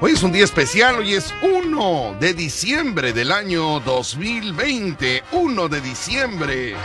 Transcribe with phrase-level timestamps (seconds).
[0.00, 5.24] Hoy es un día especial, hoy es 1 de diciembre del año 2020.
[5.32, 6.76] 1 de diciembre.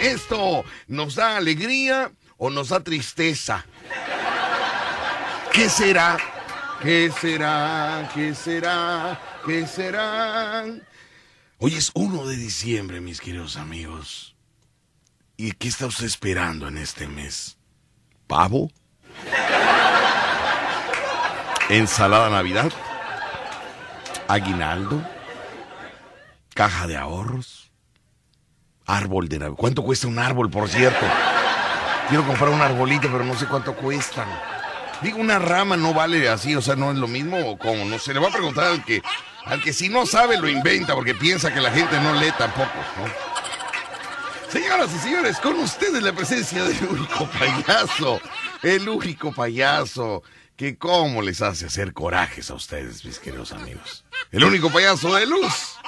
[0.00, 3.66] ¿Esto nos da alegría o nos da tristeza?
[5.52, 6.16] ¿Qué será?
[6.80, 8.08] ¿Qué será?
[8.14, 9.20] ¿Qué será?
[9.44, 10.64] ¿Qué será?
[11.58, 14.36] Hoy es 1 de diciembre, mis queridos amigos.
[15.36, 17.58] ¿Y qué está usted esperando en este mes?
[18.28, 18.70] ¿Pavo?
[21.70, 22.70] Ensalada Navidad,
[24.26, 25.00] aguinaldo,
[26.52, 27.70] caja de ahorros,
[28.86, 29.56] árbol de Navidad.
[29.56, 31.06] ¿Cuánto cuesta un árbol, por cierto?
[32.08, 34.28] Quiero comprar un arbolito, pero no sé cuánto cuestan.
[35.00, 37.98] Digo, una rama no vale así, o sea, no es lo mismo o cómo, no
[37.98, 39.00] se le va a preguntar al que,
[39.46, 42.68] al que si no sabe lo inventa porque piensa que la gente no lee tampoco,
[44.50, 48.20] Señoras y señores, con ustedes la presencia del único payaso,
[48.64, 50.24] el único payaso
[50.60, 54.04] que cómo les hace hacer corajes a ustedes, mis queridos amigos.
[54.30, 55.78] El único payaso de luz.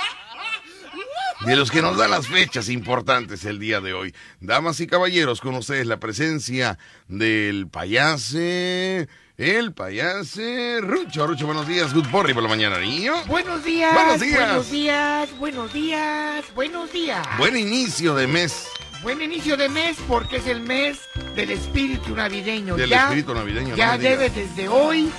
[1.45, 4.15] De los que nos da las fechas importantes el día de hoy.
[4.41, 11.27] Damas y caballeros, con ustedes la presencia del payase, el payase Rucho.
[11.27, 11.93] Rucho, buenos días.
[11.93, 13.13] Good morning por la mañana, niño.
[13.27, 13.93] Buenos días.
[13.93, 14.39] Buenos días.
[14.39, 15.39] Buenos días.
[15.39, 16.55] Buenos días.
[16.55, 17.29] Buenos días.
[17.37, 18.69] Buen inicio de mes.
[19.03, 21.01] Buen inicio de mes porque es el mes
[21.35, 22.77] del espíritu navideño.
[22.77, 23.75] Del espíritu navideño.
[23.75, 25.11] Ya debe desde hoy,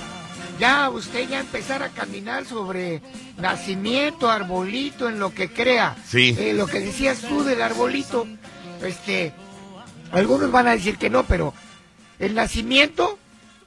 [0.58, 3.02] ya usted ya empezar a caminar sobre
[3.36, 5.96] nacimiento, arbolito, en lo que crea.
[6.06, 6.34] Sí.
[6.38, 8.26] Eh, lo que decías tú del arbolito,
[8.82, 9.34] este,
[10.12, 11.52] algunos van a decir que no, pero
[12.18, 13.18] el nacimiento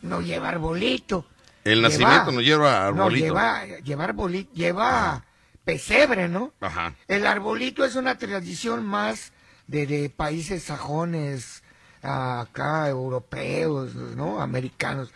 [0.02, 1.28] no lleva arbolito.
[1.64, 3.04] El nacimiento no lleva arbolito.
[3.04, 5.26] No, lleva, lleva arbolito, lleva
[5.64, 6.54] pesebre, ¿no?
[6.60, 6.96] Ajá.
[7.08, 9.32] El arbolito es una tradición más
[9.68, 11.64] de, países sajones,
[12.02, 14.42] acá europeos, ¿no?
[14.42, 15.12] Americanos.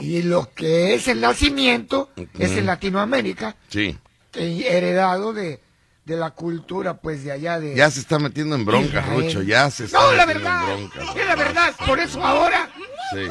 [0.00, 3.56] Y lo que es el nacimiento es en Latinoamérica.
[3.68, 3.98] Sí.
[4.34, 5.60] Heredado de,
[6.04, 7.74] de la cultura, pues, de allá de...
[7.74, 10.78] Ya se está metiendo en bronca, Rucho, ya se está No, la verdad,
[11.16, 12.70] es la verdad, por eso ahora...
[13.12, 13.28] Sí.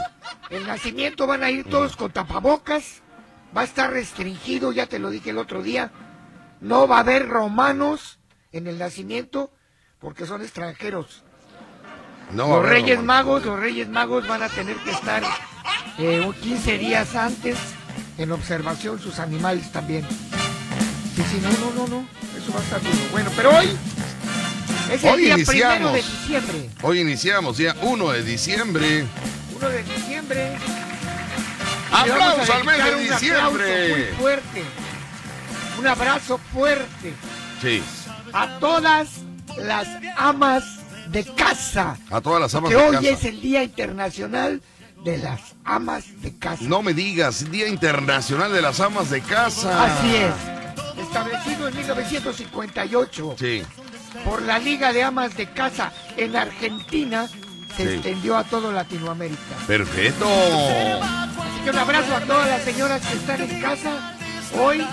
[0.52, 3.02] El nacimiento van a ir todos con tapabocas,
[3.56, 5.92] va a estar restringido, ya te lo dije el otro día,
[6.60, 8.20] no va a haber romanos
[8.52, 9.52] en el nacimiento,
[10.02, 11.22] porque son extranjeros.
[12.34, 15.24] los Reyes Magos, los Reyes Magos van a tener que estar
[16.00, 17.58] eh, 15 días antes
[18.18, 20.06] en observación sus animales también.
[21.16, 22.08] Sí, sí, no, no, no, no,
[22.38, 22.96] eso va a estar duro.
[23.12, 23.78] Bueno, pero hoy
[24.92, 26.70] es el día primero de diciembre.
[26.82, 29.06] Hoy iniciamos, día 1 de diciembre.
[29.56, 30.58] 1 de diciembre.
[31.92, 33.94] ¡Aplausos al mes de diciembre!
[33.94, 34.64] Un muy fuerte.
[35.80, 37.14] Un abrazo fuerte.
[37.62, 37.84] Sí.
[38.34, 39.10] A todas
[39.58, 40.64] las amas
[41.08, 41.98] de casa.
[42.10, 42.90] A todas las amas de casa.
[42.90, 44.62] Que hoy es el Día Internacional
[45.04, 46.64] de las Amas de Casa.
[46.64, 49.86] No me digas, Día Internacional de las Amas de Casa.
[49.86, 51.04] Así es.
[51.04, 53.64] Establecido en 1958 sí.
[54.24, 57.28] por la Liga de Amas de Casa en Argentina,
[57.76, 59.56] se extendió a todo Latinoamérica.
[59.66, 60.26] Perfecto.
[60.26, 64.18] Así que un abrazo a todas las señoras que están en casa
[64.60, 64.86] hoy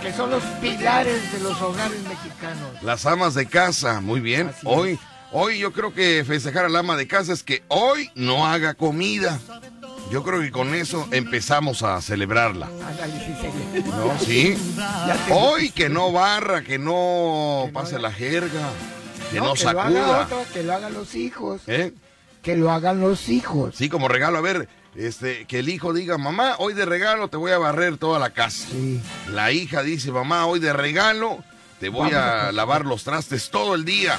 [0.00, 2.82] que son los pilares de los hogares mexicanos.
[2.82, 4.50] Las amas de casa, muy bien.
[4.64, 4.98] hoy,
[5.32, 9.38] hoy yo creo que festejar al ama de casa es que hoy no haga comida.
[10.10, 12.68] Yo creo que con eso empezamos a celebrarla.
[13.86, 14.56] No, sí.
[15.30, 18.70] Hoy que no barra, que no pase la jerga,
[19.30, 20.28] que no, sacuda.
[20.52, 21.62] que lo hagan los hijos.
[21.68, 21.92] ¿Eh?
[22.42, 23.76] Que lo hagan los hijos.
[23.76, 24.38] Sí, como regalo.
[24.38, 27.96] A ver, este, que el hijo diga, mamá, hoy de regalo te voy a barrer
[27.96, 28.68] toda la casa.
[29.28, 31.42] La hija dice, mamá, hoy de regalo
[31.78, 34.18] te voy a lavar los trastes todo el día.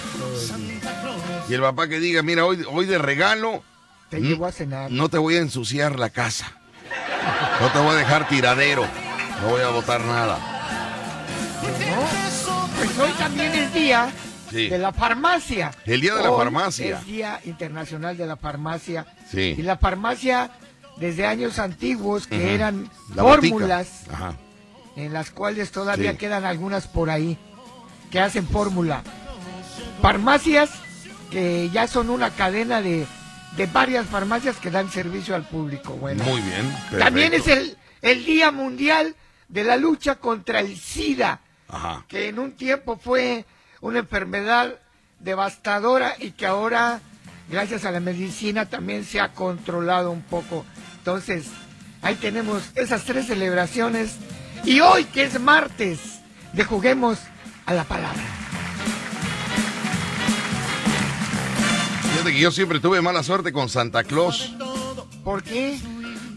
[1.50, 3.64] Y el papá que diga, mira, hoy, hoy de regalo
[4.10, 4.92] te llevo a cenar.
[4.92, 6.54] No te voy a ensuciar la casa.
[7.62, 8.86] No te voy a dejar tiradero.
[9.42, 10.38] No voy a botar nada.
[12.78, 14.12] pues hoy también es día
[14.52, 15.72] de la farmacia.
[15.86, 17.00] El día de la farmacia.
[17.00, 19.06] Es Día Internacional de la Farmacia.
[19.30, 19.56] Sí.
[19.58, 20.52] Y la farmacia,
[20.98, 24.06] desde años antiguos, que eran fórmulas,
[24.96, 27.38] en las cuales todavía quedan algunas por ahí,
[28.12, 29.04] que hacen fórmula.
[30.02, 30.70] Farmacias
[31.32, 33.08] que ya son una cadena de,
[33.56, 35.94] de varias farmacias que dan servicio al público.
[35.94, 36.76] Bueno, Muy bien.
[37.00, 39.16] También es el, el Día Mundial
[39.48, 41.40] de la Lucha contra el SIDA,
[42.08, 43.46] que en un tiempo fue
[43.82, 44.76] una enfermedad
[45.20, 47.02] devastadora y que ahora,
[47.50, 50.66] gracias a la medicina, también se ha controlado un poco.
[51.00, 51.48] Entonces,
[52.02, 54.16] ahí tenemos esas tres celebraciones.
[54.64, 56.00] Y hoy, que es martes,
[56.54, 57.18] de Juguemos
[57.66, 58.24] a la Palabra.
[62.12, 64.54] Fíjate que yo siempre tuve mala suerte con Santa Claus.
[65.24, 65.80] ¿Por qué?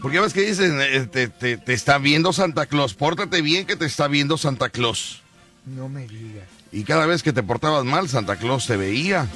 [0.01, 3.75] Porque ves que dicen, eh, te, te, te está viendo Santa Claus, pórtate bien que
[3.75, 5.21] te está viendo Santa Claus.
[5.65, 6.54] No me digas.
[6.75, 9.27] Y cada vez que te portabas mal, Santa Claus te veía,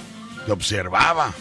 [0.45, 1.33] te observaba.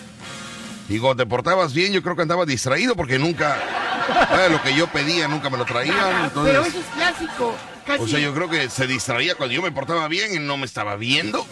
[0.89, 4.75] Y cuando te portabas bien, yo creo que andaba distraído porque nunca, eh, lo que
[4.77, 6.25] yo pedía nunca me lo traían.
[6.27, 7.53] Entonces, Pero eso es clásico.
[7.85, 10.56] Casi, o sea, yo creo que se distraía cuando yo me portaba bien y no
[10.56, 11.45] me estaba viendo.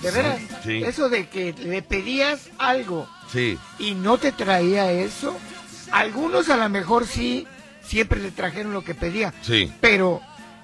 [0.00, 0.82] de veras, Sí.
[0.84, 5.36] eso de que le pedías algo Sí, y no te traía eso,
[5.92, 7.46] algunos a lo mejor sí,
[7.84, 9.32] siempre le trajeron lo que pedía.
[9.42, 9.72] sí.
[9.80, 10.20] Pero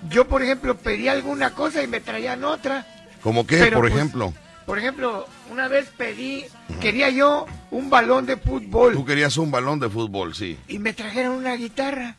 [0.09, 2.87] yo, por ejemplo, pedí alguna cosa y me traían otra.
[3.23, 4.33] ¿Como qué, Pero, por pues, ejemplo?
[4.67, 6.45] Por ejemplo, una vez pedí,
[6.81, 10.59] quería yo un balón de fútbol Tú querías un balón de fútbol, sí.
[10.69, 12.17] y me trajeron una guitarra.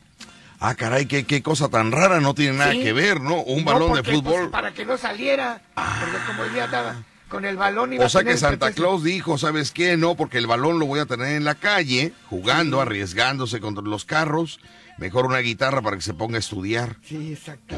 [0.58, 2.82] Ah, caray, qué, qué cosa tan rara, no tiene nada Sí.
[2.82, 3.36] que ver, ¿no?
[3.42, 4.44] Un No, balón de porque, pues, fútbol.
[4.46, 4.50] Ah.
[4.50, 6.96] para que no saliera, porque como el día andaba
[7.28, 8.72] con el balón iba O sea a tener que Santa.
[8.72, 9.96] Claus dijo, ¿sabes qué?
[9.96, 14.04] No, porque el balón lo voy a tener en la calle, jugando, arriesgándose contra los
[14.04, 14.58] carros.
[14.98, 16.96] Mejor una guitarra para que se ponga a estudiar.
[17.04, 17.76] Sí, exacto.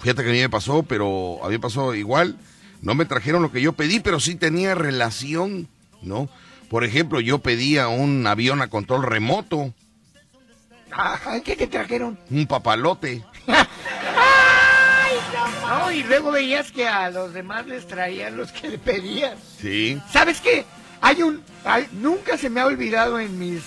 [0.00, 2.36] Fíjate que a mí me pasó, pero a mí me pasó igual.
[2.84, 5.68] No me trajeron lo que yo pedí, pero sí tenía relación,
[6.02, 6.28] ¿no?
[6.68, 9.72] Por ejemplo, yo pedía un avión a control remoto,
[10.90, 12.18] Ajá, ¿qué te trajeron?
[12.30, 13.24] un papalote.
[15.66, 19.34] No, y luego veías que a los demás les traían los que le pedían.
[19.60, 19.98] Sí.
[20.12, 20.64] ¿Sabes qué?
[21.00, 21.42] Hay un...
[21.64, 23.62] hay- nunca se me ha olvidado en mis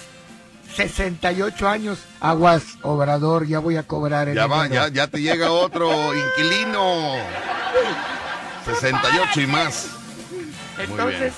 [0.76, 2.00] 68 años.
[2.20, 7.16] Aguas, Obrador, ya voy a cobrar el Ya va, ya, ya te llega otro inquilino.
[8.76, 9.90] 68 y más.
[10.78, 11.34] Entonces,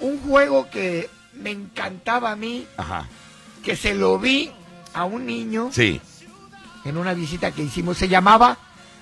[0.00, 3.06] un juego que me encantaba a mí, Ajá.
[3.64, 4.50] que se lo vi
[4.92, 6.00] a un niño Sí.
[6.84, 8.58] en una visita que hicimos, se llamaba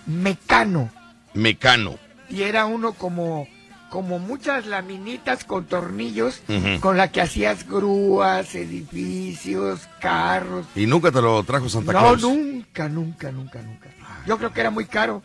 [0.07, 0.91] Mecano.
[1.35, 1.99] Mecano.
[2.29, 3.49] Y era uno como,
[3.89, 6.43] como muchas laminitas con tornillos
[6.81, 10.67] con la que hacías grúas, edificios, carros.
[10.77, 12.23] ¿Y nunca te lo trajo Santa no, Claus?
[12.23, 13.89] nunca, nunca, nunca, nunca.
[14.27, 15.23] Yo creo que era muy caro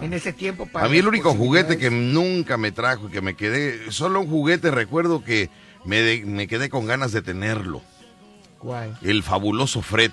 [0.00, 0.88] en ese tiempo para Ah.
[0.88, 4.28] A mí el único juguete que nunca me trajo y que me quedé, solo un
[4.28, 5.50] juguete recuerdo que
[5.84, 7.82] me, de- me quedé con ganas de tenerlo.
[8.58, 8.96] ¿Cuál?
[9.02, 10.10] El fabuloso Fred.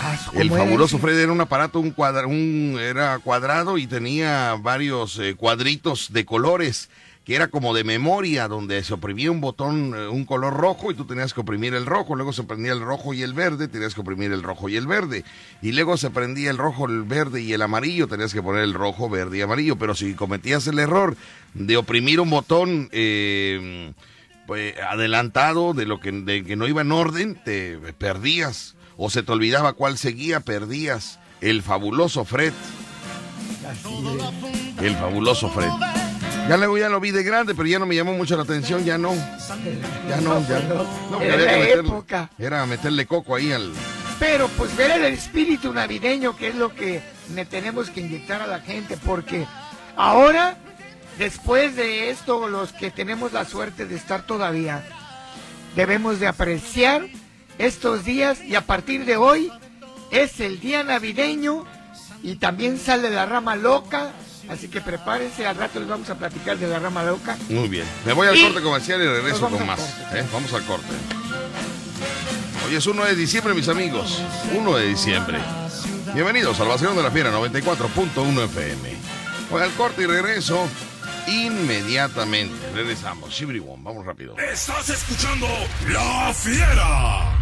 [0.00, 0.98] Ah, ¿cómo El fabuloso?
[0.98, 6.26] Fred era un aparato, un cuadra, un, era cuadrado y tenía varios eh, cuadritos de
[6.26, 6.90] colores
[7.24, 10.94] que era como de memoria, donde se oprimía un botón, eh, un color rojo y
[10.94, 13.94] tú tenías que oprimir el rojo, luego se prendía el rojo y el verde, tenías
[13.94, 15.24] que oprimir el rojo y el verde,
[15.62, 18.74] y luego se prendía el rojo, el verde y el amarillo, tenías que poner el
[18.74, 21.16] rojo, verde y amarillo, pero si cometías el error
[21.54, 23.92] de oprimir un botón eh,
[24.46, 29.22] pues, adelantado de lo que, de que no iba en orden, te perdías, o se
[29.22, 31.18] te olvidaba cuál seguía, perdías.
[31.40, 32.52] El fabuloso Fred.
[34.80, 36.03] El fabuloso Fred.
[36.48, 38.84] Ya luego ya lo vi de grande, pero ya no me llamó mucho la atención,
[38.84, 39.14] ya no.
[40.08, 40.84] Ya no, ya no.
[41.10, 42.30] No, Era la meterle- época.
[42.38, 43.72] Era meterle coco ahí al.
[44.18, 47.02] Pero pues ver el espíritu navideño, que es lo que
[47.34, 49.46] le tenemos que inyectar a la gente, porque
[49.96, 50.56] ahora,
[51.18, 54.84] después de esto, los que tenemos la suerte de estar todavía,
[55.74, 57.06] debemos de apreciar
[57.58, 59.50] estos días y a partir de hoy
[60.10, 61.64] es el día navideño
[62.22, 64.12] y también sale la rama loca,
[64.48, 67.36] así que prepárense, al rato les vamos a platicar de la rama loca.
[67.48, 67.84] Muy bien.
[68.04, 69.80] Me voy al Y- corte comercial y regreso con al más.
[69.80, 70.20] corte.
[70.20, 70.24] ¿eh?
[70.32, 70.86] Vamos al corte.
[72.66, 74.20] Hoy es 1 de diciembre, mis amigos.
[74.54, 75.38] 1 de diciembre.
[76.14, 78.94] Bienvenidos al Vacilón de la Fiera 94.1 FM.
[79.50, 80.66] Voy al corte y regreso
[81.26, 82.54] inmediatamente.
[82.74, 83.30] Regresamos.
[83.30, 84.36] Shibriwon, vamos rápido.
[84.38, 85.46] Estás escuchando
[85.88, 87.32] La Fiera.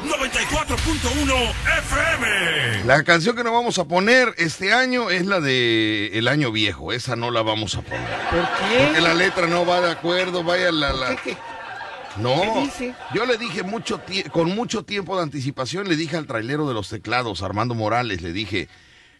[0.00, 2.84] 94.1 FM.
[2.84, 6.92] La canción que nos vamos a poner este año es la de El Año Viejo.
[6.92, 8.00] Esa no la vamos a poner.
[8.30, 8.84] ¿Por qué?
[8.86, 10.92] Porque la letra no va de acuerdo, vaya la...
[10.92, 11.16] la...
[11.16, 11.36] ¿Qué- qué?
[12.18, 12.94] No, ¿Qué dice?
[13.14, 16.90] yo le dije mucho con mucho tiempo de anticipación, le dije al trailero de los
[16.90, 18.68] teclados, Armando Morales, le dije,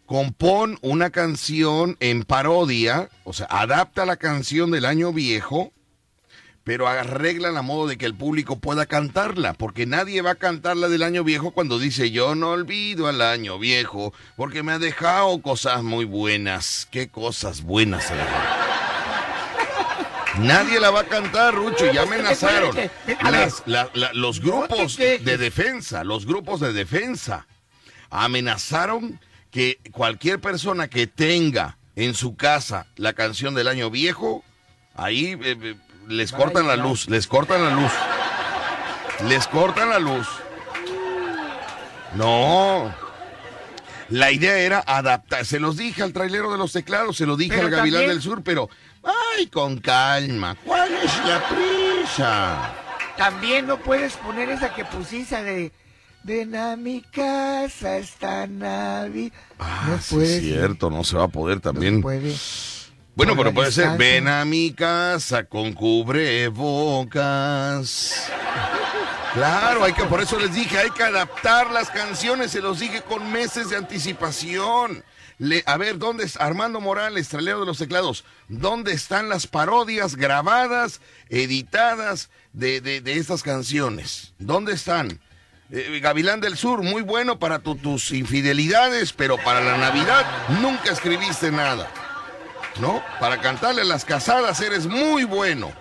[0.05, 5.73] compón una canción en parodia, o sea, adapta la canción del año viejo,
[6.65, 10.77] pero arregla a modo de que el público pueda cantarla, porque nadie va a cantar
[10.77, 14.79] la del año viejo cuando dice yo no olvido al año viejo, porque me ha
[14.79, 16.87] dejado cosas muy buenas.
[16.91, 18.13] ¿Qué cosas buenas?
[20.39, 22.75] Nadie la va a cantar, Rucho, ya amenazaron.
[23.23, 27.47] Las- la- la- los grupos de defensa, los grupos de defensa,
[28.09, 34.43] amenazaron que cualquier persona que tenga en su casa la canción del año viejo,
[34.95, 35.75] ahí eh, eh,
[36.09, 37.93] les cortan la luz, les cortan la luz.
[39.29, 40.27] Les cortan la luz.
[42.15, 42.93] No.
[44.09, 45.47] La idea era adaptar.
[45.47, 48.11] Se los dije al trailero de los teclados, se lo dije Pero al Gavilán también-
[48.11, 48.69] del Sur, pero.
[49.37, 50.57] ¡Ay, con calma!
[50.65, 52.73] ¿Cuál es la prisa?
[53.17, 55.73] También no puedes poner esa que pusiste de
[56.25, 59.33] Ven a mi casa esta Navidad.
[59.59, 61.97] Ah, no sí, es cierto, no se va a poder también.
[61.97, 62.33] No puede.
[63.15, 67.13] Bueno, pero puede ser, ven a mi casa con cubrebocas.
[69.35, 73.03] Claro, hay que, por eso les dije, hay que adaptar las canciones, se los dije
[73.03, 75.05] con meses de anticipación.
[75.39, 78.25] Le- a ver, ¿dónde es Armando Morales, tralero de los teclados?
[78.49, 81.01] ¿Dónde están las parodias grabadas,
[81.31, 84.35] editadas de, de, de estas canciones?
[84.39, 85.21] ¿Dónde están?
[85.71, 90.27] Eh, Gavilán del Sur, muy bueno para tu- tus infidelidades, pero para la Navidad
[90.61, 91.91] nunca escribiste nada.
[92.81, 93.03] ¿No?
[93.21, 95.73] Para cantarle a las casadas eres muy bueno.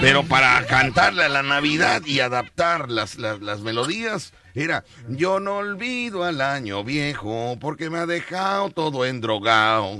[0.00, 5.58] Pero para cantarle a la Navidad y adaptar las, las, las melodías, era yo no
[5.58, 9.96] olvido al año viejo porque me ha dejado todo endrogado.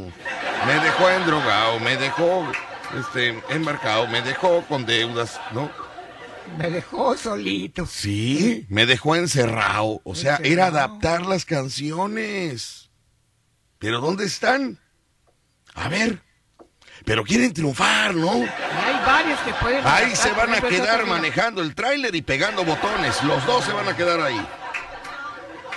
[0.66, 2.44] Me dejó endrogado, me dejó
[2.98, 5.70] este embarcado, me dejó con deudas, ¿no?
[6.56, 7.86] Me dejó solito.
[7.86, 10.00] Sí, me dejó encerrado.
[10.04, 12.87] O sea, era adaptar las canciones.
[13.78, 14.78] Pero ¿dónde están?
[15.74, 16.22] A ver.
[17.04, 18.38] Pero quieren triunfar, ¿no?
[18.38, 19.86] Y hay varios que pueden.
[19.86, 23.22] Ahí se van a quedar manejando el tráiler y pegando botones.
[23.22, 24.44] Los dos se van a quedar ahí.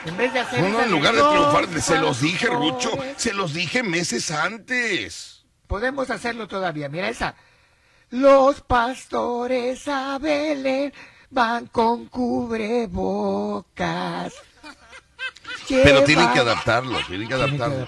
[0.05, 0.62] En vez de hacer.
[0.62, 2.91] No, no, en lugar de triunfar, se los dije, Rucho.
[3.17, 5.46] Se los dije meses antes.
[5.67, 6.89] Podemos hacerlo todavía.
[6.89, 7.36] Mira esa.
[8.10, 10.91] Los pastores a Belén
[11.29, 13.13] van con cubrebocas.
[15.68, 17.88] Pero tienen que adaptarlo, tienen que adaptarlo.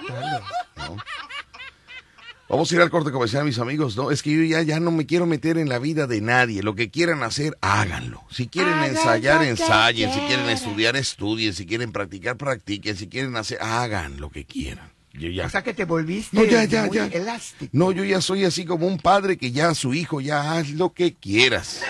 [2.50, 3.98] Vamos a ir al corte comercial, mis amigos.
[3.98, 6.62] No, es que yo ya, ya no me quiero meter en la vida de nadie.
[6.62, 8.24] Lo que quieran hacer, háganlo.
[8.30, 10.14] Si quieren Hagan ensayar, ensayen.
[10.14, 11.54] Si quieren estudiar, estudien.
[11.54, 12.96] Si quieren practicar, practiquen.
[12.96, 14.92] Si quieren hacer, hagan lo que quieran.
[15.14, 15.48] Yo ya.
[15.48, 17.06] O sea que te volviste No, ya, ya, muy ya.
[17.08, 17.70] elástico.
[17.72, 20.70] No, yo ya soy así como un padre que ya a su hijo, ya haz
[20.72, 21.82] lo que quieras.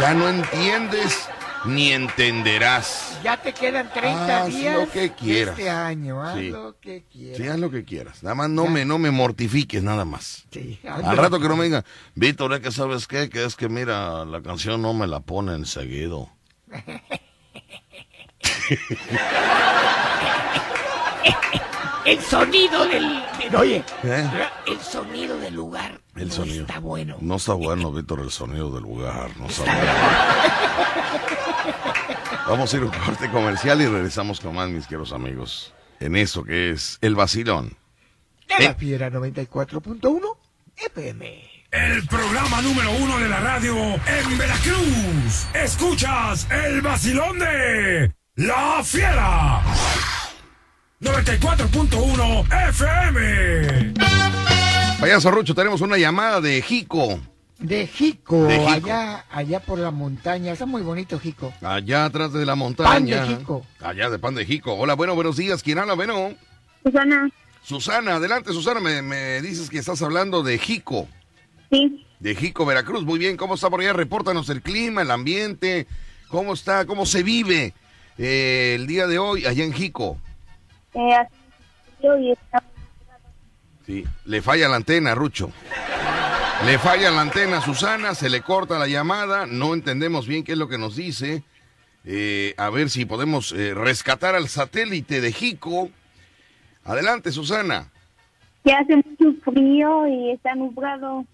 [0.00, 1.28] Ya no entiendes
[1.66, 3.18] ni entenderás.
[3.22, 5.58] Ya te quedan 30 Haz días lo que quieras.
[5.58, 6.22] este año.
[6.22, 6.50] Haz Sí.
[6.50, 7.36] lo que quieras.
[7.38, 8.22] Sí, haz lo que quieras.
[8.22, 8.70] Nada más no Ya.
[8.70, 10.44] me, no me mortifiques, nada más.
[10.50, 13.68] Sí, Al rato que no me digan, Víctor, es que sabes qué, que es que
[13.68, 16.28] mira, la canción no me la ponen seguido.
[22.04, 23.22] El sonido del...
[23.58, 24.30] Oye, ¿Eh?
[24.66, 26.60] el sonido del lugar El no sonido.
[26.66, 27.16] está bueno.
[27.20, 29.30] No está bueno, Víctor, el sonido del lugar.
[29.38, 29.92] No está bueno.
[32.48, 35.72] Vamos a ir a un corte comercial y regresamos con más, mis queridos amigos.
[36.00, 37.76] En eso que es el vacilón.
[38.58, 38.76] De la Eh.
[38.78, 40.36] Fiera 94.1
[40.76, 41.50] FM.
[41.70, 45.46] El programa número uno de la radio en Veracruz.
[45.54, 49.62] Escuchas el vacilón de La Fiera.
[51.00, 53.94] 94.1 FM.
[55.00, 57.20] Payaso Rucho, tenemos una llamada de Jico.
[57.64, 58.70] De Jico, De Jico.
[58.70, 60.52] allá allá por la montaña.
[60.52, 61.52] Está muy bonito Jico.
[61.62, 62.90] Allá atrás de la montaña.
[62.92, 63.66] Pan de Jico.
[63.80, 64.74] Allá de Pan de Jico.
[64.74, 65.62] Hola, bueno, buenos días.
[65.62, 65.94] ¿Quién habla?
[65.94, 66.34] Bueno.
[66.84, 67.30] Susana,
[67.62, 68.80] Susana, adelante, Susana.
[68.80, 71.08] Me, me dices que estás hablando de Jico.
[71.70, 73.04] sí, De Jico, Veracruz.
[73.04, 73.94] Muy bien, ¿cómo está por allá?
[73.94, 75.86] Repórtanos el clima, el ambiente.
[76.28, 76.84] ¿Cómo está?
[76.84, 77.72] ¿Cómo se vive
[78.18, 80.18] eh, el día de hoy allá en Jico?
[80.92, 81.30] eh, hace
[81.98, 82.62] frío y está-
[83.86, 84.04] Sí.
[84.24, 85.50] Le falla la antena, Rucho.
[86.64, 90.52] Le falla la antena a Susana, se le corta la llamada, no entendemos bien qué
[90.52, 91.42] es lo que nos dice.
[92.06, 95.90] Eh, a ver si podemos eh, rescatar al satélite de Jico.
[96.84, 97.90] Adelante, Susana.
[98.64, 101.24] que hace mucho frío y está nublado.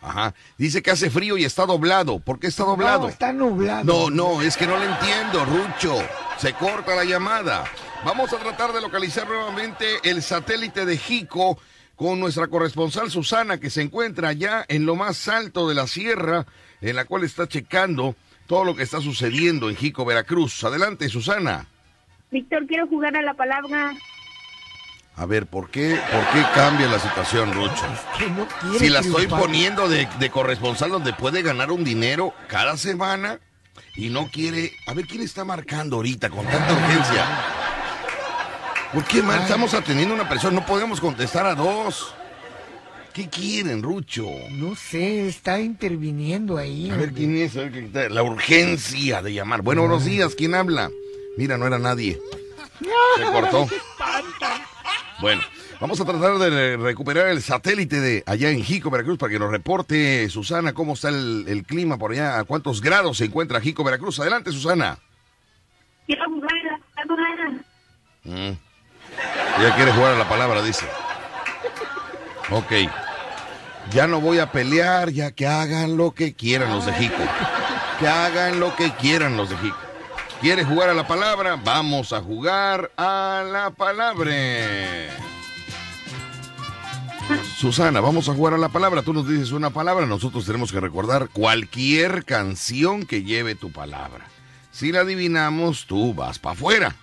[0.00, 0.34] Ajá.
[0.58, 2.18] Dice que hace frío y está doblado.
[2.18, 3.02] ¿Por qué está doblado?
[3.02, 3.84] No, está nublado.
[3.84, 5.96] No, no, es que no le entiendo, Rucho.
[6.38, 7.64] Se corta la llamada.
[8.04, 11.58] Vamos a tratar de localizar nuevamente el satélite de Jico
[11.96, 16.46] con nuestra corresponsal Susana, que se encuentra allá en lo más alto de la sierra,
[16.80, 20.64] en la cual está checando todo lo que está sucediendo en Jico, Veracruz.
[20.64, 21.66] Adelante, Susana.
[22.30, 23.94] Víctor, quiero jugar a la palabra.
[25.16, 27.86] A ver, ¿por qué, por qué cambia la situación, Rucho?
[28.18, 32.34] Que no quiere Si la estoy poniendo de, de corresponsal donde puede ganar un dinero
[32.48, 33.38] cada semana
[33.94, 34.72] y no quiere...
[34.86, 37.63] A ver, ¿quién está marcando ahorita con tanta urgencia?
[38.94, 40.60] ¿Por qué mal estamos atendiendo a una persona?
[40.60, 42.14] No podemos contestar a dos.
[43.12, 44.26] ¿Qué quieren, Rucho?
[44.52, 46.90] No sé, está interviniendo ahí.
[46.90, 47.20] A ver hombre.
[47.20, 48.08] quién es, a ver quién está.
[48.08, 49.62] La urgencia de llamar.
[49.62, 50.90] Bueno, buenos días, ¿quién habla?
[51.36, 52.20] Mira, no era nadie.
[53.16, 53.68] Se cortó.
[55.20, 55.42] Bueno,
[55.80, 59.50] vamos a tratar de recuperar el satélite de allá en Jico, Veracruz, para que nos
[59.50, 63.84] reporte, Susana, cómo está el, el clima por allá, a cuántos grados se encuentra Jico,
[63.84, 64.18] Veracruz.
[64.18, 64.98] Adelante, Susana.
[66.06, 66.50] Quiero jugar.
[68.24, 68.73] Mm.
[69.58, 70.86] Ella quiere jugar a la palabra, dice.
[72.50, 72.72] Ok.
[73.92, 77.22] Ya no voy a pelear, ya que hagan lo que quieran los de Jico.
[77.98, 79.76] Que hagan lo que quieran los de Jica.
[80.40, 81.56] ¿Quieres jugar a la palabra?
[81.62, 84.32] Vamos a jugar a la palabra.
[87.56, 89.02] Susana, vamos a jugar a la palabra.
[89.02, 94.26] Tú nos dices una palabra, nosotros tenemos que recordar cualquier canción que lleve tu palabra.
[94.70, 96.96] Si la adivinamos, tú vas para afuera.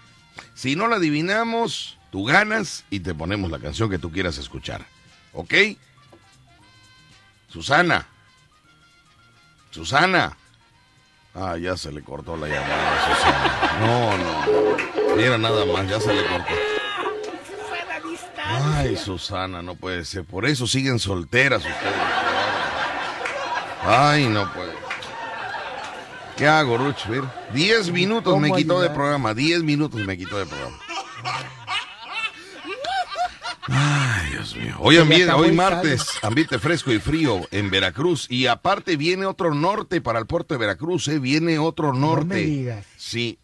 [0.53, 4.85] Si no la adivinamos, tú ganas y te ponemos la canción que tú quieras escuchar.
[5.33, 5.53] ¿Ok?
[7.47, 8.07] Susana.
[9.71, 10.37] Susana.
[11.33, 13.79] Ah, ya se le cortó la llamada a Susana.
[13.79, 15.15] No, no.
[15.15, 16.53] Mira nada más, ya se le cortó.
[18.43, 20.25] Ay, Susana, no puede ser.
[20.25, 21.93] Por eso siguen solteras ustedes.
[23.83, 24.73] Ay, no puede.
[26.37, 27.05] ¿Qué hago, Ruch?
[27.07, 29.33] Mira, diez minutos me ¿Cómo quitó de programa.
[29.33, 30.77] Diez minutos me quitó de programa.
[33.73, 34.75] Ay, Dios mío.
[34.79, 38.27] Hoy, ambiente, hoy martes, ambiente fresco y frío en Veracruz.
[38.29, 41.19] Y aparte viene otro norte para el puerto de Veracruz, ¿eh?
[41.19, 42.25] Viene otro norte.
[42.25, 42.85] me digas.
[42.97, 43.37] Sí.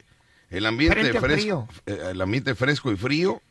[0.49, 1.67] El ambiente fresco, frío.
[1.85, 3.41] eh, el ambiente fresco y frío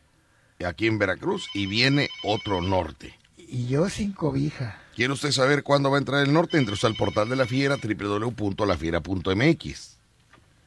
[0.67, 3.15] aquí en Veracruz y viene otro norte.
[3.37, 4.81] Y yo sin cobija.
[4.95, 6.57] ¿Quiere usted saber cuándo va a entrar el norte?
[6.59, 9.97] Entre usted al portal de la fiera, www.lafiera.mx.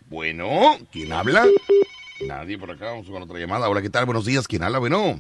[0.09, 1.45] Bueno, ¿quién habla?
[2.27, 3.69] Nadie por acá, vamos con otra llamada.
[3.69, 4.05] Hola, ¿qué tal?
[4.05, 4.79] Buenos días, ¿quién habla?
[4.79, 5.19] Bueno.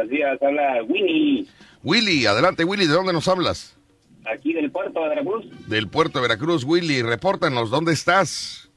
[0.00, 1.46] Buenos días, habla Winnie,
[1.84, 3.76] Willy, adelante Willy, ¿de dónde nos hablas?
[4.24, 8.70] aquí del puerto de Veracruz, Del puerto de Veracruz, Willy, repórtanos, ¿dónde estás?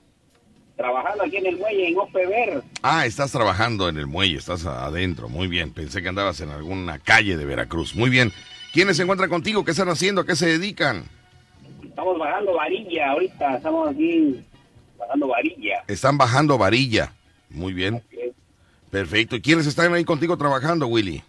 [0.75, 2.61] trabajando aquí en el muelle en Opever.
[2.81, 5.71] Ah, estás trabajando en el muelle, estás adentro, muy bien.
[5.71, 8.33] Pensé que andabas en alguna calle de Veracruz, muy bien.
[8.73, 9.63] ¿Quiénes se encuentran contigo?
[9.63, 10.21] ¿Qué están haciendo?
[10.21, 11.05] ¿A qué se dedican?
[11.85, 14.43] Estamos bajando varilla ahorita, estamos aquí
[14.99, 15.83] bajando varilla.
[15.87, 17.13] Están bajando varilla,
[17.49, 18.03] muy bien.
[18.93, 19.35] Perfecto.
[19.35, 21.23] ¿Y quiénes están ahí contigo trabajando, Willy?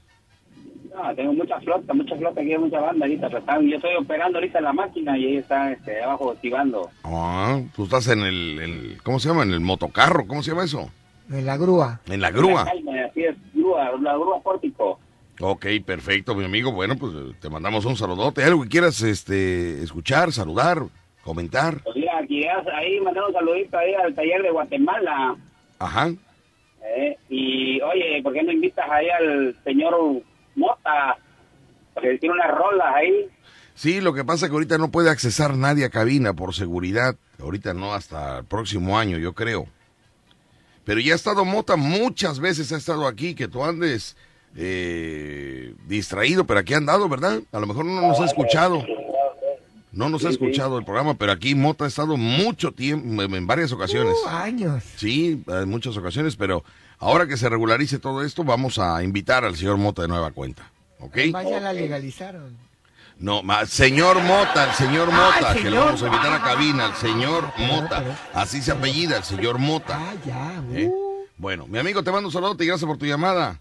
[0.94, 3.28] No, tengo mucha flota, mucha flota aquí, mucha banda ahorita.
[3.28, 6.90] pero están- yo estoy operando ahorita la máquina y ella está este, abajo activando.
[7.04, 9.44] Ah, tú estás en el, el- ¿cómo se llama?
[9.44, 10.90] En el motocarro, ¿cómo se llama eso?
[11.30, 12.00] En la grúa.
[12.06, 12.62] En la grúa.
[13.10, 15.00] Así es, grúa, la grúa pórtico.
[15.40, 16.70] Ok, perfecto, mi amigo.
[16.70, 18.44] Bueno, pues te mandamos un saludote.
[18.44, 20.82] ¿Algo que quieras este, escuchar, saludar,
[21.24, 21.80] comentar?
[21.82, 25.34] Pues mira, aquí ya- ahí mandamos un saludito ahí al taller de Guatemala.
[25.78, 26.12] Ajá.
[26.84, 27.18] ¿Eh?
[27.28, 29.94] Y oye, ¿por qué no invitas ahí al señor
[30.54, 31.16] Mota?
[31.92, 33.28] Porque tiene unas rolas ahí.
[33.74, 37.16] Sí, lo que pasa es que ahorita no puede accesar nadie a cabina por seguridad.
[37.40, 39.66] Ahorita no, hasta el próximo año, yo creo.
[40.84, 44.16] Pero ya ha estado Mota muchas veces, ha estado aquí, que tú andes
[44.56, 47.40] eh, distraído, pero aquí ha andado, ¿verdad?
[47.52, 48.84] A lo mejor no nos ha escuchado.
[49.94, 53.70] No nos ha escuchado el programa, pero aquí Mota ha estado mucho tiempo, en varias
[53.72, 54.14] ocasiones.
[54.24, 54.82] Uh, años.
[54.96, 56.64] Sí, en muchas ocasiones, pero
[56.98, 60.70] ahora que se regularice todo esto, vamos a invitar al señor Mota de nueva cuenta.
[60.98, 61.16] ¿Ok?
[61.18, 62.56] Además ya la legalizaron.
[63.18, 65.84] No, ma- señor Mota, el señor Ah, Mota, que le señor.
[65.86, 67.98] vamos a invitar a cabina, el señor Mota.
[68.00, 69.98] pero- Así se apellida, el señor Mota.
[70.00, 70.62] Ah, ya.
[70.76, 70.88] ¿eh?
[70.88, 71.24] uh.
[71.36, 73.60] Bueno, mi amigo, te mando un saludo y gracias por tu llamada.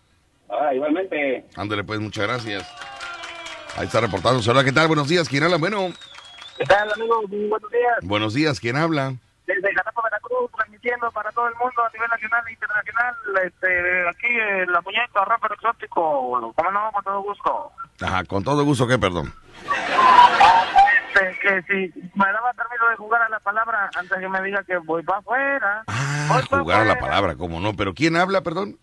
[0.50, 1.46] Ah, igualmente.
[1.56, 2.68] Ándale, pues, muchas gracias.
[3.78, 4.50] Ahí está reportándose.
[4.50, 4.88] Hola, ¿qué tal?
[4.88, 5.58] Buenos días, ¿quién habla?
[5.58, 5.92] Bueno,
[6.64, 7.30] ¿Qué tal, amigos?
[7.30, 7.98] Muy buenos días.
[8.04, 9.16] buenos días, ¿quién habla?
[9.46, 13.16] Desde Jalapa, Veracruz, transmitiendo para todo el mundo a nivel nacional e internacional.
[13.44, 16.54] Este, aquí eh, la muñeca, rapper exótico.
[16.56, 17.72] Como no, con todo gusto.
[18.02, 19.34] Ajá, con todo gusto, ¿qué, perdón?
[21.14, 24.64] Este, que si me daba permiso de jugar a la palabra antes que me diga
[24.64, 25.84] que voy para afuera.
[25.88, 27.74] Ah, Voy pa' jugar a la palabra, ¿cómo no?
[27.76, 28.80] ¿Pero quién habla, perdón?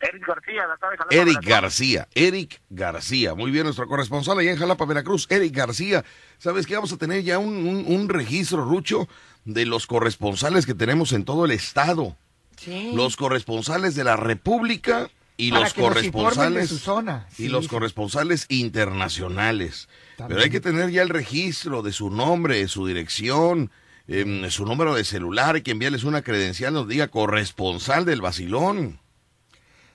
[0.00, 1.48] Eric García, la sabe Jalapa, Eric Veracruz.
[1.48, 3.34] García, Eric García.
[3.34, 6.04] Muy bien, nuestro corresponsal allá en Jalapa, Veracruz, Eric García.
[6.38, 9.08] ¿Sabes que Vamos a tener ya un, un- un registro, Rucho,
[9.44, 12.16] de los corresponsales que tenemos en todo el estado.
[12.56, 12.92] Sí.
[12.94, 17.26] Los corresponsales de la República y Para los que nos informen de corresponsales su zona.
[17.38, 17.70] y los sí.
[17.70, 19.88] corresponsales internacionales.
[20.16, 20.28] También.
[20.36, 23.70] Pero hay que tener ya el registro de su nombre, su dirección,
[24.08, 28.98] em, su número de celular, hay que enviarles una credencial, nos diga corresponsal del Basilón.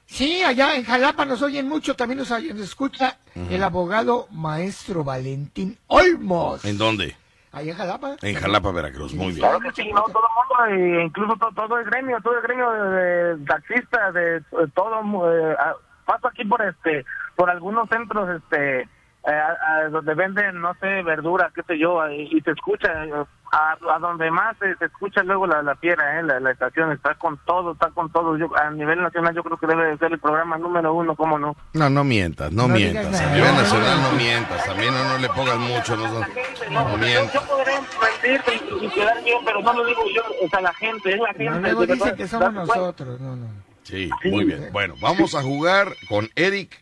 [0.06, 3.18] Sí, allá en Jalapa nos oyen mucho, también nos, nos escucha
[3.50, 6.64] el abogado maestro Valentín Olmos.
[6.66, 7.16] ¿En dónde?
[7.52, 8.16] Allá en Jalapa.
[8.22, 9.40] En Jalapa, Veracruz, muy bien.
[9.40, 10.24] Claro que sí, no, todo
[10.68, 14.22] el mundo, e incluso to- todo, el gremio, todo el gremio de, de taxistas, de,
[14.40, 15.00] de todo,
[15.32, 15.56] eh,
[16.06, 18.88] paso aquí por este, por algunos centros, este, eh,
[19.26, 23.14] a- a donde venden, no sé, verduras, qué sé yo, y, y se escucha, eh,
[23.54, 26.92] a, a donde más se, se escucha luego la, la fiera, eh, la, la estación
[26.92, 28.36] está con todo, está con todo.
[28.38, 31.38] Yo, a nivel nacional yo creo que debe de ser el programa número uno, ¿cómo
[31.38, 31.56] no?
[31.74, 33.22] No, no mientas, no, No mientas.
[33.22, 34.66] A nivel No, nacional no, mientas.
[34.66, 35.96] También no, no le pongas mucho.
[35.96, 37.34] No, no, no yo, mientas.
[37.34, 38.42] yo podré mentir
[38.82, 41.46] y, quedar bien, pero no lo digo yo, o sea, la gente, es la gente.
[41.46, 43.22] No, luego verdad, que somos nosotros.
[43.22, 43.48] No, no.
[43.84, 44.70] Sí, muy bien.
[44.72, 46.74] Bueno, vamos a jugar con Eric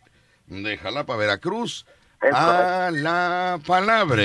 [0.47, 1.86] de Jalapa, Veracruz.
[2.21, 4.23] A la palabra.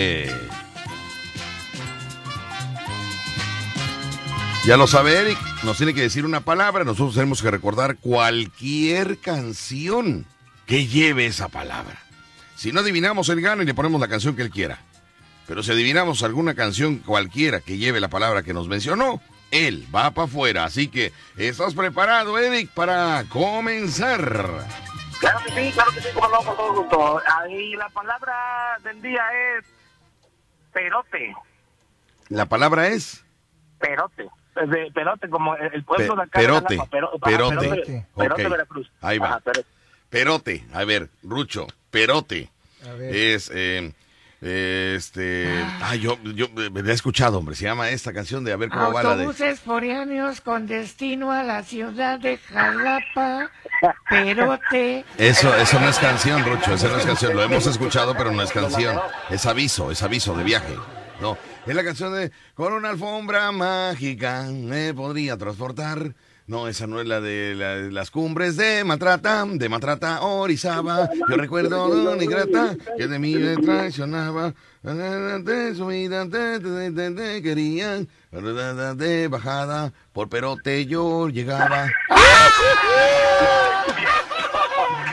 [4.67, 9.19] Ya lo sabe Eric, nos tiene que decir una palabra, nosotros tenemos que recordar cualquier
[9.19, 10.27] canción
[10.67, 11.97] que lleve esa palabra.
[12.57, 14.79] Si no adivinamos, él gana y le ponemos la canción que él quiera.
[15.47, 20.11] Pero si adivinamos alguna canción cualquiera que lleve la palabra que nos mencionó, él va
[20.11, 20.65] para afuera.
[20.65, 24.67] Así que, ¿estás preparado, Eric, para comenzar?
[25.21, 27.23] Claro que sí, claro que sí, como no, con todo gusto.
[27.41, 29.23] Ahí la palabra del día
[29.59, 29.65] es
[30.73, 31.35] perote,
[32.29, 33.25] La palabra es
[33.79, 34.29] perote.
[34.63, 36.41] Es de perote, como el pueblo Pe- de acá.
[36.41, 37.19] de perote, ajá, perote.
[37.21, 38.91] Perote, perote, Veracruz.
[39.03, 39.27] ahí va.
[39.29, 39.69] Ajá, perote.
[40.11, 40.65] perote.
[40.73, 42.51] A ver, Rucho, perote.
[42.89, 43.15] A ver.
[43.15, 43.93] Es, eh,
[44.47, 45.49] este,
[45.83, 47.55] ah, yo, yo me la he escuchado, hombre.
[47.55, 49.25] Se llama esta canción de a ver cómo va la de.
[49.25, 53.51] Autobuses foráneos con destino a la ciudad de Jalapa,
[54.09, 55.05] Perote.
[55.19, 57.35] Eso, eso no es canción, Rucho, eso no es canción.
[57.35, 58.99] Lo hemos escuchado, pero no es canción.
[59.31, 60.75] Es aviso, es aviso de viaje.
[61.21, 66.15] No, es la canción de Con una alfombra mágica me podría transportar.
[66.49, 71.11] No, esa no es la de la- las cumbres de Matrata, de Matrata Orizaba.
[71.29, 74.55] Yo recuerdo a Don Ingrata que de mí me traicionaba.
[74.83, 78.07] De su vida te, te- te- te querían.
[78.31, 81.87] De bajada por perote yo llegaba.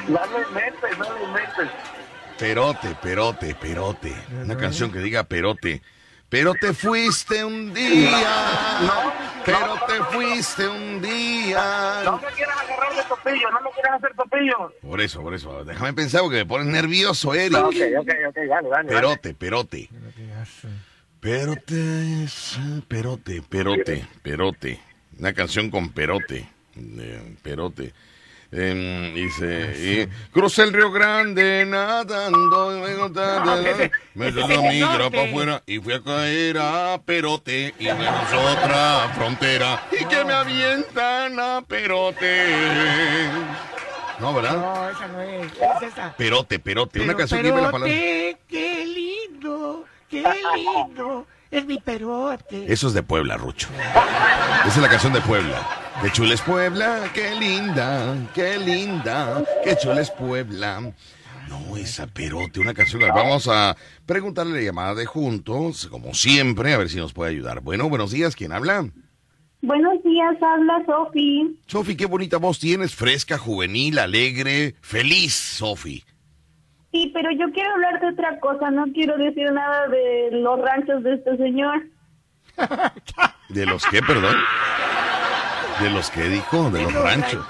[0.08, 0.44] No no.
[2.38, 4.14] Perote, perote, perote.
[4.44, 5.82] Una canción que diga perote.
[6.30, 8.20] Pero te fuiste un día.
[9.46, 12.02] Pero te fuiste un día.
[12.06, 14.74] No me quieras agarrar de topillo, no me quieras hacer topillo.
[14.82, 15.64] Por eso, por eso.
[15.64, 17.58] Déjame pensar porque me pones nervioso, Eric.
[17.58, 18.90] Ok, ok, ok, dale, dale.
[18.90, 19.90] Perote, perote.
[21.20, 22.28] Perote,
[22.88, 24.80] perote, perote, perote.
[25.20, 26.48] Una canción con perote.
[28.56, 29.14] Eh, perote.
[29.14, 35.94] Dice, y, crucé el Río Grande nadando, me contaste, me migra para afuera y fui
[35.94, 42.48] a caer a Perote y me cruzó otra frontera y que me avientan a Perote.
[44.20, 44.58] No, ¿verdad?
[44.58, 46.16] No, esa no es, es esa.
[46.16, 47.94] Perote, perote, una canción que lleva la palabra.
[47.94, 50.24] Perote, qué lindo, qué
[50.56, 52.72] lindo, es mi perote.
[52.72, 53.68] Eso es de Puebla, Rucho.
[54.66, 55.83] Esa es la canción de Puebla.
[56.02, 60.94] Qué chula es Puebla, qué linda, qué linda, qué chula es Puebla.
[61.48, 63.02] No, esa perote, una canción.
[63.14, 63.76] Vamos a
[64.06, 67.62] preguntarle la llamada de juntos, como siempre, a ver si nos puede ayudar.
[67.62, 68.86] Bueno, buenos días, ¿quién habla?
[69.62, 71.58] Buenos días, habla Sofi.
[71.68, 76.04] Sofi, qué bonita voz tienes, fresca, juvenil, alegre, feliz, Sofi.
[76.92, 81.02] Sí, pero yo quiero hablar de otra cosa, no quiero decir nada de los ranchos
[81.04, 81.84] de este señor.
[83.50, 84.36] ¿De los qué, perdón?
[85.82, 86.70] ¿De los qué dijo?
[86.70, 87.46] De los ranchos.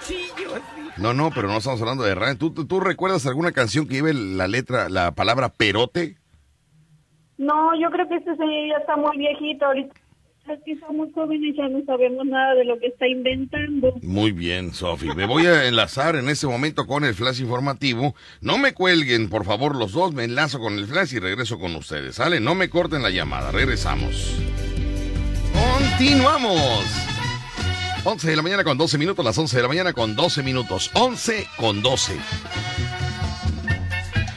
[0.97, 2.51] No, no, pero no estamos hablando de rancho.
[2.51, 6.17] ¿Tú, tú, recuerdas alguna canción que lleve la letra, la palabra perote?
[7.37, 9.93] No, yo creo que este señor ya está muy viejito ahorita.
[10.65, 13.93] Que somos jóvenes ya no sabemos nada de lo que está inventando.
[14.01, 15.07] Muy bien, Sofi.
[15.15, 18.13] Me voy a enlazar en este momento con el flash informativo.
[18.41, 20.13] No me cuelguen, por favor, los dos.
[20.13, 22.15] Me enlazo con el flash y regreso con ustedes.
[22.15, 22.41] ¿Sale?
[22.41, 23.51] No me corten la llamada.
[23.51, 24.37] Regresamos.
[25.53, 27.12] Continuamos.
[28.05, 30.91] 11 de la mañana con 12 minutos, las 11 de la mañana con 12 minutos.
[30.93, 32.13] 11 con 12.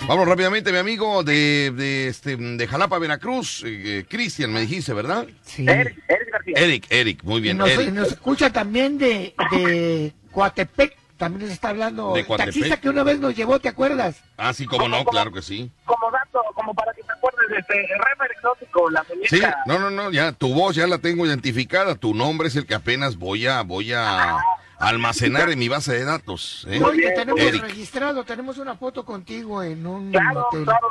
[0.06, 3.64] Vamos rápidamente, mi amigo de, de, este, de Jalapa, Veracruz.
[3.64, 5.26] eh, eh, Cristian, me dijiste, ¿verdad?
[5.44, 5.64] Sí.
[5.68, 6.54] Eric, Eric García.
[6.56, 7.56] Eric, Eric, muy Y bien.
[7.58, 7.90] nos, Eric.
[7.92, 12.12] nos escucha también de, de Coatepec, también nos está hablando.
[12.14, 14.22] De taxista que una vez nos llevó, ¿te acuerdas?
[14.36, 15.70] Ah, sí, cómo no, claro que sí.
[15.84, 19.28] Como dato, como para que te acuerdes, este, el rapper exótico, la muñeca.
[19.28, 22.66] Sí, no, no, no, ya tu voz ya la tengo identificada, tu nombre es el
[22.66, 24.36] que apenas voy a voy a
[24.78, 26.66] almacenar en mi base de datos.
[26.68, 26.80] ¿eh?
[26.84, 27.62] Hoy te tenemos Eric.
[27.62, 30.64] registrado, tenemos una foto contigo en un Claro, hotel.
[30.64, 30.88] claro.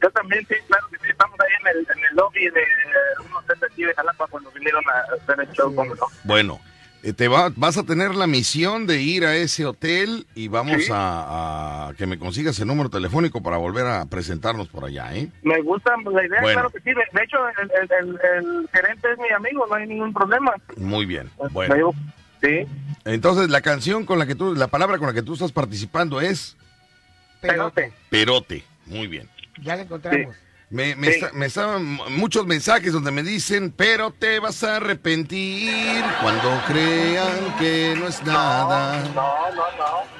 [0.00, 1.10] Yo también, sí, claro que sí.
[1.10, 2.62] Estamos ahí en el, en el lobby de
[3.28, 6.06] un hotel de aquí de Jalapa cuando vinieron a hacer el show, como no.
[6.22, 6.60] Bueno,
[7.12, 10.90] te va, vas a tener la misión de ir a ese hotel y vamos Sí.
[10.92, 15.28] a, a que me consigas el número telefónico para volver a presentarnos por allá, ¿eh?
[15.42, 16.60] Me gusta la idea, Bueno.
[16.60, 16.90] claro que sí.
[16.90, 20.54] De, hecho, el, el, el, el gerente es mi amigo, no hay ningún problema.
[20.76, 21.30] Muy bien.
[21.42, 21.92] Me Bueno,
[22.42, 22.66] sí.
[23.04, 26.20] entonces la canción con la que tú, la palabra con la que tú estás participando
[26.20, 26.56] es
[27.40, 27.92] Perote.
[28.10, 28.64] perote.
[28.86, 29.28] Muy bien.
[29.62, 30.34] Ya la encontramos.
[30.70, 31.14] Me, me, Sí.
[31.14, 37.56] está- me estaban muchos mensajes donde me dicen, pero te vas a arrepentir cuando crean
[37.58, 39.00] que no es nada.
[39.14, 40.18] No, no, no.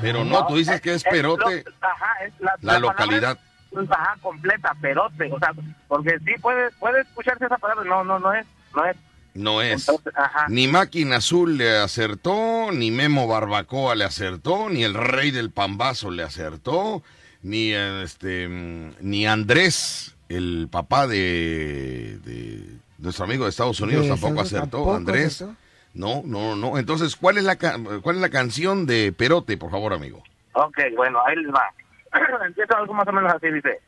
[0.00, 2.32] Pero no, tú dices que es perote lo- ajá, es
[2.62, 3.38] la, localidad.
[3.72, 5.30] es, Ajá, completa, perote.
[5.32, 5.50] O sea,
[5.88, 7.84] porque sí puede, puede escucharse esa palabra.
[7.84, 8.46] No, no, no es.
[8.74, 8.96] No es.
[9.34, 9.88] No es.
[9.88, 10.46] Entonces, ajá.
[10.48, 16.10] Ni Máquina Azul le acertó, ni Memo Barbacoa le acertó, ni el Rey del Pambazo
[16.10, 17.02] le acertó,
[17.48, 24.04] ni eh, este mm, ni Andrés, el papá de, de Nuestro amigo de Estados Unidos
[24.04, 24.76] De tampoco Estados- acertó.
[24.78, 25.42] tampoco Andrés.
[25.42, 25.54] acertó.
[25.94, 26.78] No, no, no.
[26.78, 30.22] Entonces, ¿cuál es la cuál es la canción de Perote, por favor, amigo?
[30.52, 31.64] Ok, bueno, ahí les va.
[32.46, 33.80] Empieza algo más o menos así, dice.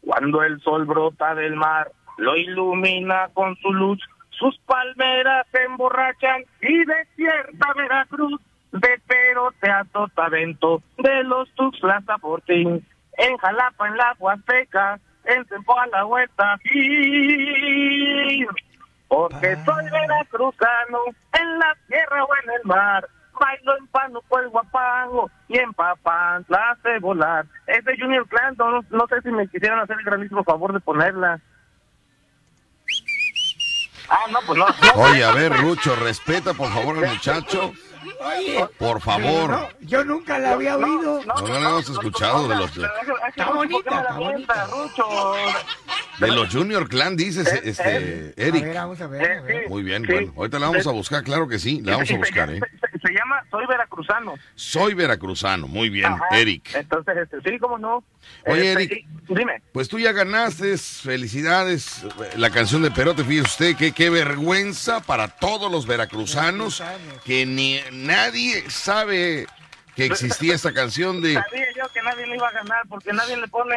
[0.00, 4.00] Cuando el sol brota del mar, lo ilumina con su luz,
[4.30, 8.40] sus palmeras se emborrachan y desierta Veracruz,
[8.72, 12.86] de Perote a Sotavento, de los Tuxtlas a Fortín,
[13.18, 18.44] en Jalapa, en la Huasteca, en Tempo a la Huerta, y...
[19.08, 21.00] Porque soy veracruzano,
[21.38, 23.06] en la tierra o en el mar,
[23.38, 27.44] bailo en Pánuco el guapango y en Papantla hace volar.
[27.66, 30.80] Es de Junior Clan, no, no sé si me quisieran hacer el grandísimo favor de
[30.80, 31.40] ponerla.
[34.08, 34.66] Ah, no, pues no.
[34.66, 35.02] no.
[35.02, 37.72] Oye, a ver, Rucho, respeta por favor al muchacho.
[38.20, 39.50] Oye, Por favor.
[39.50, 41.20] no, yo nunca la había oído.
[41.26, 42.70] No, no la hemos escuchado de los-
[43.28, 45.34] Está bonita, ¿por qué me la está Rucho?
[46.18, 48.74] De los Junior Clan, dices, Eh, este, A ver, Eric.
[48.74, 49.68] vamos a ver, a ver.
[49.68, 50.12] Muy bien, Sí.
[50.12, 50.32] bueno.
[50.36, 52.60] Ahorita la vamos a buscar, claro que sí, la vamos a buscar, ¿eh?
[52.80, 54.34] Se, se- se llama Soy Veracruzano.
[54.54, 56.24] Soy veracruzano, muy bien, Ajá.
[56.32, 56.74] Eric.
[56.74, 58.04] Entonces, este, sí, cómo no.
[58.46, 59.06] Oye, Este, Eric.
[59.28, 59.62] Dime.
[59.72, 62.02] Pues tú ya ganaste, felicidades.
[62.36, 67.22] La canción de Perote, fíjese usted que qué vergüenza para todos los veracruzanos Veracruzanos.
[67.24, 69.46] que ni nadie sabe
[69.96, 73.36] que existía esta canción de Sabía yo que nadie le iba a ganar porque nadie
[73.36, 73.76] le pone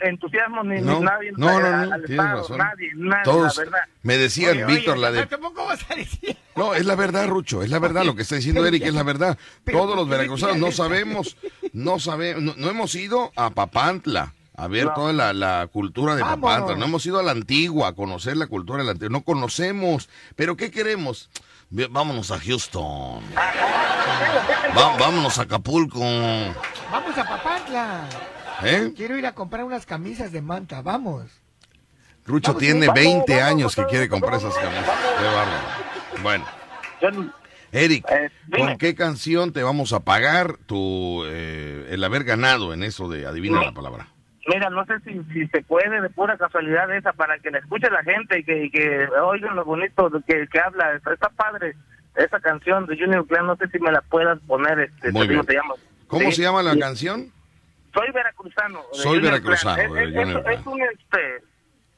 [0.00, 2.58] entusiasmo ni, no, ni nadie no, no, no, al tienes Estado, razón.
[2.58, 3.80] Nadie, nadie, Todos la verdad.
[4.02, 6.36] me decían, Oye, oye, Víctor, la de ¿Cómo vas a decir?
[6.54, 9.02] No, es la verdad, Rucho, es la verdad lo que está diciendo Eric, es la
[9.02, 9.38] verdad.
[9.64, 11.36] Pero Todos ¿por los veracruzanos no sabemos,
[11.72, 14.92] no sabemos, no, no hemos ido a Papantla a ver No.
[14.94, 16.20] toda la, la cultura de.
[16.22, 19.22] Papantla, no hemos ido a la antigua a conocer la cultura de la antigua, no
[19.24, 21.30] conocemos, pero ¿qué queremos?
[21.74, 23.22] Vámonos a Houston,
[24.76, 28.00] Va- vámonos a Acapulco, Vamos a Papantla.
[28.62, 28.92] ¿eh?
[28.94, 31.30] Quiero ir a comprar unas camisas de manta, vamos.
[32.26, 34.84] Rucho Vamos, tiene vamos, 20 vamos, años que quiere comprar esas camisas,
[35.18, 36.22] qué bárbaro.
[36.22, 36.44] Bueno.
[37.72, 38.30] Eric, Eh.
[38.54, 43.24] ¿con qué canción te vamos a pagar tu, eh, el haber ganado en eso de
[43.26, 43.64] adivina No.
[43.64, 44.08] la palabra?
[44.46, 47.90] Mira, no sé si, si se puede de pura casualidad esa para que la escuche
[47.90, 50.94] la gente y que, y que oigan lo bonito que, que habla.
[50.94, 51.74] Está, padre
[52.16, 54.78] esa canción de Junior Clan, no sé si me la puedas poner.
[54.80, 55.46] Este, Muy te digo, bien.
[55.46, 55.74] te llamo.
[56.08, 56.32] ¿Cómo Sí.
[56.36, 56.80] se llama la Sí.
[56.80, 57.32] canción?
[57.94, 58.80] Soy veracruzano.
[58.92, 60.54] Soy Junior veracruzano, Es, es- Junior es- Clan.
[60.54, 61.44] es un este.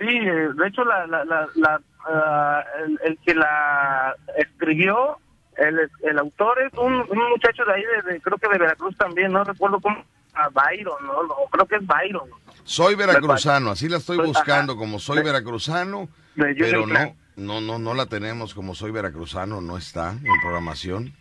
[0.00, 5.18] Sí, de hecho, la, la, la, la, ah, el, el que la escribió,
[5.56, 8.96] el, el autor es un, un muchacho de ahí, de, de- creo que de Veracruz
[8.96, 10.04] también, no recuerdo cómo.
[10.34, 12.28] Ah, Byron, no, no, creo que es Byron.
[12.64, 14.78] Soy veracruzano, así la estoy Pues, buscando ajá.
[14.78, 20.12] como soy veracruzano, pero no, no, no, no la tenemos como soy veracruzano, no está
[20.12, 21.12] en programación.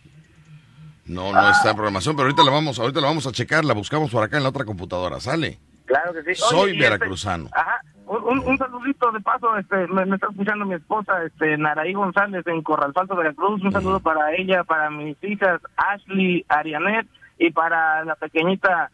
[1.06, 3.74] No, no está en programación, pero ahorita la vamos, ahorita la vamos a checar, la
[3.74, 5.58] buscamos por acá en la otra computadora, sale.
[5.84, 6.40] Claro que sí.
[6.40, 7.44] Soy y veracruzano.
[7.44, 11.92] Este, ajá, un, saludito de paso, este, me, me está escuchando mi esposa, este, Naraí
[11.92, 13.62] González en Corralfalto, Veracruz.
[13.62, 17.06] Un saludo para ella, para mis hijas Ashley, Arianet
[17.38, 18.90] y para la pequeñita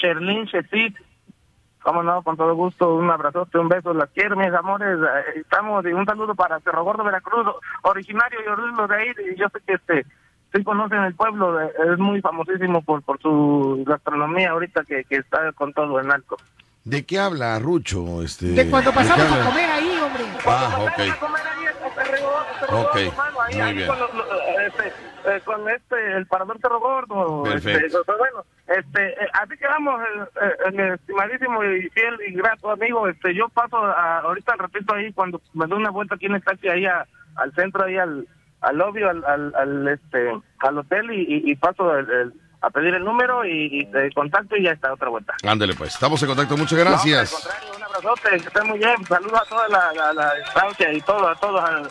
[0.00, 0.96] Sherlyn Shesit.
[1.82, 4.98] Cómo no, con todo gusto, un abrazote, un beso, las quiero, mis amores.
[4.98, 7.46] eh, Estamos, y un saludo para Cerro Gordo, Veracruz,
[7.82, 9.08] originario y oriundo de ahí.
[9.36, 10.06] Yo sé que este,
[10.54, 15.16] sí conocen el pueblo, eh, es muy famosísimo por, por su gastronomía ahorita que, que
[15.16, 16.36] está con todo en alto.
[16.84, 18.22] ¿De qué habla Rucho?
[18.22, 20.24] Este, De cuando pasamos a comer ahí, hombre.
[20.46, 20.90] Ah, Cuando ok.
[21.12, 23.88] a comer ahí, este, Cerro Gordo, Cerro Ok, Gordo, hermano, ahí- muy ahí bien.
[23.88, 24.26] Con, los- los-
[24.66, 24.92] este,
[25.26, 27.42] eh, con este, el parador Cerro Gordo.
[27.44, 27.86] Perfecto.
[27.86, 32.70] Este, pues, bueno, este, eh, así quedamos, eh, eh, mi estimadísimo y fiel y grato
[32.70, 33.08] amigo.
[33.08, 36.34] Este, yo paso a- ahorita al ratito ahí cuando me doy una vuelta aquí en
[36.34, 37.06] el taxi ahí a-
[37.36, 38.26] al centro ahí al
[38.60, 42.32] al lobby al, al, al, este al hotel y, y- y paso el- el-
[42.66, 45.34] a pedir el número y, y te contacto y ya está otra vuelta.
[45.42, 47.32] Ándale pues, estamos en contacto, muchas No, gracias.
[47.34, 49.06] al contrario, un abrazote, que estén muy bien.
[49.06, 51.82] Saludos a toda la, la, la estancia y todo, a todos, a,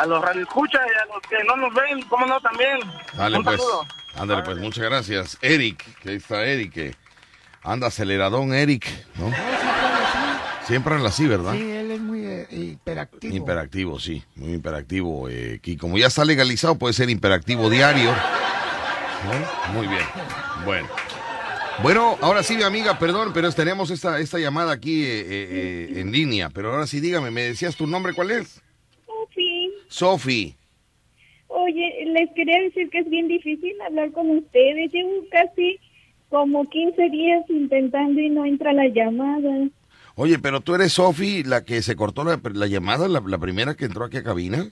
[0.00, 2.78] a los radioescuchas y a los que no nos ven, cómo no también.
[3.14, 3.86] Dale un pues, saludo.
[4.16, 5.38] ándale pues, muchas gracias.
[5.42, 6.94] Eric, que ahí está Eric, que
[7.62, 9.26] anda aceleradón Eric, ¿no?
[9.30, 10.66] Siempre anda así.
[10.66, 11.52] Siempre anda así, ¿verdad?
[11.52, 13.34] Sí, él es muy eh, hiperactivo.
[13.36, 15.28] Imperactivo, sí, muy imperactivo.
[15.28, 18.14] Eh, y como ya está legalizado, puede ser imperactivo diario.
[19.24, 19.72] ¿No?
[19.74, 20.04] Muy bien.
[20.64, 20.88] Bueno.
[21.82, 26.00] Bueno, ahora sí, mi amiga, perdón, pero tenemos esta, esta llamada aquí eh, eh, eh,
[26.00, 26.50] en línea.
[26.50, 28.60] Pero ahora sí, dígame, ¿me decías tu nombre cuál es?
[29.34, 29.72] Sí.
[29.88, 30.56] Sofi.
[31.48, 34.92] Oye, les quería decir que es bien difícil hablar con ustedes.
[34.92, 35.78] Llevo casi
[36.28, 39.68] como 15 días intentando y no entra la llamada.
[40.16, 43.74] Oye, pero tú eres Sofi, la que se cortó la, la llamada, la, la primera
[43.74, 44.70] que entró aquí a cabina.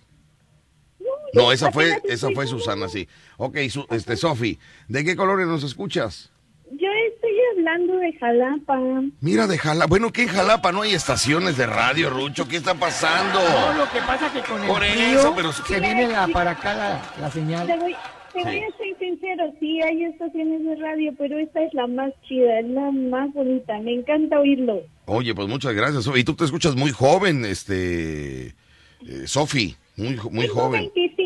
[1.35, 3.09] No, esa fue, esa fue Susana, sí.
[3.37, 6.31] Ok, su- este, Sofi, ¿de qué colores nos escuchas?
[6.71, 8.79] Yo estoy hablando de Jalapa.
[9.21, 9.87] Mira, de Jalapa.
[9.87, 12.47] Bueno, que en Jalapa no hay estaciones de radio, Rucho.
[12.47, 13.38] ¿Qué está pasando?
[13.41, 16.51] No, lo que pasa que con el Por frío eso, pero- se viene la, para
[16.53, 17.67] acá la, la Te señal.
[17.81, 17.95] voy,
[18.35, 18.61] te voy Sí.
[18.62, 22.69] a ser sincero, sí hay estaciones de radio, pero esta es la más chida, es
[22.69, 23.79] la más bonita.
[23.81, 24.83] Me encanta oírlo.
[25.07, 26.05] Oye, pues muchas gracias.
[26.05, 26.21] Sofi.
[26.21, 28.49] Y tú te escuchas muy joven, este.
[28.49, 29.75] eh, Sofi.
[29.97, 30.91] Muy, muy Tengo joven.
[30.95, 31.17] 25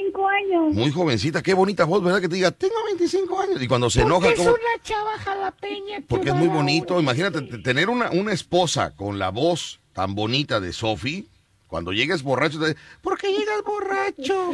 [0.57, 0.75] años.
[0.75, 1.43] Muy jovencita.
[1.43, 2.21] Qué bonita voz, ¿verdad?
[2.21, 3.62] Que te diga, tengo 25 años.
[3.62, 4.51] Y cuando se enoja, es ¿cómo?
[4.51, 6.03] una chava jalapeña.
[6.09, 7.01] Porque es muy bonito.
[7.01, 11.27] Imagínate tener una, una esposa con la voz tan bonita de Sofi.
[11.69, 14.53] Cuando llegues borracho, te ¿por qué llegas borracho?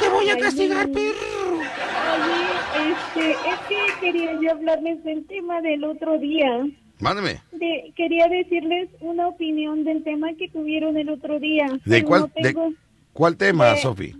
[0.00, 1.58] Te voy a castigar, perro.
[1.58, 6.64] Oye, este, es que quería yo hablarles del tema del otro día.
[7.00, 7.42] Mándeme.
[7.52, 11.66] De, quería decirles una opinión del tema que tuvieron el otro día.
[11.84, 12.76] ¿De cuál, no tengo- de,
[13.12, 14.14] ¿Cuál tema, Sofi?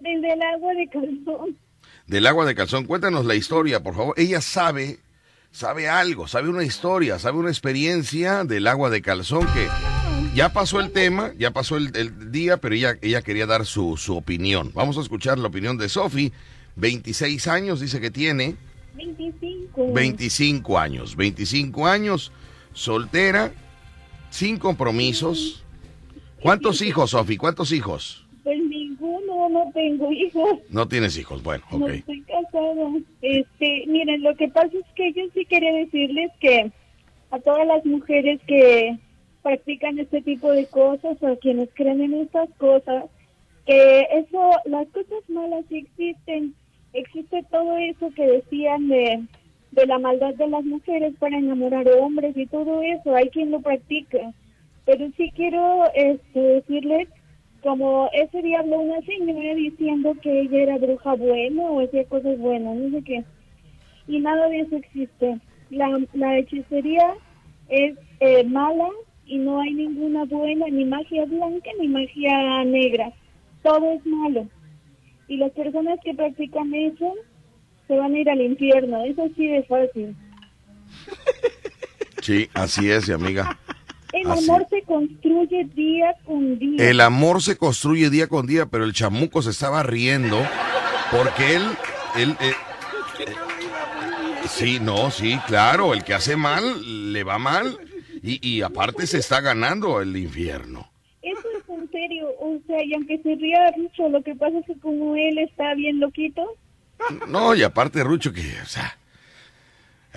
[0.00, 1.58] Del del agua de calzón.
[2.06, 2.84] Del agua de calzón.
[2.86, 4.14] Cuéntanos la historia, por favor.
[4.16, 4.98] Ella sabe,
[5.50, 9.68] sabe algo, sabe una historia, sabe una experiencia del agua de calzón que
[10.34, 13.96] ya pasó el tema, ya pasó el, el día, pero ella, ella quería dar su,
[13.96, 14.70] su opinión.
[14.74, 16.32] Vamos a escuchar la opinión de Sofi.
[16.76, 18.56] 26 años dice que tiene.
[18.94, 19.92] 25.
[19.92, 21.16] 25 años.
[21.16, 22.32] 25 años,
[22.72, 23.52] soltera,
[24.30, 25.64] sin compromisos.
[26.40, 27.36] ¿Cuántos hijos, Sofi?
[27.36, 28.27] ¿Cuántos hijos?
[29.48, 30.58] No tengo hijos.
[30.70, 31.42] No tienes hijos.
[31.42, 31.90] Bueno, No ok.
[31.90, 32.90] estoy casada.
[33.22, 36.70] Este, miren, lo que pasa es que yo sí quería decirles que
[37.30, 38.96] a todas las mujeres que
[39.42, 43.04] practican este tipo de cosas o a quienes creen en estas cosas,
[43.66, 46.54] que eso, las cosas malas sí existen.
[46.94, 49.22] Existe todo eso que decían de,
[49.72, 53.14] de la maldad de las mujeres para enamorar hombres y todo eso.
[53.14, 54.18] Hay quien lo practica.
[54.86, 57.08] Pero sí quiero este, decirles
[57.62, 62.38] como ese día habló una señora diciendo que ella era bruja buena o hacía cosas
[62.38, 63.24] buenas, no sé qué.
[64.06, 65.38] Y nada de eso existe.
[65.70, 67.14] La, la hechicería
[67.68, 68.88] es eh, mala
[69.26, 73.12] y no hay ninguna buena, ni magia blanca ni magia negra.
[73.62, 74.46] Todo es malo.
[75.26, 77.12] Y las personas que practican eso
[77.86, 79.04] se van a ir al infierno.
[79.04, 80.16] Es así de fácil.
[82.22, 83.58] Sí, así es, mi amiga.
[84.12, 84.44] El Así.
[84.50, 86.88] amor se construye día con día.
[86.90, 90.40] El amor se construye día con día, pero el chamuco se estaba riendo
[91.10, 91.62] porque él,
[92.16, 92.52] él, eh,
[93.20, 93.34] eh,
[94.48, 97.78] sí, no, sí, claro, el que hace mal le va mal
[98.22, 100.88] y, y aparte se está ganando el infierno.
[101.22, 104.66] Eso es en serio, o sea, y aunque se ría mucho, lo que pasa es
[104.66, 106.44] que como él está bien loquito,
[107.28, 108.96] No, y aparte Rucho que, o sea,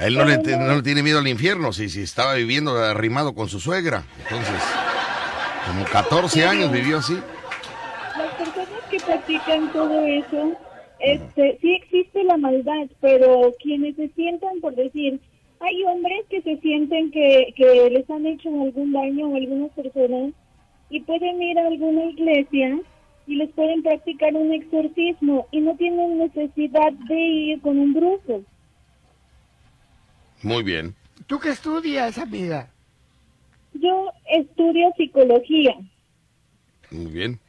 [0.02, 3.36] a él no le, no le tiene miedo al infierno, si, si estaba viviendo arrimado
[3.36, 4.60] con su suegra, entonces,
[5.68, 7.14] como 14 años vivió así.
[8.18, 10.58] las personas que practican todo eso,
[11.00, 15.20] este, sí existe la maldad, pero quienes se sientan, por decir,
[15.60, 20.34] hay hombres que se sienten que, que les han hecho algún daño a algunas personas
[20.90, 22.80] y pueden ir a alguna iglesia
[23.28, 28.42] y les pueden practicar un exorcismo y no tienen necesidad de ir con un brujo.
[30.44, 30.96] Muy bien.
[31.28, 32.70] ¿Tú qué estudias, amiga?
[33.74, 35.76] Yo estudio psicología.
[36.90, 37.40] Muy bien.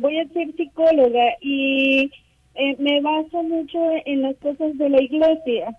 [0.00, 2.10] voy a ser psicóloga y
[2.54, 5.76] eh, me baso mucho en las cosas de la iglesia.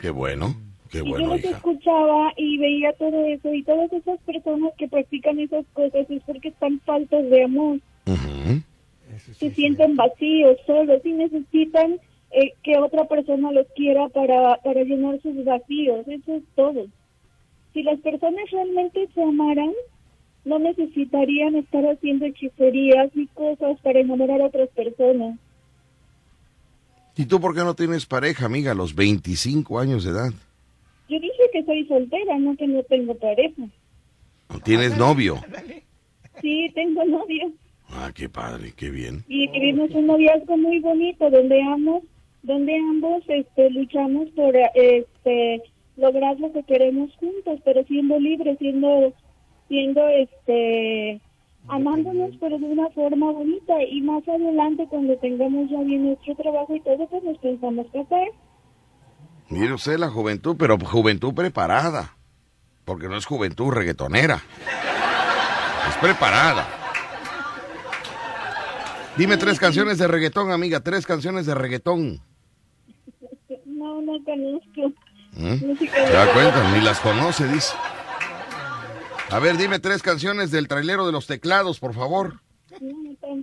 [0.00, 0.54] Qué bueno,
[0.90, 1.56] qué y yo bueno, los hija.
[1.56, 6.48] escuchaba y veía todo eso y todas esas personas que practican esas cosas es porque
[6.48, 7.80] están faltos de amor,
[9.32, 11.98] se sienten vacíos, solos y necesitan
[12.30, 16.86] eh, que otra persona los quiera para, para llenar sus vacíos, eso es todo.
[17.74, 19.72] Si las personas realmente se amaran,
[20.44, 25.38] no necesitarían estar haciendo hechicerías y cosas para enamorar a otras personas.
[27.16, 30.30] ¿Y tú por qué no tienes pareja, amiga, a los 25 años de edad?
[31.08, 33.62] Yo dije que soy soltera, no que no tengo pareja.
[34.50, 35.40] ¿No tienes novio?
[36.40, 37.52] Sí, tengo novio
[37.90, 39.24] Ah, qué padre, qué bien.
[39.28, 42.02] y vivimos un noviazgo muy bonito donde ambos,
[42.48, 45.62] donde ambos este, luchamos por este
[45.96, 49.12] lograr lo que queremos juntos, pero siendo libres, siendo
[49.68, 51.20] siendo este
[51.68, 56.74] amándonos pero de una forma bonita y más adelante cuando tengamos ya bien nuestro trabajo
[56.74, 58.28] y todo pues nos pensamos casar.
[59.50, 62.16] Mire usted la juventud, pero juventud preparada.
[62.84, 64.42] Porque no es juventud reggaetonera.
[65.88, 66.66] Es preparada.
[69.18, 70.80] Dime tres canciones de reggaetón, amiga.
[70.80, 72.22] Tres canciones de reggaetón.
[74.08, 74.92] No, no conozco.
[75.36, 75.66] ¿Mm?
[75.66, 76.72] Música ¿Se da de- cuenta?
[76.72, 77.74] Ni las conoce, dice.
[79.30, 82.40] A ver, dime tres canciones del trailero de los teclados, por favor.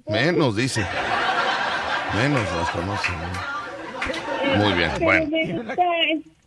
[0.07, 0.85] Menos, dice.
[2.15, 3.11] Menos las conoce.
[3.11, 4.63] ¿no?
[4.63, 5.27] Muy bien, Pero bueno.
[5.29, 5.83] me gusta,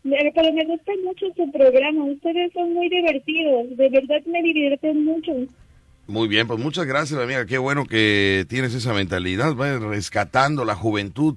[0.03, 2.05] Pero me gusta mucho su programa.
[2.05, 3.77] Ustedes son muy divertidos.
[3.77, 5.33] De verdad me divierten mucho.
[6.09, 7.45] Muy bien, pues muchas gracias, amiga.
[7.47, 11.37] Qué bueno que tienes esa mentalidad, va rescatando la juventud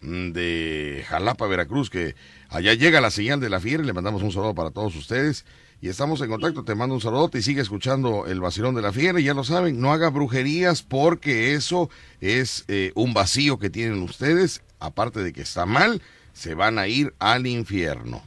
[0.00, 2.14] de Jalapa, Veracruz, que
[2.48, 3.82] allá llega la señal de la fiera.
[3.82, 5.44] y Le mandamos un saludo para todos ustedes.
[5.80, 8.92] Y estamos en contacto, te mando un saludote y sigue escuchando el vacilón de la
[8.92, 9.20] fiera.
[9.20, 11.88] Y ya lo saben, no haga brujerías porque eso
[12.20, 14.62] es eh, un vacío que tienen ustedes.
[14.80, 18.22] Aparte de que está mal, se van a ir al infierno.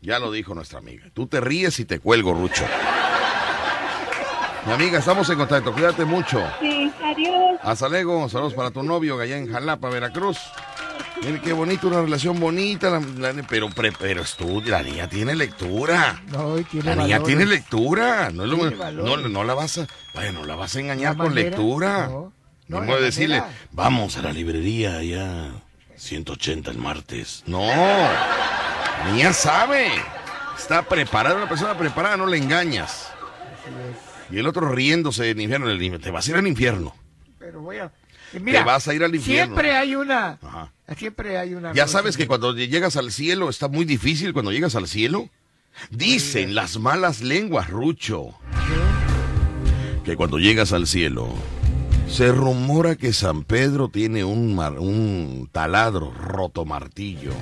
[0.00, 1.06] Ya lo dijo nuestra amiga.
[1.14, 2.64] Tú te ríes y te cuelgo, Rucho.
[4.66, 5.72] Mi amiga, estamos en contacto.
[5.72, 6.44] Cuídate mucho.
[6.60, 7.58] Sí, adiós.
[7.62, 8.28] Hasta luego.
[8.28, 10.38] Saludos para tu novio allá en Jalapa, Veracruz.
[11.24, 12.90] Mire qué bonito, una relación bonita.
[12.90, 13.00] la-
[13.32, 16.22] la- pero, pre- pero estudia, la niña tiene lectura.
[16.30, 17.26] No, tiene La niña valores.
[17.36, 18.30] tiene lectura.
[18.30, 21.50] No, lo- no, la vas a, vaya, no la vas a engañar La con manera,
[21.50, 22.06] lectura.
[22.08, 22.32] no,
[22.68, 23.42] No, la decirle,
[23.72, 25.50] vamos a la librería allá,
[25.96, 27.42] 180 el martes.
[27.46, 29.88] No, la niña sabe.
[30.56, 33.08] Está preparada, una persona preparada, no le engañas.
[34.30, 36.94] Y el otro riéndose en infierno, te vas a ir al infierno.
[37.38, 37.90] Pero voy a...
[38.40, 39.44] Mira, Te vas a ir al infierno.
[39.54, 40.38] Siempre hay una...
[40.42, 40.72] Ajá.
[40.96, 41.72] Siempre hay una...
[41.72, 45.28] Ya sabes que cuando llegas al cielo está muy difícil cuando llegas al cielo.
[45.90, 48.34] Dicen las malas lenguas, Rucho,
[50.04, 51.28] que cuando llegas al cielo
[52.10, 57.32] se rumora que San Pedro tiene un, mar- un taladro roto martillo.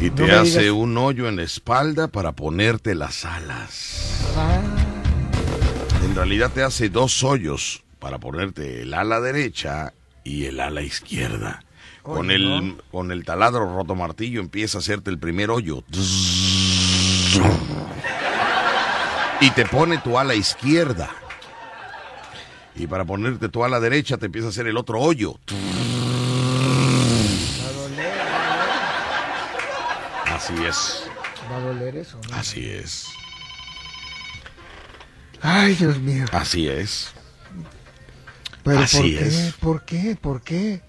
[0.00, 0.74] Y te No hace digas.
[0.76, 4.20] un hoyo en la espalda para ponerte las alas.
[4.36, 4.60] Ah,
[6.14, 9.92] En realidad te hace dos hoyos para ponerte el ala derecha
[10.22, 11.64] y el ala izquierda.
[12.04, 12.76] Con el, ¿no?
[12.92, 15.82] con el taladro roto martillo empieza a hacerte el primer hoyo.
[19.40, 21.10] Y te pone tu ala izquierda.
[22.76, 25.40] Y para ponerte tu ala derecha te empieza a hacer el otro hoyo.
[27.60, 28.20] va a doler,
[30.26, 31.08] Así es.
[31.50, 32.20] va a doler eso.
[32.30, 32.36] ¿no?
[32.36, 33.08] Así es.
[35.46, 36.24] Ay, Dios mío.
[36.32, 37.12] Así es.
[38.64, 39.26] Pero Así ¿por qué?
[39.26, 39.52] es.
[39.60, 40.16] ¿Por qué?
[40.20, 40.82] ¿Por qué?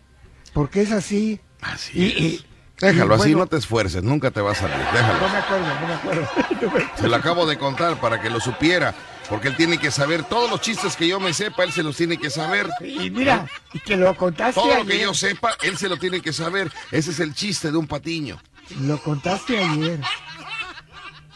[0.54, 1.42] ¿Por qué es así?
[1.62, 2.20] Así Y- es.
[2.42, 2.46] y-
[2.80, 4.76] Déjalo y así, no te esfuerces, nunca te va a salir.
[4.78, 5.20] Déjalo.
[5.22, 6.28] No me acuerdo, no me acuerdo.
[6.62, 8.94] No me- Se lo acabo de contar para que lo supiera,
[9.30, 11.96] porque él tiene que saber todos los chistes que yo me sepa, él se los
[11.98, 12.70] tiene que saber.
[12.82, 16.22] Y mira, y que lo contaste Todo lo que yo sepa, él se lo tiene
[16.22, 16.72] que saber.
[16.92, 18.42] Ese es el chiste de un patiño.
[18.82, 20.00] Lo contaste ayer.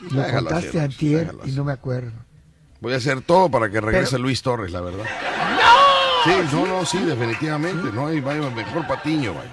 [0.10, 2.12] Lo Déjalo contaste Roch, antier y no me acuerdo.
[2.82, 5.06] Voy a hacer todo para que regrese Pero- Luis Torres, la verdad.
[6.24, 7.92] Sí, no, no, sí, definitivamente.
[7.94, 9.52] No hay vaya, mejor patiño, vaya.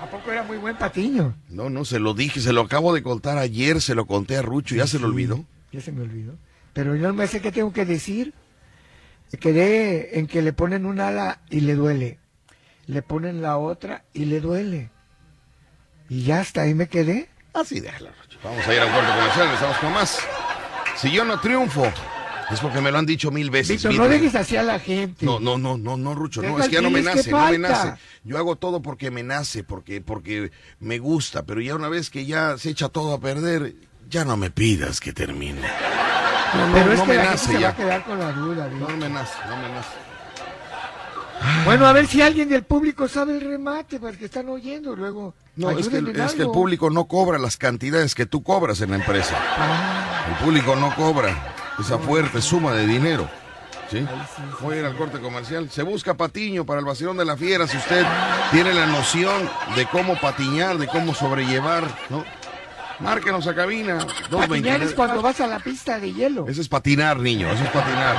[0.00, 1.34] ¿A poco era muy buen patiño?
[1.48, 4.42] No, no, se lo dije, se lo acabo de contar ayer, se lo conté a
[4.42, 5.44] Rucho, ya se lo olvidó.
[5.72, 6.34] Ya se me olvidó.
[6.72, 8.34] Pero yo no me sé qué tengo que decir.
[9.32, 12.18] Me Quedé en que le ponen un ala y le duele.
[12.86, 14.90] Le ponen la otra y le duele.
[16.08, 17.28] Y ya hasta ahí me quedé.
[17.54, 18.38] Así déjalo, Rucho.
[18.44, 20.18] Vamos a ir a un corte comercial, estamos con más.
[20.96, 21.84] Si yo no triunfo,
[22.50, 23.84] es porque me lo han dicho mil veces.
[23.84, 25.24] No dejes así a la gente.
[25.26, 27.30] No, no, no, no, no, Rucho, no, es que ya no me diles, ¿qué nace,
[27.32, 27.94] no me nace.
[28.24, 32.26] Yo hago todo porque me nace, porque, porque me gusta, pero ya una vez que
[32.26, 33.74] ya se echa todo a perder,
[34.08, 35.60] ya no me pidas que termine.
[36.54, 37.76] No, no, Pero es no que me la nace gente se va a ya.
[37.76, 38.68] quedar con la duda.
[38.68, 39.88] No me nace, no me nace.
[41.64, 45.34] Bueno, a ver si alguien del público sabe el remate, porque están oyendo luego.
[45.56, 48.90] No, es que, es que el público no cobra las cantidades que tú cobras en
[48.90, 49.36] la empresa.
[49.36, 53.28] Ah, El público no cobra esa fuerte suma de dinero.
[53.90, 54.06] ¿Sí?
[54.60, 55.70] Voy a ir al corte comercial.
[55.70, 58.04] Se busca patiño para el vacilón de la fiera si usted
[58.50, 62.24] tiene la noción de cómo patiñar, de cómo sobrellevar, ¿no?
[63.00, 63.98] Márquenos a cabina.
[63.98, 64.84] patinar 229.
[64.86, 66.46] es cuando vas a la pista de hielo.
[66.48, 67.50] Eso es patinar, niño.
[67.52, 68.16] Eso es patinar.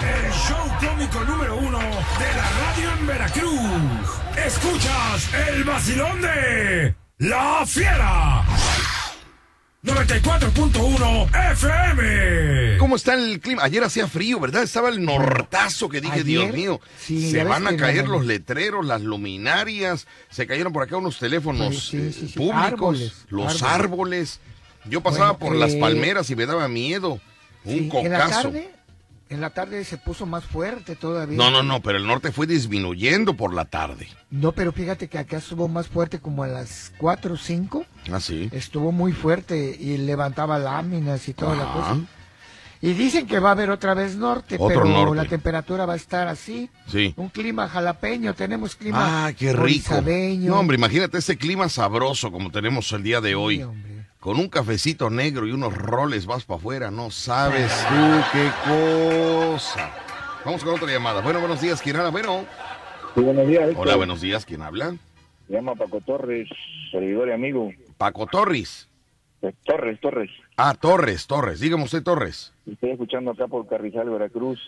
[0.00, 3.50] El show cómico número uno de la radio en Veracruz.
[4.36, 8.44] Escuchas el vacilón de La Fiera.
[9.84, 12.78] 94.1 FM.
[12.78, 13.64] ¿Cómo está el clima?
[13.64, 14.62] Ayer hacía frío, ¿verdad?
[14.62, 18.86] Estaba el nortazo que dije, Ayer, Dios mío, sí, se van a caer los letreros,
[18.86, 22.34] las luminarias, se cayeron por acá unos teléfonos Sí, sí, sí, sí.
[22.38, 23.74] públicos, Árboles, los árboles.
[23.74, 24.40] árboles.
[24.86, 27.20] Yo pasaba Bueno, por las eh, palmeras y me daba miedo.
[27.64, 28.42] Un Sí, en la cocazo.
[28.42, 28.70] tarde,
[29.30, 31.36] en la tarde se puso más fuerte todavía.
[31.38, 34.08] No, no, no, pero el norte fue disminuyendo por la tarde.
[34.30, 37.84] No, pero fíjate que acá estuvo más fuerte como a las 4 o 5.
[38.12, 38.48] Ah, sí.
[38.52, 41.72] Estuvo muy fuerte y levantaba láminas y toda la Ajá.
[41.72, 41.96] cosa.
[42.82, 45.16] Y dicen que va a haber otra vez norte, Otro pero norte.
[45.16, 46.68] la temperatura va a estar así.
[46.86, 47.14] Sí.
[47.16, 50.02] Un clima jalapeño, tenemos clima Ah, qué rico.
[50.40, 53.62] No, hombre, imagínate ese clima sabroso como tenemos el día de Sí, hoy.
[53.62, 54.03] hombre.
[54.24, 59.90] Con un cafecito negro y unos roles vas para afuera, no sabes tú qué cosa.
[60.46, 61.20] Vamos con otra llamada.
[61.20, 62.08] Bueno, buenos días, ¿quién habla?
[62.08, 62.46] Bueno.
[63.14, 63.74] Sí, buenos días.
[63.76, 64.96] Hola, buenos días, ¿quién habla?
[65.46, 66.48] Se llama Paco Torres,
[66.90, 67.70] servidor y amigo.
[67.98, 68.88] Paco Torres.
[69.66, 70.30] Torres, Torres.
[70.56, 71.60] Ah, Torres, Torres.
[71.60, 72.54] Dígame usted, Torres.
[72.64, 74.58] Estoy escuchando acá por Carrizal, Veracruz.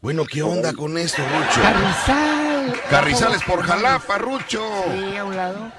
[0.00, 1.60] Bueno, ¿qué onda con esto, Rucho?
[1.60, 2.72] Carrizal.
[2.88, 4.62] Carrizales por Jalapa, Rucho.
[4.94, 5.72] Sí, a un lado.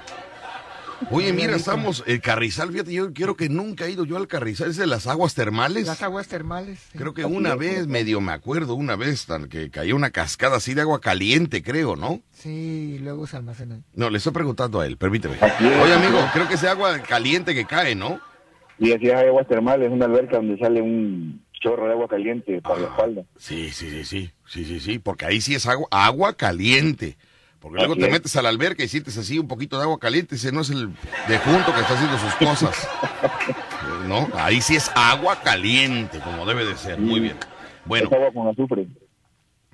[1.12, 4.70] Oye, mira, estamos, el Carrizal, fíjate, yo creo que nunca he ido yo al Carrizal,
[4.70, 5.86] es de las aguas termales.
[5.88, 6.80] Las aguas termales.
[6.92, 6.98] sí.
[6.98, 10.74] Creo que una vez, medio me acuerdo, una vez tan que cayó una cascada así
[10.74, 12.22] de agua caliente, creo, ¿no?
[12.32, 13.84] Sí, y luego se almacenan.
[13.94, 15.36] No, le estoy preguntando a él, permíteme.
[15.36, 15.42] Es.
[15.82, 18.20] Oye, amigo, creo que es agua caliente que cae, ¿no?
[18.80, 22.80] Y así hay aguas termales, una alberca donde sale un chorro de agua caliente para
[22.80, 23.24] la espalda.
[23.38, 27.18] Sí, sí, sí, sí, sí, sí, sí, porque ahí sí es agua, agua caliente.
[27.68, 28.14] Porque luego Así te es.
[28.14, 30.70] metes a la alberca y sientes así un poquito de agua caliente, ese no es
[30.70, 30.88] el
[31.28, 32.88] de junto que está haciendo sus cosas.
[34.08, 36.98] No, ahí sí es agua caliente, como debe de ser.
[37.00, 37.36] Muy bien.
[37.86, 38.88] Bueno, Es agua con azufre.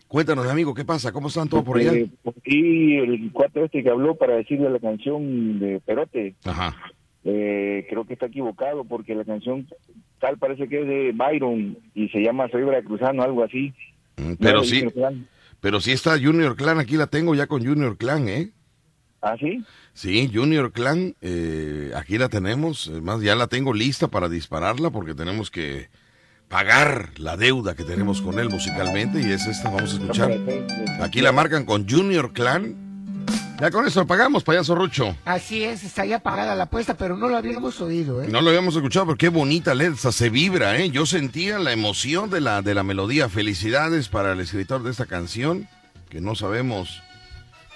[0.08, 1.12] cuéntanos, amigo, ¿qué pasa?
[1.12, 1.94] ¿Cómo están todos por allá?
[1.94, 2.10] Eh,
[2.46, 6.76] y el cuate este que habló para decirle la canción de Perote, Ajá.
[7.24, 9.68] eh, creo que está equivocado porque la canción
[10.20, 13.74] tal parece que es de Byron y se llama Soy Veracruzano, algo así.
[14.18, 14.84] Mm, Pero No, sí.
[15.64, 18.52] Pero sí está Junior Clan, aquí la tengo ya con Junior Clan, ¿eh?
[19.22, 19.64] ¿Ah, sí?
[19.94, 24.90] Sí, Junior Clan, eh, aquí la tenemos, es más, ya la tengo lista para dispararla
[24.90, 25.88] porque tenemos que
[26.50, 30.38] pagar la deuda que tenemos con él musicalmente y es esta, vamos a escuchar.
[31.00, 32.83] Aquí la marcan con Junior Clan.
[33.60, 35.16] Ya con eso pagamos, payaso Rucho.
[35.26, 38.28] Así es, está ya pagada la apuesta, pero no lo habíamos oído, ¿eh?
[38.30, 40.90] No lo habíamos escuchado, pero qué bonita letra, se vibra, ¿eh?
[40.90, 43.30] Yo sentía la emoción de la, de la melodía.
[43.30, 45.70] Felicidades para el escritor de esta canción,
[46.10, 47.02] que no sabemos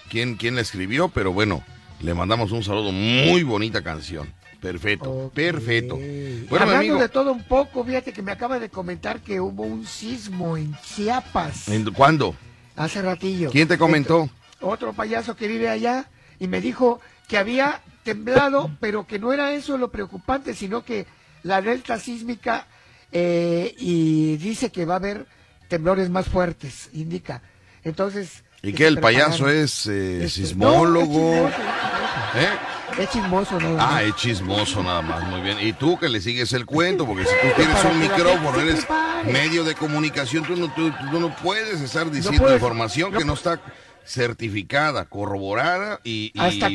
[0.09, 1.63] quién, quién la escribió, pero bueno,
[2.01, 2.91] le mandamos un saludo.
[2.91, 4.33] Muy bonita canción.
[4.59, 5.95] Perfecto, perfecto.
[5.95, 9.63] Bueno, Hablando amigo, de todo un poco, fíjate que me acaba de comentar que hubo
[9.63, 12.35] un sismo en Chiapas ¿en- ¿cuándo?
[12.75, 13.51] hace ratillo.
[13.51, 14.27] ¿Quién te comentó?
[14.61, 19.51] Otro payaso que vive allá y me dijo que había temblado, pero que no era
[19.51, 21.05] eso lo preocupante, sino que
[21.43, 22.65] la delta sísmica
[23.11, 25.25] eh, y dice que va a haber
[25.67, 27.41] temblores más fuertes, indica.
[27.83, 28.43] Entonces.
[28.61, 31.35] ¿Y que ¿El payaso es eh, Este, sismólogo?
[31.35, 33.01] no, es chismoso, ¿Eh?
[33.03, 33.77] es chismoso, no.
[33.79, 35.57] Ah, es chismoso nada más, muy bien.
[35.61, 38.85] Y tú que le sigues el cuento, porque si tú tienes un micrófono, eres
[39.31, 43.25] medio de comunicación, tú no, tú, tú no puedes estar diciendo puedes, información no que
[43.25, 43.59] no está
[44.07, 46.31] certifificada, corroborada y,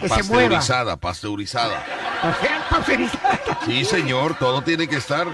[0.09, 1.85] pasteurizada, pasteurizada.
[3.65, 5.27] Sí, señor, todo tiene que estar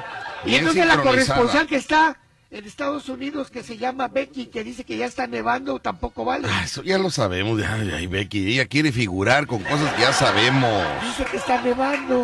[0.45, 2.19] Y entonces la corresponsal que está
[2.51, 6.49] en Estados Unidos, que se llama Becky, que dice que ya está nevando, tampoco vale.
[6.51, 10.85] Ah, eso ya lo sabemos, ay, Becky, ella quiere figurar con cosas que ya sabemos.
[11.03, 12.23] Dice que está nevando.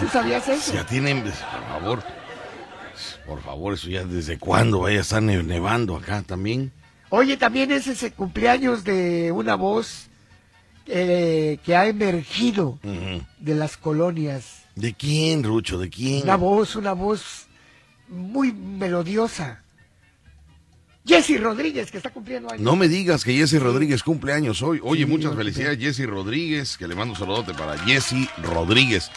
[0.00, 0.74] ¿Tú sabías eso?
[0.74, 2.02] Ya tienen, por favor,
[3.26, 6.72] por favor, eso ya desde cuándo vaya a estar ne- nevando acá también.
[7.10, 10.08] Oye, también es ese cumpleaños de una voz
[10.86, 12.78] eh, que ha emergido
[13.38, 14.64] de las colonias.
[14.74, 15.78] ¿De quién, Rucho?
[15.78, 16.22] ¿De quién?
[16.24, 17.46] Una voz, una voz
[18.08, 19.62] muy melodiosa.
[21.06, 22.62] Jesse Rodríguez, que está cumpliendo años.
[22.62, 24.80] No me digas que Jesse Rodríguez cumple años hoy.
[24.82, 29.10] Oye, Sí, muchas felicidades, Jesse Rodríguez, que le mando un saludote para Jesse Rodríguez.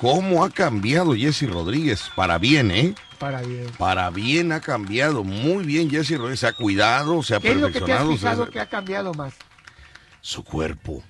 [0.00, 2.02] ¿Cómo ha cambiado Jesse Rodríguez?
[2.14, 2.94] Para bien, ¿eh?
[3.20, 3.66] Para bien.
[3.78, 5.22] Para bien ha cambiado.
[5.22, 6.40] Muy bien, Jesse Rodríguez.
[6.40, 8.12] Se ha cuidado, se ha ¿Qué es lo que te has perfeccionado.
[8.12, 9.34] se- fijado que ha cambiado más?
[10.22, 11.02] Su cuerpo.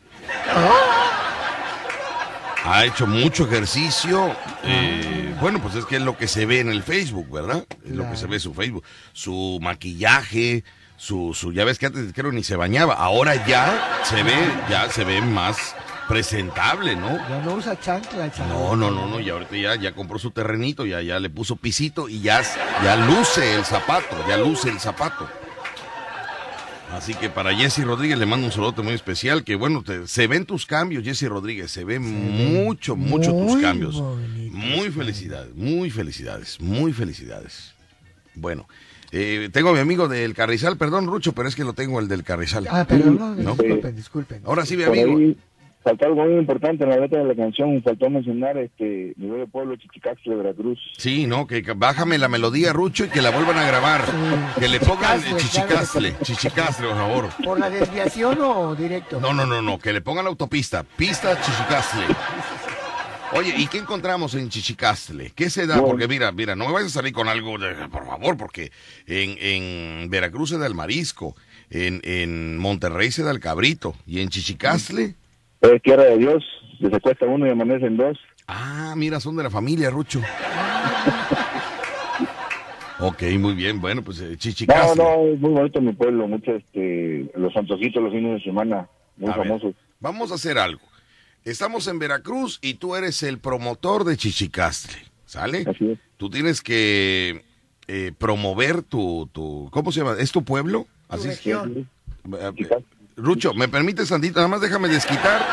[2.64, 4.34] Ha hecho mucho ejercicio.
[4.64, 7.64] eh, bueno, pues es que es lo que se ve en el Facebook, ¿verdad?
[7.84, 8.84] Es lo que se ve en su Facebook.
[9.12, 10.64] Su maquillaje,
[10.96, 12.94] su, su, ya ves que antes creo ni se bañaba.
[12.94, 14.34] Ahora ya se ve,
[14.68, 15.74] ya se ve más
[16.10, 17.16] presentable, ¿no?
[17.28, 18.48] Ya no usa chancla, chaval.
[18.52, 21.54] No, no, no, no, y ahorita ya, ya compró su terrenito, ya, ya le puso
[21.56, 22.42] pisito y ya,
[22.82, 25.28] ya luce el zapato, ya luce el zapato.
[26.92, 30.26] Así que para Jesse Rodríguez le mando un saludo muy especial, que bueno, te- se
[30.26, 33.94] ven tus cambios, Jesse Rodríguez, se ven mucho, mucho tus cambios.
[34.50, 37.72] Muy felicidades, muy felicidades, muy felicidades.
[38.34, 38.66] Bueno,
[39.12, 42.08] eh, tengo a mi amigo del Carrizal, perdón Rucho, pero es que lo tengo el
[42.08, 42.66] del Carrizal.
[42.68, 43.54] Ah, pero no, ¿No?
[43.54, 44.42] disculpen, disculpen.
[44.44, 45.16] Ahora sí, mi Por amigo.
[45.16, 45.36] ahí
[45.82, 49.46] faltó algo muy importante en la letra de la canción, faltó mencionar este mi bello
[49.48, 50.78] pueblo Chichicaxle, Veracruz.
[50.98, 54.04] Sí, no, que bájame la melodía, Rucho, y que la vuelvan a grabar.
[54.06, 54.60] Sí.
[54.60, 56.24] Que le pongan Chichicastle, chichicastle, claro.
[56.24, 57.28] chichicastle, por favor.
[57.44, 59.20] ¿Por la desviación o directo?
[59.20, 62.04] No, no, no, no, que le pongan la autopista, pista chichicastle.
[63.32, 65.30] Oye, ¿y qué encontramos en Chichicastle?
[65.36, 65.76] ¿Qué se da?
[65.76, 65.90] Bueno.
[65.90, 68.72] Porque mira, mira, no me vayas a salir con algo, de- por favor, porque
[69.06, 71.36] en, en Veracruz se da el marisco,
[71.70, 75.14] en, en Monterrey se da el cabrito, y en Chichicastle,
[75.60, 76.44] Es tierra de Dios,
[76.80, 78.18] se cuesta uno y amanece en dos.
[78.46, 80.20] ah, mira, son de la familia, Rucho.
[83.02, 85.02] Ok, muy bien, bueno, pues eh, No, Chichicastle.
[85.02, 89.30] no, es muy bonito mi pueblo, mucho este, los antojitos los fines de semana, muy
[89.30, 89.46] A ver.
[89.46, 89.74] famosos.
[90.00, 90.82] vamos a hacer algo.
[91.42, 95.64] Estamos en Veracruz y tú eres el promotor de Chichicastle, ¿sale?
[95.66, 95.98] Así es.
[96.18, 97.42] Tú tienes que
[97.88, 100.16] eh, promover tu, tu, ¿cómo se llama?
[100.18, 100.86] ¿Es tu pueblo?
[101.08, 101.36] Tu Así es.
[101.38, 101.88] región.
[102.38, 102.52] Eh,
[103.22, 104.36] Rucho, ¿me permites, Sandito?
[104.36, 105.46] Nada más déjame desquitar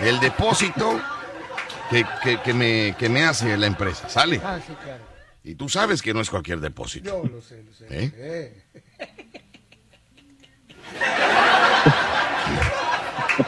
[0.00, 1.00] el depósito
[1.90, 4.40] que, que, que me, que me hace la empresa, ¿sale?
[4.44, 5.04] Ah, sí, claro.
[5.44, 7.22] Y tú sabes que no es cualquier depósito.
[7.22, 7.86] Yo lo sé, lo sé.
[7.90, 8.12] ¿Eh?
[8.16, 8.64] Eh.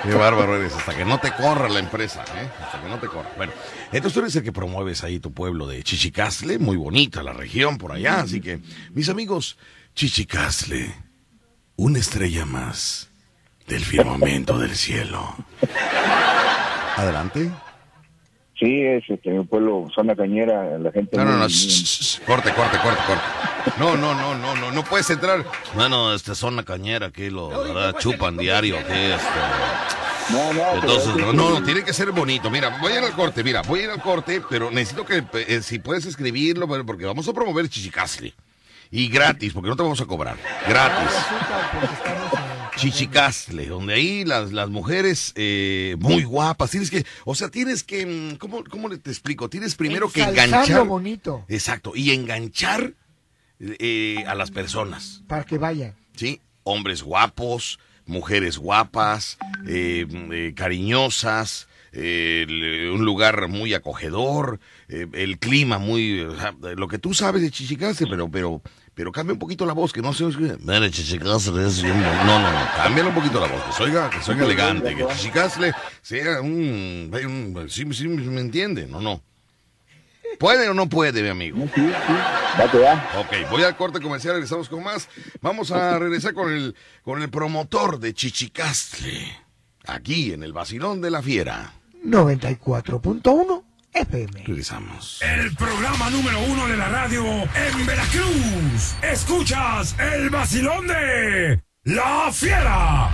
[0.03, 2.51] Qué bárbaro eres, hasta que no te corra la empresa, ¿eh?
[2.61, 3.31] Hasta que no te corra.
[3.37, 3.53] Bueno,
[3.93, 7.79] entonces tú eres el que promueves ahí tu pueblo de Chichicastle, muy bonita la región
[7.79, 8.61] por allá, así que,
[8.93, 9.57] mis amigos,
[9.95, 10.93] Chichicastle,
[11.77, 13.06] una estrella más
[13.67, 15.35] del firmamento del cielo.
[16.97, 17.51] Adelante.
[18.59, 21.15] Sí, es este, mi pueblo, zona cañera, la gente...
[21.19, 23.23] No, no, no, muy- shh, shh, shh, corte, corte, corte, corte.
[23.79, 25.45] No, no, no, no, no, no puedes entrar.
[25.75, 27.97] Bueno, este zona cañera aquí lo ¿verdad?
[27.99, 29.29] chupan diario, que este.
[30.31, 32.49] No, no, Entonces, no, no, no, tiene que ser bonito.
[32.51, 35.23] Mira, voy a ir al corte, mira, voy a ir al corte, pero necesito que,
[35.47, 38.33] eh, si puedes escribirlo, porque vamos a promover Chichicastle.
[38.91, 40.37] Y gratis, porque no te vamos a cobrar.
[40.67, 41.15] Gratis.
[41.15, 47.05] Azúcar, porque estamos en- Chichicastle, donde ahí las, las mujeres eh, muy guapas, tienes que,
[47.25, 49.49] o sea, tienes que, mm, ¿cómo, cómo le- te explico?
[49.51, 50.87] Tienes primero que enganchar.
[50.87, 52.93] bonito Exacto, y enganchar
[53.61, 55.95] eh, a las personas, para que vayan.
[56.15, 56.41] ¿sí?
[56.65, 65.39] Hombres guapos, mujeres guapas, eh, eh, cariñosas, eh, el- un lugar muy acogedor, eh, el
[65.39, 66.21] clima muy...
[66.21, 68.61] o sea, lo que tú sabes de Chichicastle, pero, pero,
[68.97, 70.57] pero cambia un poquito la voz, que no se oiga...
[70.59, 71.93] Mira, Chichicastle es bon-".
[72.01, 74.97] No, no, no, cámbiala un poquito la voz, que se oiga, que se oiga elegante,
[74.97, 77.11] que Chichicastle sea un...
[77.13, 79.23] un sí, sí, me entiende, no, no.
[80.39, 81.59] ¿Puede o no puede, mi amigo?
[81.75, 82.13] Sí, sí,
[82.59, 83.11] va que va.
[83.19, 85.11] Ok, voy al corte comercial, regresamos con más.
[85.43, 86.75] Vamos a regresar con el,
[87.05, 89.45] con el promotor de Chichicastle,
[89.85, 91.75] aquí en el Basilón de la Fiera.
[92.03, 93.66] 94.1
[93.97, 94.45] FM.
[94.45, 95.21] Regresamos.
[95.23, 98.95] El programa número uno de la radio en Veracruz.
[99.03, 103.11] Escuchas el vacilón de La Fiera.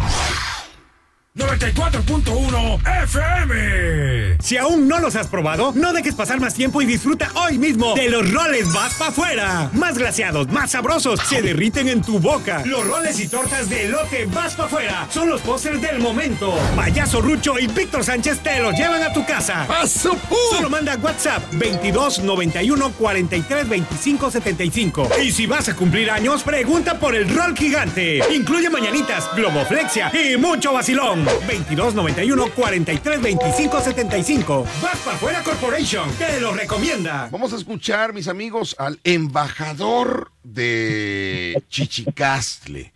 [1.34, 4.36] 94.1 FM.
[4.38, 7.94] Si aún no los has probado, no dejes pasar más tiempo y disfruta hoy mismo
[7.94, 9.70] de los roles Vas pa' afuera.
[9.72, 12.62] Más glaseados, más sabrosos, se derriten en tu boca.
[12.66, 16.52] Los roles y tortas de elote Vas pa' afuera son los pósters del momento.
[16.76, 19.64] Payaso Rucho y Víctor Sánchez te los llevan a tu casa.
[19.66, 20.14] ¡Paso,
[20.50, 25.08] Solo manda WhatsApp 22 91 43 25 75.
[25.24, 28.20] Y si vas a cumplir años, pregunta por el rol gigante.
[28.34, 31.21] Incluye mañanitas, globoflexia y mucho vacilón.
[31.46, 34.66] 22 91 43 25 75.
[34.82, 36.08] Vas para afuera Corporation.
[36.18, 37.28] Te lo recomienda.
[37.30, 42.92] Vamos a escuchar, mis amigos, al embajador de Chichicastle.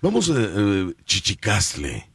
[0.00, 2.06] Vamos a eh, Chichicastle,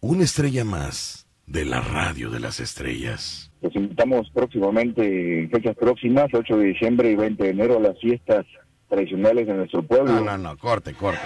[0.00, 3.50] una estrella más de la radio de las estrellas.
[3.60, 7.98] Los invitamos próximamente, en fechas próximas, 8 de diciembre y 20 de enero, a las
[8.00, 8.46] fiestas
[8.88, 10.12] tradicionales de nuestro pueblo.
[10.12, 11.20] No, no, no, corte, corte.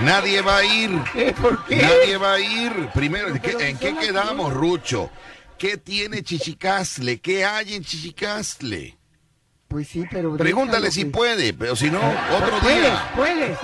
[0.00, 0.90] Nadie va a ir.
[1.14, 1.34] ¿Eh?
[1.40, 1.76] ¿Por qué?
[1.76, 2.88] Nadie va a ir.
[2.94, 5.10] Primero, ¿en qué, en qué quedamos, Rucho?
[5.58, 7.20] ¿Qué tiene Chichicastle?
[7.20, 8.96] ¿Qué hay en Chichicastle?
[9.66, 10.36] Pues sí, pero.
[10.36, 12.00] Pregúntale déjalo si puede, pero si no,
[12.36, 13.12] otro Puedes, día.
[13.14, 13.58] puedes.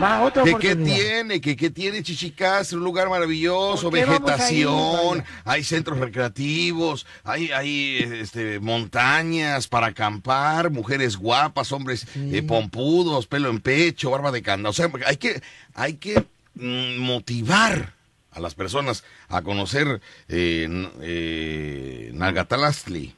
[0.00, 1.40] Va, otra ¿Qué, qué tiene?
[1.40, 2.78] ¿Qué, qué tiene Chichicastle?
[2.78, 8.60] Un lugar maravilloso, ¿Por qué vamos a ir, vegetación, hay centros recreativos, hay, hay este,
[8.60, 14.70] montañas para acampar, mujeres guapas, hombres eh, pompudos, pelo en pecho, barba de canda.
[14.70, 15.42] O sea, hay que,
[15.74, 16.24] hay que
[16.54, 17.94] mm, motivar
[18.30, 23.14] a las personas a conocer eh, eh, Nagatalastli.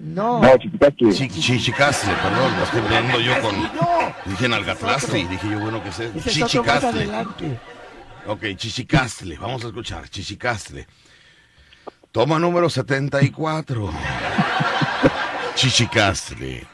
[0.00, 0.40] No.
[0.40, 3.62] No, Chichicastle, perdón, lo estoy viendo yo con...
[3.74, 4.14] No.
[4.24, 6.10] Dije Nalgatlastli, dije yo, bueno, que sé.
[6.16, 7.06] Es Chichicastle.
[8.26, 10.86] Ok, Chichicastle, vamos a escuchar, Chichicastle.
[12.12, 13.90] Toma número 74.
[15.54, 16.66] Chichicastle,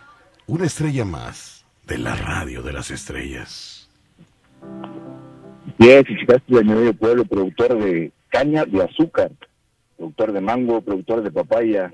[0.46, 3.88] una estrella más de la radio de las estrellas.
[5.80, 9.32] Sí, es Chiquitaqui, de mi medio pueblo, productor de caña de azúcar,
[9.96, 11.90] productor de mango, productor de papaya,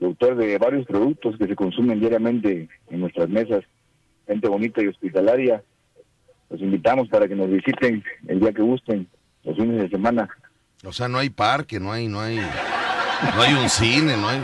[0.00, 3.60] productor de varios productos que se consumen diariamente en nuestras mesas.
[4.26, 5.62] Gente bonita y hospitalaria.
[6.48, 9.06] Los invitamos para que nos visiten el día que gusten,
[9.44, 10.28] los fines de semana.
[10.84, 14.42] O sea, no hay parque, no hay, no hay, no hay un cine, no hay,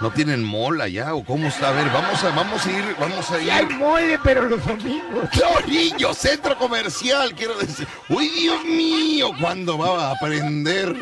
[0.00, 1.70] no tienen mall allá, o cómo está.
[1.70, 3.70] A ver, vamos a, vamos a ir, vamos a Sí hay ir.
[3.72, 5.28] mole, pero los domingos.
[5.40, 7.86] No, niño, centro comercial, quiero decir.
[8.08, 10.94] Uy, Dios mío, ¿cuándo va a aprender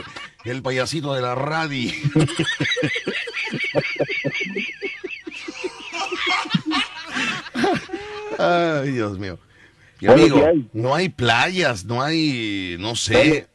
[0.51, 1.90] el payasito de la radio?
[8.38, 9.38] Ay, Dios mío.
[10.01, 10.42] Mi amigo,
[10.72, 13.47] no hay playas, no hay, no sé,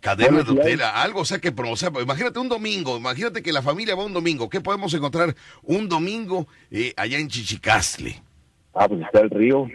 [0.00, 3.62] cadenas de hotel, algo, o sea que, o sea, imagínate un domingo, imagínate que la
[3.62, 8.20] familia va un domingo, ¿qué podemos encontrar un domingo eh, allá en Chichicastle?
[8.74, 9.66] Ah, pues está el río,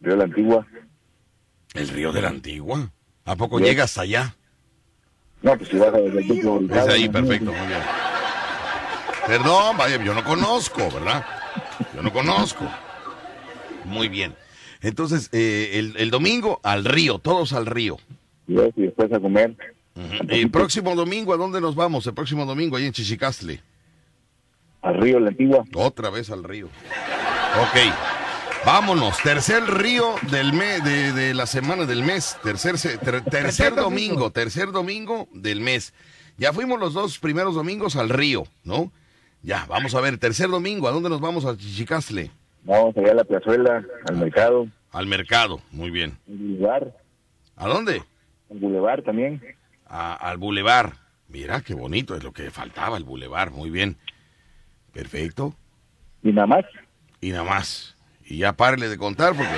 [0.00, 0.66] río de la Antigua.
[1.72, 2.92] El río de la Antigua.
[3.24, 3.68] ¿A poco Yes.
[3.68, 4.36] llegas allá?
[5.44, 7.80] No, pues si vas a desde el Es ahí, perfecto, muy bien.
[9.26, 11.22] Perdón, vaya, yo no conozco, ¿verdad?
[11.94, 12.64] Yo no conozco.
[13.84, 14.34] Muy bien.
[14.80, 17.98] Entonces, eh, el, el domingo al río, todos al río.
[18.46, 19.54] Yes, y después a comer.
[20.28, 22.06] El próximo domingo, ¿a dónde nos vamos?
[22.06, 23.60] El próximo domingo, ahí en Chichicastle.
[24.80, 25.64] Al río la Antigua.
[25.74, 26.66] Otra vez al río.
[26.66, 28.13] Ok.
[28.66, 29.18] Vámonos.
[29.22, 32.38] Tercer río del mes, de, de la semana del mes.
[32.42, 34.30] Tercer, ter- tercer domingo.
[34.30, 35.92] Tercer domingo del mes.
[36.38, 38.90] Ya fuimos los dos primeros domingos al río, ¿no?
[39.42, 40.16] Ya, vamos a ver.
[40.18, 41.44] Tercer domingo, ¿a dónde nos vamos?
[41.44, 42.30] A Chichicastle.
[42.62, 45.60] Vamos allá a la plazuela, al mercado, Al mercado.
[45.70, 46.16] Muy bien.
[46.26, 46.88] al boulevard,
[47.56, 48.02] ¿A dónde?
[48.50, 49.42] al boulevard también.
[49.86, 50.94] A- al bulevar.
[51.28, 52.16] Mira, qué bonito.
[52.16, 53.50] Es lo que faltaba, el bulevar.
[53.50, 53.98] Muy bien.
[54.92, 55.54] Perfecto.
[56.22, 56.64] Y nada más.
[57.20, 57.93] Y nada más.
[58.26, 59.52] Y ya párele de contar porque...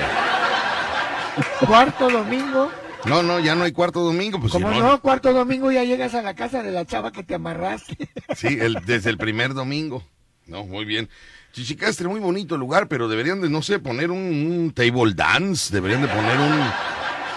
[1.67, 2.71] Cuarto domingo.
[3.05, 4.41] No, no, ya no hay cuarto domingo.
[4.41, 7.23] Pues si Como no, cuarto domingo ya llegas a la casa de la chava que
[7.23, 7.97] te amarraste.
[8.35, 10.03] Sí, el, desde el primer domingo.
[10.47, 11.09] No, muy bien.
[11.53, 16.03] Chichicastre, muy bonito lugar, pero deberían de, no sé, poner un, un table dance, deberían
[16.03, 16.61] de poner un,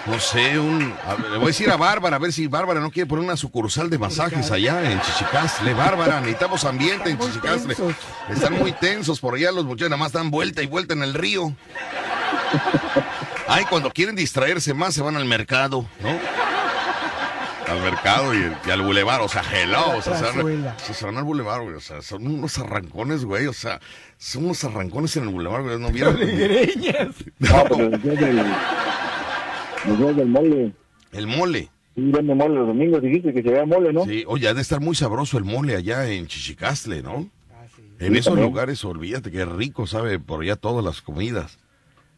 [0.10, 0.94] no sé, un...
[1.06, 3.24] a ver, le voy a decir a Bárbara, a ver si Bárbara no quiere poner
[3.26, 5.74] una sucursal de masajes allá en Chichicastle.
[5.74, 7.76] Bárbara, necesitamos ambiente en Chichicastle.
[7.76, 7.96] tensos.
[8.30, 11.14] Están muy tensos por allá, los muchachos nada más dan vuelta y vuelta en el
[11.14, 11.54] río.
[13.48, 16.18] Ay, cuando quieren distraerse más se van al mercado, ¿no?
[17.72, 20.76] Al mercado y, y al bulevar, o sea, hello, o sea, se van, plazuela.
[20.80, 23.80] se se van al bulevar, güey, o sea, son unos arrancones, güey, o sea,
[24.18, 26.18] son unos arrancones en el bulevar, güey, no vieron.
[27.38, 28.44] No, pero del,
[29.86, 30.74] los del mole.
[31.12, 31.70] El mole.
[31.96, 34.06] Sí, vende mole los domingos, dijiste que se vea mole, ¿no?
[34.06, 37.30] Sí, oye, ha de estar muy sabroso el mole allá en Chichicastle, ¿no?
[38.00, 38.48] En Sí, esos también.
[38.48, 41.58] lugares, olvídate que rico sabe por allá todas las comidas.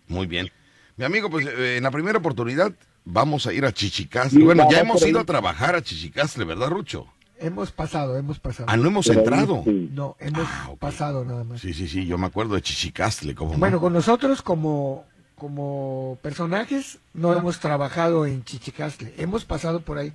[0.08, 0.52] Muy bien.
[0.98, 2.72] Mi amigo, pues eh, en la primera oportunidad
[3.06, 4.40] vamos a ir a Chichicastle.
[4.40, 7.08] Sí, bueno, ya hemos ido a trabajar a Chichicastle, ¿verdad, Rucho?
[7.40, 8.68] Hemos pasado, hemos pasado.
[8.70, 9.64] Ah, no hemos Pero ahí, entrado.
[9.66, 9.90] sí.
[9.94, 11.60] No, hemos Ah, pasado nada más.
[11.62, 15.06] Sí, sí, sí, yo me acuerdo de Chichicastle, como Bueno, con nosotros como,
[15.46, 19.12] como personajes no hemos trabajado en Chichicastle.
[19.18, 20.14] Hemos pasado por ahí.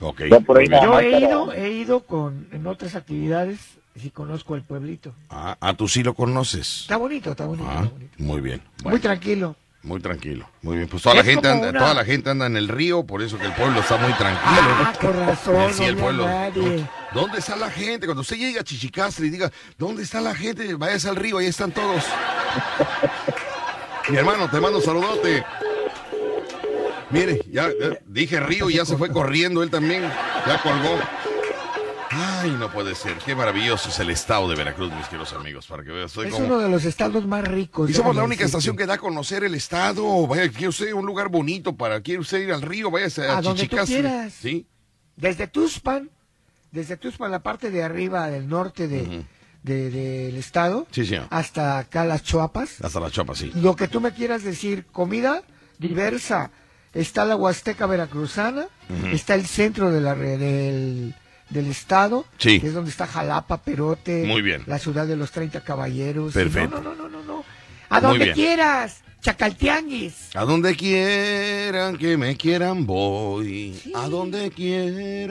[0.00, 3.60] Por nada Yo he ido, he ido con, en otras actividades
[3.94, 5.14] y conozco el pueblito.
[5.30, 6.80] Ah, ah, tú sí lo conoces.
[6.80, 8.14] Está bonito, está bonito, Ah, está bonito.
[8.18, 8.60] muy bien.
[8.82, 9.54] Muy tranquilo.
[9.84, 10.48] muy tranquilo.
[10.62, 10.88] Muy bien.
[10.88, 13.38] Pues toda la gente anda, una- toda la gente anda en el río, por eso
[13.38, 14.68] que el pueblo está muy tranquilo.
[14.80, 16.26] Ah, con razón, Sí, el pueblo.
[16.26, 16.84] nadie.
[17.14, 18.06] ¿Dónde está la gente?
[18.06, 20.74] Cuando usted llega a Chichicastre y diga, ¿dónde está la gente?
[20.74, 22.02] Váyase al río, ahí están todos.
[24.10, 25.44] Mi hermano, te mando saludote.
[27.10, 30.02] Mire, ya, ya dije río y ya se fue corriendo él también.
[30.46, 30.98] Ya colgó.
[32.10, 33.16] Ay, no puede ser.
[33.18, 36.06] Qué maravilloso es el estado de Veracruz, mis queridos amigos, para que vean.
[36.06, 36.38] Es como...
[36.38, 37.88] uno de los estados más ricos.
[37.88, 40.26] Y somos la única estación que da a conocer el estado.
[40.26, 43.42] Vaya, quiere usted un lugar bonito para, quiere usted ir al río, váyase a, A
[43.42, 44.32] donde tú quieras.
[44.32, 44.66] Sí.
[45.16, 46.10] Desde Tuxpan,
[46.70, 49.24] desde Tuxpan, la parte de arriba del norte de.
[49.62, 51.26] De- del estado, Sí, señor.
[51.30, 52.80] hasta acá las Chuapas.
[52.82, 53.52] Hasta la chapa, sí.
[53.54, 55.42] Lo que tú me quieras decir, comida
[55.78, 56.50] diversa.
[56.94, 58.66] Está la Huasteca Veracruzana,
[59.12, 61.14] está el centro de la, del,
[61.48, 62.60] del estado, Sí.
[62.60, 64.62] que es donde está Jalapa, Perote, Muy bien.
[64.66, 66.34] la ciudad de los 30 caballeros.
[66.34, 66.82] Perfecto.
[66.82, 67.44] No, no, no, no, no.
[67.88, 68.34] A Muy donde bien.
[68.34, 70.34] quieras, Chacaltianguis.
[70.34, 73.80] A donde quieran que me quieran voy.
[73.94, 75.30] A donde quieran.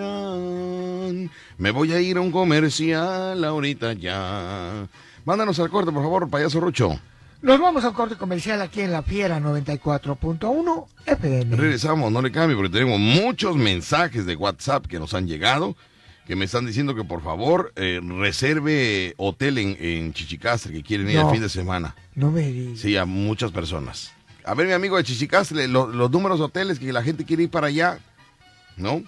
[1.57, 4.87] Me voy a ir a un comercial ahorita ya.
[5.25, 6.97] Mándanos al corte, por favor, payaso Rucho.
[7.41, 11.57] Nos vamos a un corte comercial aquí en La Fiera 94.1 FM.
[11.57, 15.75] Regresamos, no le cambie, porque tenemos muchos mensajes de WhatsApp que nos han llegado,
[16.31, 21.09] que me están diciendo que por favor eh, reserve hotel en, en Chichicastre, que quieren
[21.09, 21.25] ir No.
[21.27, 21.93] el fin de semana.
[22.15, 22.79] No me digas.
[22.79, 24.13] Sí, a muchas personas.
[24.45, 27.43] A ver, mi amigo de Chichicastre, lo- los números de hoteles que la gente quiere
[27.43, 27.99] ir para allá,
[28.77, 29.03] ¿no?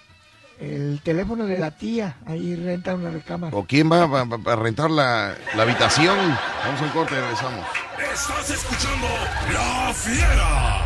[0.60, 3.56] El teléfono de la tía, ahí renta una recámara.
[3.56, 6.18] ¿O quién va a, a- a rentar la, la habitación?
[6.18, 7.66] Vamos al corte y regresamos.
[8.12, 9.06] Estás escuchando
[9.50, 10.83] La Fiera.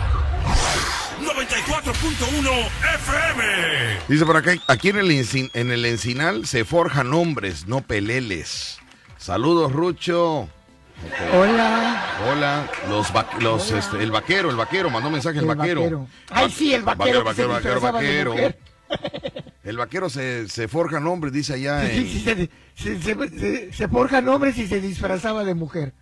[1.21, 3.43] 94.1 FM.
[4.09, 8.79] Dice por acá, aquí en el, Encin- en el Encinal se forjan hombres, no peleles.
[9.19, 10.49] Saludos, Rucho.
[11.33, 12.05] Hola.
[12.29, 15.81] Hola, los, va- los este, el vaquero, el vaquero, mandó mensaje el, El vaquero.
[15.83, 16.07] vaquero.
[16.31, 18.59] Ay, sí, el vaquero disfrazaba de mujer.
[19.65, 23.89] El vaquero se, se forja nombres, dice allá Sí, sí, se, se, se- se- se
[23.89, 25.93] forjan hombres y se disfrazaba de mujer.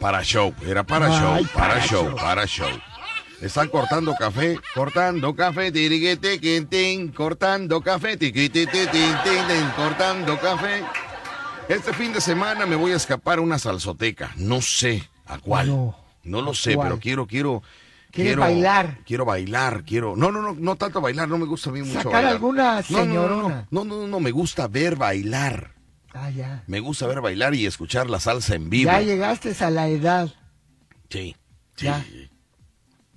[0.00, 2.16] para show, era para Ay, show, para, para show, show.
[2.16, 2.68] para show.
[3.40, 9.14] Están cortando café, cortando café, tiriguete, quintín, cortando café, tiquitititín,
[9.76, 10.82] cortando café.
[11.68, 14.32] Este fin de semana me voy a escapar a una salsoteca.
[14.36, 15.68] No sé a cuál.
[15.68, 16.88] No, No lo ¿a sé, cuál?
[16.88, 17.62] pero quiero, quiero.
[18.10, 18.98] ¿Quieres quiero bailar?
[19.06, 20.16] Quiero bailar, quiero.
[20.16, 22.32] No, no, no, no tanto bailar, no me gusta a mí mucho Sacar bailar.
[22.32, 23.68] alguna No, no, no, no, señorona.
[23.70, 25.74] no, no, no, no, me gusta ver bailar.
[26.12, 26.64] Ah, ya.
[26.66, 28.90] Me gusta ver bailar y escuchar la salsa en vivo.
[28.90, 30.28] Ya llegaste a la edad.
[31.08, 31.36] Sí,
[31.76, 31.86] sí.
[31.86, 32.04] Ya.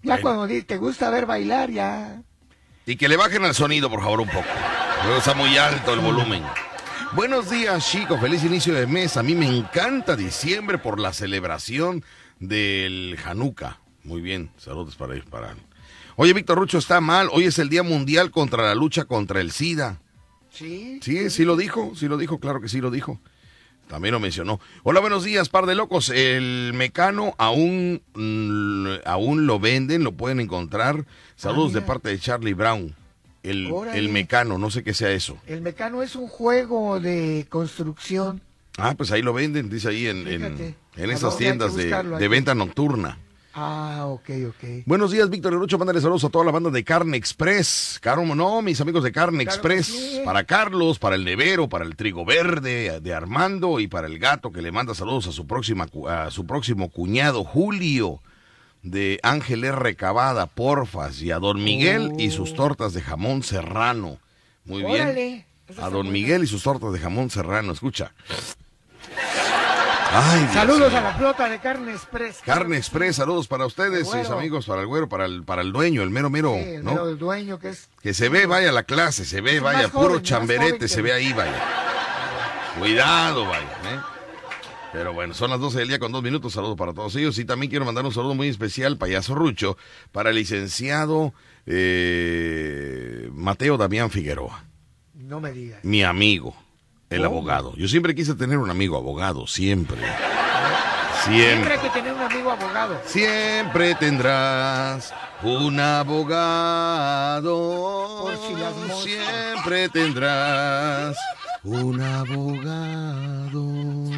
[0.03, 0.37] Ya Bueno.
[0.37, 2.21] cuando te gusta ver bailar, ya.
[2.85, 4.45] Y que le bajen al sonido, por favor, un poco.
[5.03, 6.43] Luego está muy alto el volumen.
[7.13, 8.19] Buenos días, chicos.
[8.19, 9.15] Feliz inicio de mes.
[9.15, 12.03] A mí me encanta diciembre por la celebración
[12.39, 13.79] del Hanukkah.
[14.03, 14.51] Muy bien.
[14.57, 15.55] Saludos para para.
[16.17, 17.29] Oye, Víctor Rucho está mal.
[17.31, 19.99] Hoy es el Día Mundial contra la lucha contra el SIDA.
[20.49, 20.99] Sí.
[21.01, 23.19] Sí, sí lo dijo, sí lo dijo, claro que sí lo dijo.
[23.88, 24.59] También lo mencionó.
[24.84, 26.09] Hola, buenos días, par de locos.
[26.09, 31.05] El mecano aún, mm, aún lo venden, lo pueden encontrar.
[31.36, 32.95] Saludos Ah, de parte de Charlie Brown.
[33.43, 33.99] El, Órale.
[33.99, 35.38] el mecano, no sé qué sea eso.
[35.45, 38.41] El mecano es un juego de construcción.
[38.77, 40.75] Ah, pues ahí lo venden, dice ahí en, en, Fíjate.
[40.95, 42.15] en ¿A esas dónde hay que tiendas de, buscarlo?
[42.15, 43.17] Hay de que- venta nocturna.
[43.55, 44.83] Ah, ok, ok.
[44.87, 45.77] Buenos días, Víctor Erucho.
[45.77, 47.99] Mándale saludos a toda la banda de Carne Express.
[48.01, 49.85] Caro, no, mis amigos de Carne Claro Express.
[49.85, 50.21] sí.
[50.25, 54.51] Para Carlos, para el Nevero, para el Trigo Verde de Armando y para el gato
[54.51, 58.21] que le manda saludos a su, próxima, a su próximo cuñado, Julio,
[58.81, 59.95] de Ángel R.
[59.95, 64.17] Cavada, Porfas, y a Don Miguel y sus tortas de jamón serrano.
[64.65, 64.93] Muy bien.
[64.93, 65.03] Oh.
[65.03, 65.45] Órale.
[65.67, 66.11] Esa A Don.
[66.11, 67.71] Miguel y sus tortas de jamón serrano.
[67.71, 68.13] Escucha.
[70.16, 72.39] Ay, Saludos a la flota de Carne Express.
[72.45, 76.03] Carne Express, saludos para ustedes, mis amigos, para el güero, para el, para el dueño,
[76.03, 76.91] el mero mero, Sí, el ¿no?
[76.91, 77.89] mero del dueño que es.
[78.01, 81.34] Que se ve, vaya la clase, se ve, vaya, puro joven, chamberete, se ve ahí,
[81.34, 81.59] vaya.
[82.78, 83.99] Cuidado, vaya, ¿eh?
[84.91, 87.39] Pero bueno, son las 12 del día con dos minutos, saludos para todos ellos.
[87.39, 89.78] Y también quiero mandar un saludo muy especial, payaso Rucho,
[90.11, 91.34] para el licenciado
[91.66, 94.64] eh, Mateo Damián Figueroa,
[95.16, 95.84] No me digas.
[95.84, 96.55] mi amigo,
[97.09, 97.73] el abogado.
[97.75, 99.97] Yo siempre quise tener un amigo abogado, siempre.
[101.23, 101.73] Siempre Siempre.
[101.75, 102.99] hay que tener un amigo abogado.
[103.05, 107.53] Siempre tendrás un abogado.
[108.23, 109.03] Por si las moscas.
[109.03, 111.15] Siempre tendrás
[111.63, 113.63] un abogado.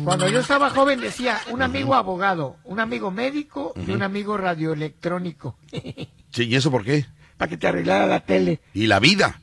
[0.04, 5.58] Cuando yo estaba joven decía un amigo abogado, un amigo médico y un amigo radioelectrónico.
[6.32, 7.06] Sí, ¿y eso por qué?
[7.38, 8.60] para que te arreglara la tele.
[8.74, 9.40] Y la vida.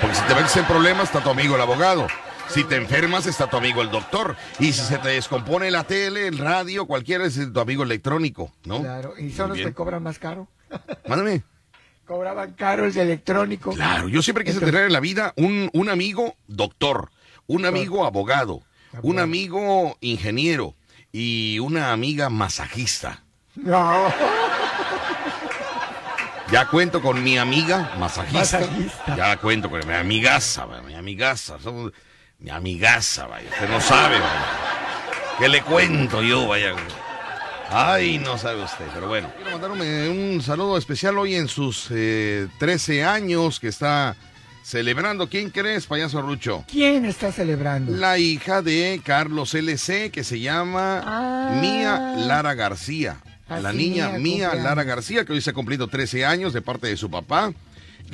[0.00, 2.06] Porque si te metes en problemas, está tu amigo el abogado.
[2.50, 4.36] Si te enfermas, está tu amigo el doctor.
[4.58, 8.80] Y si se te descompone la tele, el radio, cualquiera es tu amigo electrónico, ¿no?
[8.80, 9.68] Claro, y son Muy los bien.
[9.68, 10.48] que cobran más caro.
[11.06, 11.42] Mándame.
[12.06, 13.72] Cobraban caro el de electrónico.
[13.72, 17.10] Claro, yo siempre quise Entonces- tener en la vida un, un amigo doctor,
[17.46, 18.62] un amigo abogado,
[19.02, 20.74] un amigo ingeniero
[21.12, 23.24] y una amiga masajista.
[23.56, 24.10] No,
[26.50, 28.60] Ya cuento con mi amiga masajista.
[28.60, 29.16] Masajista.
[29.16, 31.58] Ya cuento con mi amigaza, mi amigaza.
[31.58, 31.92] Somos
[32.40, 33.48] mi amigaza, vaya.
[33.50, 34.46] Usted no sabe, vaya.
[35.38, 36.74] ¿Qué le cuento yo, vaya?
[37.70, 39.30] Ay, no sabe usted, pero bueno.
[39.36, 44.16] Quiero mandarme un saludo especial hoy en sus eh, 13 años que está
[44.62, 45.28] celebrando.
[45.28, 46.64] ¿Quién crees, payaso Rucho?
[46.70, 47.92] ¿quién está celebrando?
[47.96, 51.58] La hija de Carlos LC, que se llama Ah.
[51.60, 53.16] Mía Lara García.
[53.48, 54.54] la niña Mía.
[54.54, 57.52] Lara García, que hoy se ha cumplido 13 años de parte de su papá.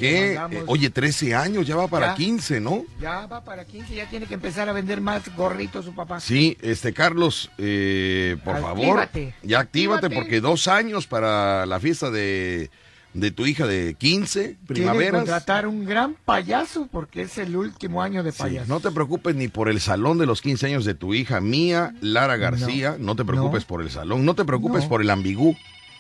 [0.01, 2.14] Eh, oye, 13 años, ya va para Ya.
[2.14, 2.84] 15, ¿no?
[3.01, 6.20] Ya va para 15, ya tiene que empezar a vender más gorritos su papá.
[6.20, 9.34] Sí, este Carlos, eh, por favor, Actívate.
[9.42, 10.14] ya actívate Actívate.
[10.14, 12.70] porque dos años para la fiesta de,
[13.14, 15.20] de tu hija de 15 Tiene que primaveras.
[15.22, 18.66] contratar un gran payaso porque es el último año de Sí, payaso.
[18.68, 21.95] no te preocupes ni por el salón de los 15 años de tu hija Mía
[22.01, 23.66] Lara García, no, te preocupes No.
[23.68, 24.88] por el salón, no te preocupes No.
[24.88, 25.57] por el ambigú,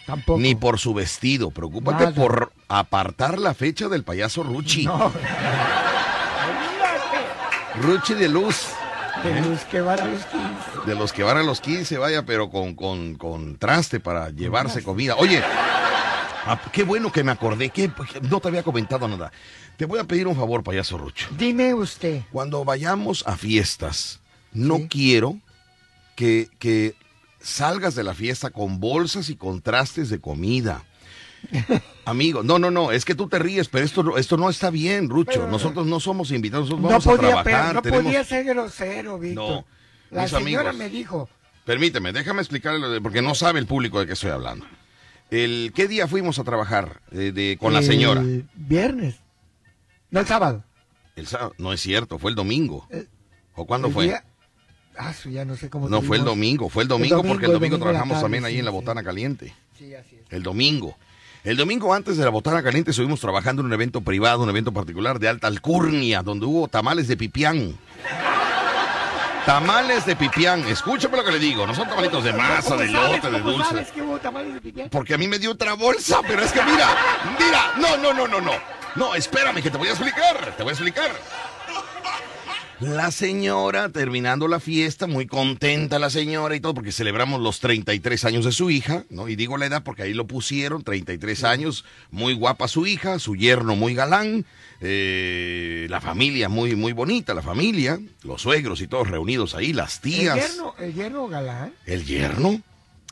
[0.06, 0.38] Tampoco.
[0.40, 2.14] ni por su vestido, preocúpate Nada.
[2.16, 4.84] por apartar la fecha del payaso Ruchi.
[4.84, 5.12] No.
[7.80, 8.66] Ruchi de luz,
[9.24, 10.46] De los que van a los 15.
[10.86, 14.82] de los que van a los 15, vaya, pero con, con, con traste para llevarse
[14.82, 15.16] comida.
[15.16, 15.42] Oye,
[16.46, 17.90] ah, qué bueno que me acordé, que
[18.22, 19.32] no te había comentado nada.
[19.76, 21.26] Te voy a pedir un favor, payaso Rucho.
[21.36, 22.22] Dime usted.
[22.30, 24.20] Cuando vayamos a fiestas,
[24.52, 24.88] no Sí.
[24.88, 25.36] quiero
[26.14, 26.94] que, que
[27.44, 30.82] salgas de la fiesta con bolsas y contrastes de comida.
[32.06, 34.70] Amigo, no, no, no, es que tú te ríes, pero esto, no- esto no está
[34.70, 35.32] bien, Rucho.
[35.40, 37.74] Pero- nosotros no somos invitados, nosotros No vamos podía, a trabajar.
[37.74, 39.44] no tenemos- podía ser grosero, Víctor.
[39.64, 39.66] No,
[40.10, 40.76] La señora amigos.
[40.76, 41.28] me dijo,
[41.64, 44.66] Permíteme, déjame explicarle, porque no sabe el público de qué estoy hablando.
[45.30, 48.22] El, ¿Qué día fuimos a trabajar eh, de, con la señora?
[48.54, 49.16] viernes.
[50.10, 50.62] No, el sábado.
[51.16, 51.54] El sábado.
[51.58, 52.86] No es cierto, fue el domingo.
[52.90, 53.06] Eh,
[53.54, 54.04] ¿O cuándo El fue?
[54.04, 54.24] día-
[54.96, 57.46] Ah, su, ya no sé cómo No fue el domingo, fue el domingo, domingo, porque
[57.46, 58.76] el el domingo trabajamos tarde, también ahí sí, en la sí.
[58.76, 59.46] botana caliente.
[59.78, 60.32] Sí, Sí, así es.
[60.32, 60.96] El domingo.
[61.42, 64.72] El domingo antes de la botana caliente estuvimos trabajando en un evento privado, un evento
[64.72, 67.76] particular de alta alcurnia, donde hubo tamales de pipián.
[69.44, 70.66] Tamales de pipián.
[70.68, 71.66] Escúchame lo que le digo.
[71.66, 73.68] No son tamalitos de masa, de lote, de ¿Cómo dulce.
[73.68, 74.88] sabes que hubo tamales de pipián?
[74.88, 76.88] Porque a mí me dio otra bolsa, pero es que mira,
[77.38, 78.52] mira, no, no, no, no, no.
[78.96, 81.10] No, espérame, que te voy a explicar, te voy a explicar.
[82.80, 88.24] La señora, terminando la fiesta, muy contenta la señora y todo, porque celebramos los 33
[88.24, 89.28] años de su hija, ¿no?
[89.28, 93.36] Y digo la edad porque ahí lo pusieron, 33 años, muy guapa su hija, su
[93.36, 94.44] yerno muy galán,
[94.80, 99.96] eh, la familia muy, muy bonita, la familia, los suegros y todos reunidos ahí, las
[99.96, 100.36] ¿El tías.
[100.36, 101.72] yerno, el yerno galán?
[101.86, 102.60] ¿El yerno?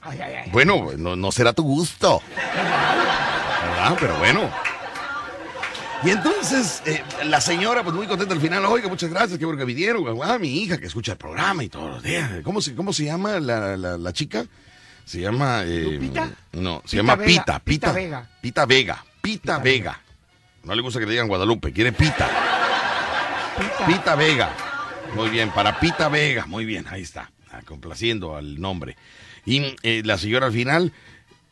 [0.02, 0.50] Ay, ay, ay.
[0.50, 2.20] Bueno, no, no será tu gusto.
[2.36, 3.96] ¿Verdad?
[4.00, 4.50] Pero bueno.
[6.05, 9.59] Y entonces, eh, la señora, pues muy contenta al final, oiga, muchas gracias, qué bueno
[9.59, 10.05] que vinieron.
[10.22, 12.30] Ah, mi hija que escucha el programa y todos los días.
[12.42, 14.44] ¿Cómo se, cómo se llama la, la, la chica?
[15.05, 15.62] Se llama...
[15.64, 16.30] eh, ¿Lupita?
[16.53, 17.92] No, se Pita llama Vega, Pita, Pita Pita.
[17.92, 18.30] Vega.
[18.40, 19.05] Pita Vega.
[19.20, 20.00] Pita Pita Vega.
[20.64, 22.28] No le gusta que le digan Guadalupe, quiere Pita.
[23.59, 23.86] Pita.
[23.86, 24.57] Pita Vega.
[25.14, 26.46] Muy bien, para Pita Vega.
[26.46, 27.30] Muy bien, ahí está.
[27.53, 28.96] Ah, complaciendo al nombre.
[29.44, 30.92] Y eh, la señora al final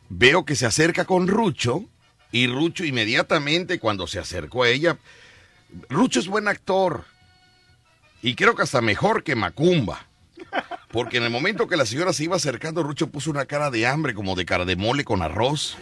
[0.09, 1.85] veo que se acerca con Rucho
[2.31, 4.97] y Rucho inmediatamente cuando se acercó a ella,
[5.89, 7.05] Rucho es buen actor
[8.21, 10.05] y creo que hasta mejor que Macumba.
[10.91, 13.87] Porque en el momento que la señora se iba acercando, Rucho puso una cara de
[13.87, 15.77] hambre, como de cara de mole con arroz.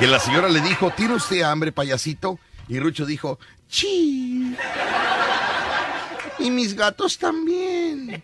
[0.00, 2.38] Y la señora le dijo, ¿tiene usted hambre, payasito?
[2.68, 4.56] Y Rucho dijo, sí.
[6.38, 8.22] Y mis gatos también.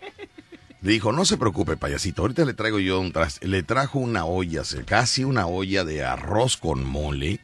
[0.83, 3.47] Le dijo, no se preocupe, payasito, ahorita le traigo yo un traste.
[3.47, 7.39] Le trajo una olla, casi una olla de arroz con mole.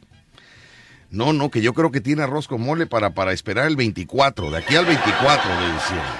[1.10, 4.50] No, no, que yo creo que tiene arroz con mole para, para esperar el 24,
[4.50, 6.10] de aquí al 24 de diciembre.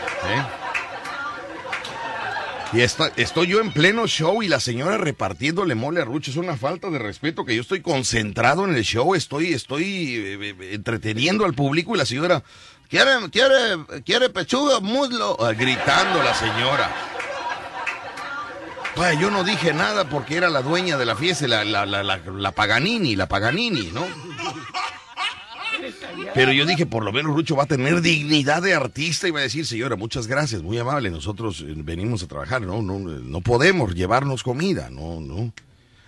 [2.72, 6.30] Y está- estoy yo en pleno show y la señora repartiéndole mole a Rucho.
[6.30, 10.38] Es una falta de respeto que yo estoy concentrado en el show, estoy, estoy eh,
[10.40, 12.42] eh, entreteniendo al público y la señora,
[12.90, 15.36] ¿quiere, quiere, quiere pechuga, muslo?
[15.40, 16.90] Ah, gritando la señora.
[18.96, 22.02] Vaya, yo no dije nada porque era la dueña de la fiesta, la, la, la,
[22.02, 24.04] la, Paganini, la Paganini, ¿no?
[26.34, 29.40] Pero yo dije, por lo menos Rucho va a tener dignidad de artista y va
[29.40, 33.40] a decir, señora, muchas gracias, muy amable, nosotros eh, venimos a trabajar, no, no, no
[33.40, 35.52] podemos llevarnos comida, no, no.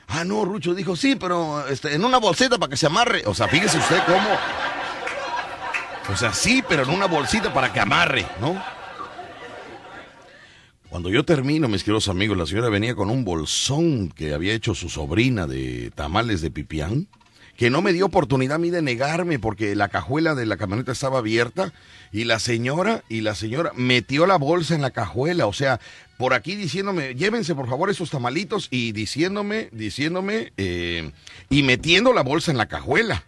[0.09, 3.23] Ah, no, Rucho dijo, sí, pero este, en una bolsita para que se amarre.
[3.25, 4.29] O sea, fíjese usted cómo.
[6.11, 8.63] O sea, sí, pero en una bolsita para que amarre, ¿no?
[10.89, 14.75] Cuando yo termino, mis queridos amigos, la señora venía con un bolsón que había hecho
[14.75, 17.09] su sobrina de tamales de pipián,
[17.57, 20.93] que no me dio oportunidad a mí de negarme porque la cajuela de la camioneta
[20.93, 21.73] estaba abierta
[22.13, 25.81] y la señora, y la señora metió la bolsa en la cajuela, o sea,
[26.19, 31.11] por aquí diciéndome, llévense por favor esos tamalitos y diciéndome, diciéndome, eh,
[31.49, 33.25] y metiendo la bolsa en la cajuela.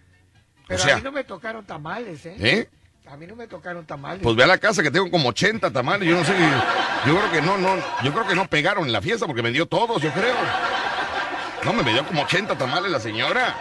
[0.67, 2.37] Pero o sea, a mí no me tocaron tamales, ¿eh?
[2.39, 2.69] ¿eh?
[3.07, 4.23] A mí no me tocaron tamales.
[4.23, 6.09] Pues ve a la casa que tengo como 80 tamales.
[6.09, 6.33] Yo no sé.
[7.07, 7.77] Yo creo que no, no.
[8.03, 10.35] Yo creo que no pegaron en la fiesta porque me dio todos, yo creo.
[11.65, 13.55] No, me dio como 80 tamales la señora.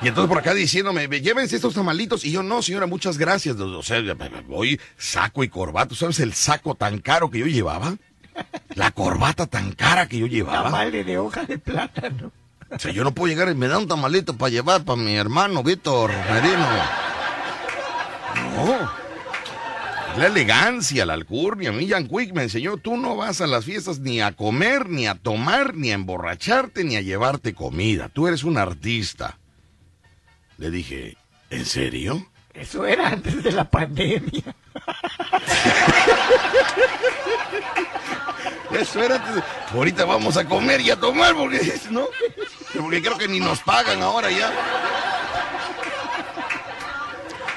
[0.00, 2.24] Y entonces por acá diciéndome, "Ve, llévense estos tamalitos.
[2.24, 3.56] Y yo, no, señora, muchas gracias.
[3.56, 4.00] O sea,
[4.46, 5.88] voy saco y corbata.
[5.88, 7.96] ¿Tú ¿Sabes el saco tan caro que yo llevaba?
[8.76, 10.64] La corbata tan cara que yo llevaba.
[10.64, 12.32] Tamales de hoja de plátano.
[12.70, 15.14] O sea, yo no puedo llegar y me da un tamalito para llevar para mi
[15.14, 16.68] hermano Víctor Merino.
[18.56, 18.98] No.
[20.18, 21.70] La elegancia, la alcurnia.
[21.70, 24.88] A mí Jan Quick me enseñó, tú no vas a las fiestas ni a comer,
[24.88, 28.08] ni a tomar, ni a emborracharte, ni a llevarte comida.
[28.08, 29.38] Tú eres un artista.
[30.56, 31.16] Le dije,
[31.50, 32.26] ¿en serio?
[32.52, 34.42] Eso era antes de la pandemia.
[38.78, 39.42] De-
[39.74, 41.60] Ahorita vamos a comer y a tomar porque,
[41.90, 42.06] ¿no?
[42.78, 44.50] Porque creo que ni nos pagan ahora ya.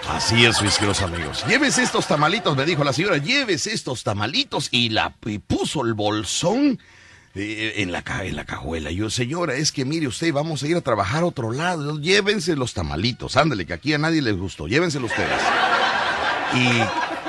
[0.10, 1.46] Así es, mis queridos amigos.
[1.48, 5.94] Llévese estos tamalitos, me dijo la señora, llévese estos tamalitos y la y puso el
[5.94, 6.80] bolsón
[7.34, 8.92] eh, en, la, en la cajuela.
[8.92, 11.98] Y yo, señora, es que mire usted, vamos a ir a trabajar a otro lado.
[12.00, 14.68] Llévense los tamalitos, ándale, que aquí a nadie les gustó.
[14.68, 15.40] Llévenselo ustedes.
[16.56, 16.82] Y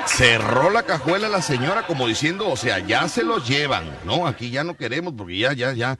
[0.07, 4.27] cerró la cajuela la señora como diciendo, o sea, ya se los llevan, ¿no?
[4.27, 5.97] Aquí ya no queremos porque ya, ya, ya,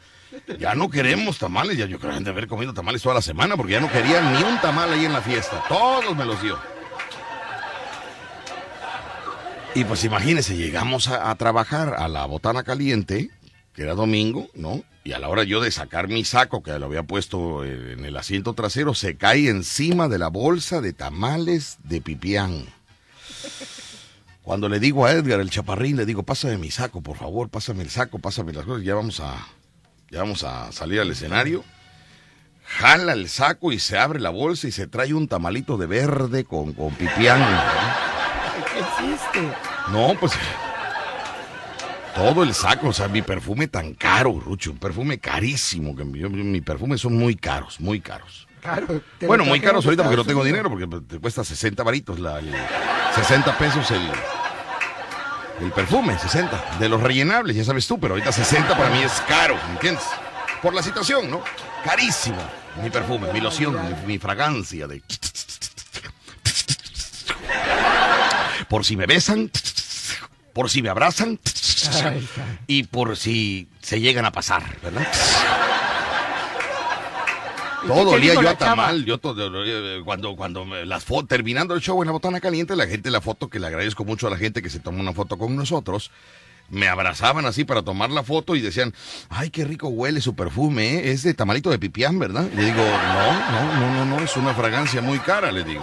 [0.60, 1.78] ya no queremos tamales.
[1.78, 4.34] Ya yo creo que de haber comido tamales toda la semana porque ya no querían
[4.34, 5.64] ni un tamal ahí en la fiesta.
[5.68, 6.58] Todos me los dio.
[9.76, 13.32] Y pues imagínense, llegamos a, a trabajar a la botana caliente,
[13.74, 14.84] que era domingo, ¿no?
[15.04, 18.06] Y a la hora yo de sacar mi saco, que lo había puesto eh, en
[18.06, 22.68] el asiento trasero, se cae encima de la bolsa de tamales de pipián.
[24.44, 27.82] Cuando le digo a Edgar, el chaparrín, le digo, pásame mi saco, por favor, pásame
[27.84, 29.36] el saco, pásame las cosas, ya vamos a...
[30.12, 31.64] Ya vamos a salir al escenario.
[32.66, 36.44] Jala el saco y se abre la bolsa y se trae un tamalito de verde
[36.44, 37.42] con, con pipián.
[38.72, 39.52] ¿Qué hiciste?
[39.92, 40.34] No, pues.
[42.14, 45.96] Todo el saco, o sea, mi perfume tan caro, Rucho, un perfume carísimo.
[45.96, 48.48] Que yo- mi perfume son muy caros, muy caros.
[48.88, 52.40] Lo Bueno, muy caros ahorita porque no tengo dinero, porque te cuesta 60 varitos, la,
[52.40, 52.54] el-
[53.16, 54.02] 60 pesos el,
[55.66, 56.78] el perfume, 60.
[56.80, 60.04] De los rellenables, ya sabes tú, pero ahorita 60 para mí es caro, ¿me entiendes?
[60.62, 61.42] Por la situación, ¿no?
[61.84, 62.38] Carísimo
[62.82, 65.04] mi perfume, mi loción, mi, mi fragancia de...
[68.68, 69.52] Por si me besan,
[70.54, 71.40] por si me abrazan
[72.66, 75.06] y por si se llegan a pasar, ¿verdad?
[77.84, 79.52] ¿Y Todo olía yo a tamal, yo todo,
[80.06, 83.50] cuando, cuando las fotos, terminando el show en la botana caliente, la gente, la foto,
[83.50, 86.10] que le agradezco mucho a la gente que se tomó una foto con nosotros,
[86.70, 88.94] me abrazaban así para tomar la foto y decían,
[89.30, 91.12] ay, qué rico huele su perfume, ¿eh?
[91.12, 92.48] es de tamalito de pipián, ¿verdad?
[92.54, 95.82] Y le digo, no, no, no, no, no, es una fragancia muy cara, le digo.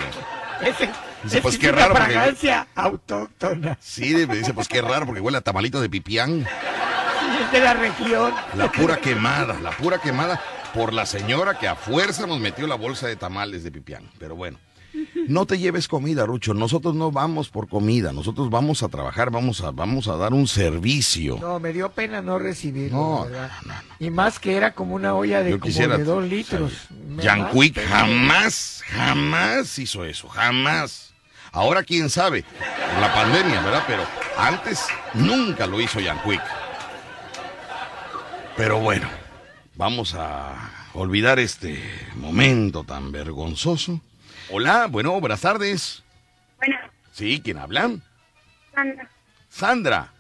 [0.63, 0.91] Ese,
[1.23, 3.77] Dice, ese pues, es qué una raro, porque- fragancia autóctona.
[3.81, 6.47] Sí, me dice, pues qué raro, porque huele a tamalito de pipián.
[6.47, 8.33] Sí, es de la región.
[8.57, 10.41] La pura quemada, la pura quemada
[10.75, 14.09] por la señora que a fuerza nos metió la bolsa de tamales de pipián.
[14.19, 14.59] Pero bueno,
[15.29, 16.53] no te lleves comida, Rucho.
[16.55, 18.13] Nosotros no vamos por comida.
[18.13, 21.39] Nosotros vamos a trabajar, vamos a, vamos a dar un servicio.
[21.41, 23.51] No, me dio pena no recibirlo, No, verdad.
[23.99, 25.97] Y más que era como una olla de Yo como quisiera.
[25.97, 26.73] de dos litros.
[27.09, 27.89] Me Jan da Quick pena.
[27.89, 31.13] jamás, jamás hizo eso, jamás.
[31.53, 32.45] Ahora quién sabe,
[32.93, 33.83] por la pandemia, ¿verdad?
[33.87, 34.03] Pero
[34.39, 36.43] antes nunca lo hizo Jan Quick.
[38.57, 39.09] Pero bueno,
[39.81, 41.83] vamos a olvidar este
[42.17, 43.99] momento tan vergonzoso.
[44.51, 46.03] Hola, bueno, buenas tardes.
[46.59, 46.77] Bueno,
[47.13, 47.91] Sí, ¿quién habla?
[48.69, 49.09] Susana.
[49.49, 50.13] Sandra.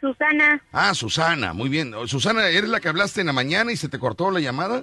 [0.00, 1.92] Susana, Ah, Susana, muy bien.
[2.06, 4.82] Susana, ¿eres la que hablaste en la mañana y se te cortó la llamada?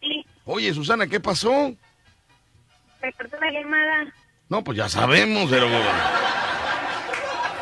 [0.00, 1.74] sí, Oye, Susana, ¿qué pasó?
[3.02, 4.12] me cortó la llamada.
[4.48, 5.68] No, pues ya sabemos, pero...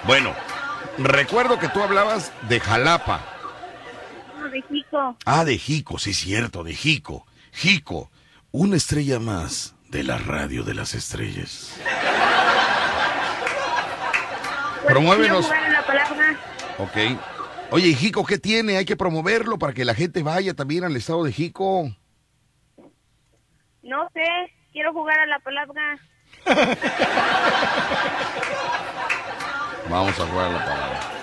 [0.07, 0.35] Bueno,
[0.99, 3.21] recuerdo que tú hablabas de Jalapa.
[4.39, 4.63] No, de
[4.95, 5.17] Jico.
[5.25, 7.27] Ah, de Jico, sí, cierto, de Jico.
[7.53, 8.11] Jico,
[8.53, 11.75] una estrella más de la radio de las estrellas.
[14.83, 15.51] Pues, Promuévenos.
[16.79, 16.97] Ok.
[17.71, 18.77] Oye, ¿y Jico qué tiene?
[18.77, 21.91] Hay que promoverlo para que la gente vaya también al estado de Jico.
[23.83, 24.25] No sé,
[24.73, 25.99] quiero jugar a la palabra.
[29.91, 31.14] Vamos a jugar la palabra.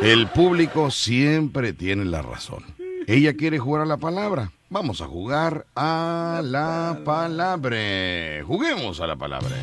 [0.00, 2.64] El público siempre tiene la razón.
[3.06, 4.50] Ella quiere jugar a la palabra.
[4.68, 7.78] Vamos a jugar a la palabra.
[8.44, 9.54] Juguemos a la palabra.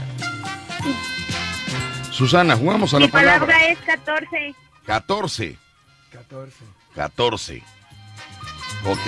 [2.11, 3.39] Susana, jugamos a Mi la palabra.
[3.39, 4.55] palabra es 14.
[4.86, 5.57] 14.
[6.11, 6.55] 14.
[6.95, 7.63] 14.
[8.86, 8.99] Ok.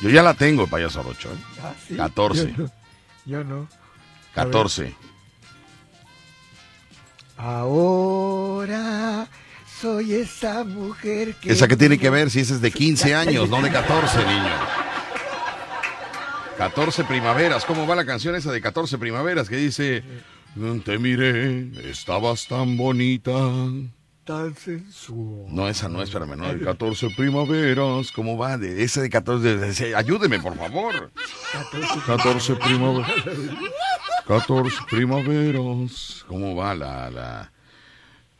[0.00, 1.30] Yo ya la tengo, payaso Rocho.
[1.32, 1.36] ¿eh?
[1.62, 2.52] Ah, sí, 14.
[2.52, 2.70] Yo no.
[3.24, 3.68] Yo no.
[4.34, 4.94] 14.
[7.36, 9.28] Ahora
[9.80, 11.52] soy esa mujer que...
[11.52, 14.82] ¿Esa que tiene que ver si ese es de 15 años, no de 14, niño?
[16.58, 17.64] 14 primaveras.
[17.64, 20.04] ¿Cómo va la canción esa de 14 primaveras que dice,
[20.84, 23.32] te miré, estabas tan bonita?
[24.24, 25.46] Tan sensual.
[25.48, 28.12] No, esa no, espérame, no, de 14 primaveras.
[28.12, 28.56] ¿Cómo va?
[28.56, 31.10] De ese de 14, de- de- ayúdeme, por favor.
[32.06, 33.10] 14 primaveras.
[34.26, 36.24] 14 primaveras.
[36.28, 37.52] ¿Cómo va la, la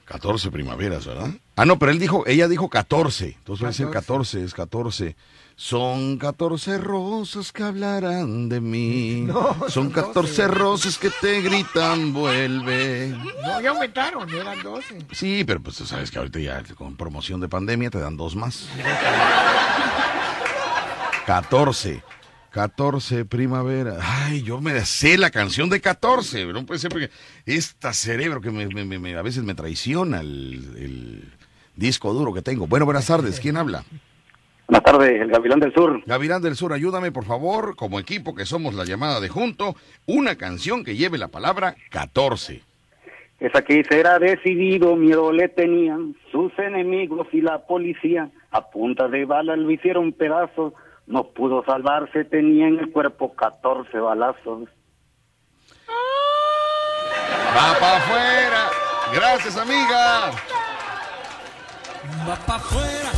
[0.04, 1.30] 14 primaveras, verdad?
[1.56, 3.34] Ah, no, pero él dijo, ella dijo 14.
[3.38, 5.16] Entonces va a ser 14, es 14.
[5.62, 9.20] Son 14 rosas que hablarán de mí.
[9.28, 10.48] No, son son 14 12.
[10.48, 13.14] rosas que te gritan, vuelve.
[13.44, 14.98] No, ya aumentaron, eran 12.
[15.12, 18.34] Sí, pero pues tú sabes que ahorita ya con promoción de pandemia te dan dos
[18.34, 18.66] más.
[21.26, 22.02] 14.
[22.50, 23.98] 14 primavera.
[24.02, 26.44] Ay, yo me sé la canción de 14.
[26.46, 27.10] No puede ser porque
[27.46, 31.32] esta cerebro que me, me- me- a veces me traiciona el, el
[31.76, 32.66] disco duro que tengo.
[32.66, 33.38] Bueno, buenas tardes.
[33.38, 33.84] ¿Quién habla?
[34.72, 36.02] Buenas tardes, el Gavilán del Sur.
[36.06, 39.76] Gavilán del Sur, ayúdame por favor, como equipo que somos la llamada de junto,
[40.06, 42.62] una canción que lleve la palabra 14.
[43.38, 48.30] Esa que será decidido, miedo le tenían sus enemigos y la policía.
[48.50, 50.72] A punta de bala lo hicieron pedazos,
[51.06, 54.70] no pudo salvarse, tenía en el cuerpo 14 balazos.
[57.54, 58.70] ¡Va para afuera!
[59.14, 60.30] Gracias, amiga.
[62.26, 63.10] Va pa' afuera,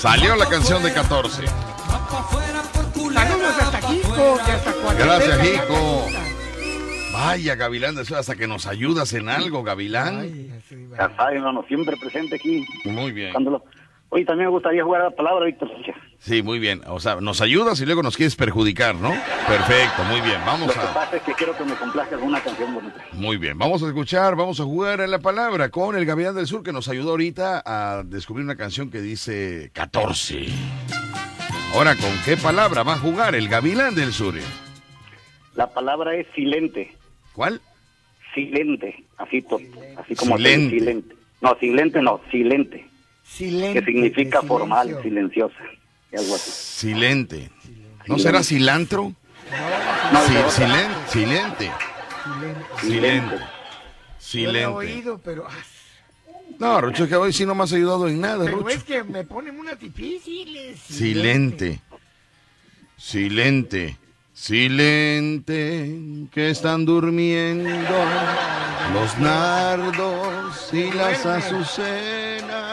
[0.00, 1.42] Salió la canción de 14.
[1.44, 6.06] va pa' afuera por culebra, Saludos hasta Jico y hasta Gracias, Jico.
[7.12, 10.20] Vaya, Gavilán hasta que nos ayudas en algo, Gavilán.
[10.20, 10.50] Ay,
[11.18, 13.28] saben, hermano, siempre presente aquí, Muy bien.
[13.28, 13.62] buscándolo.
[14.12, 15.70] Oye, también me gustaría jugar a la palabra, Víctor.
[16.18, 16.82] Sí, muy bien.
[16.88, 19.10] O sea, nos ayudas y luego nos quieres perjudicar, ¿no?
[19.46, 20.40] Perfecto, muy bien.
[20.44, 20.92] Vamos Lo que a...
[20.94, 22.96] pasa es que quiero que me complazca con una canción bonita.
[23.12, 26.48] Muy bien, vamos a escuchar, vamos a jugar a la palabra con el Gavián del
[26.48, 30.46] Sur que nos ayudó ahorita a descubrir una canción que dice 14.
[31.74, 34.34] Ahora, ¿con qué palabra va a jugar el Gavilán del Sur?
[35.54, 36.92] La palabra es silente.
[37.32, 37.60] ¿Cuál?
[38.34, 39.04] Silente.
[39.18, 39.60] Así, to-
[39.96, 40.78] así como Silente.
[40.78, 41.14] silente.
[41.40, 42.89] No, silente no, silente.
[43.30, 43.80] Silente.
[43.80, 45.02] Que significa formal, silencio.
[45.10, 45.62] silenciosa.
[46.12, 46.50] y Algo así.
[46.50, 47.50] Silente.
[48.06, 49.12] ¿No será cilantro?
[50.12, 50.50] No, Sí, otra.
[50.50, 51.70] silen- silente.
[52.80, 52.80] Silente.
[52.80, 53.34] Silente.
[53.34, 54.66] Yo lo he Silente.
[54.66, 55.52] oído, pero, ah,
[56.58, 58.68] No, Rocho, es que hoy sí no me has ayudado en nada, pero Rocho.
[58.76, 60.78] es que me ponen unas difíciles.
[60.80, 61.80] Silente.
[62.96, 63.96] Silente.
[64.34, 65.98] Silente.
[66.32, 67.70] Que están durmiendo
[68.92, 72.69] los nardos y las azucenas.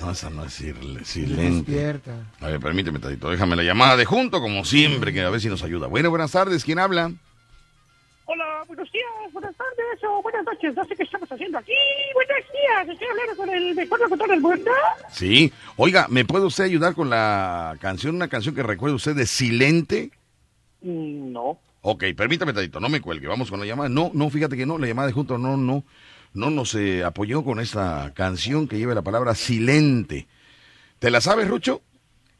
[0.00, 1.50] No, esa no es sil- silente.
[1.72, 2.12] Despierta.
[2.40, 3.30] A ver, permíteme, Tadito.
[3.30, 5.88] Déjame la llamada de junto, como siempre, que a ver si nos ayuda.
[5.88, 6.64] Bueno, buenas tardes.
[6.64, 7.12] ¿Quién habla?
[8.24, 10.74] Hola, buenos días, buenas tardes o buenas noches.
[10.74, 11.72] No sé qué estamos haciendo aquí.
[12.14, 14.70] Buenos días, estoy hablando con el mejor locutor del mundo.
[15.10, 15.52] Sí.
[15.76, 20.12] Oiga, ¿me puede usted ayudar con la canción, una canción que recuerde usted de Silente?
[20.82, 21.58] Mm, No.
[21.82, 23.26] Ok, permítame, Tadito, no me cuelgue.
[23.26, 23.88] Vamos con la llamada.
[23.88, 25.82] No, no, fíjate que no, la llamada de junto no, no,
[26.34, 30.26] no nos eh, apoyó con esta canción que lleva la palabra Silente.
[30.98, 31.82] ¿Te la sabes, Rucho?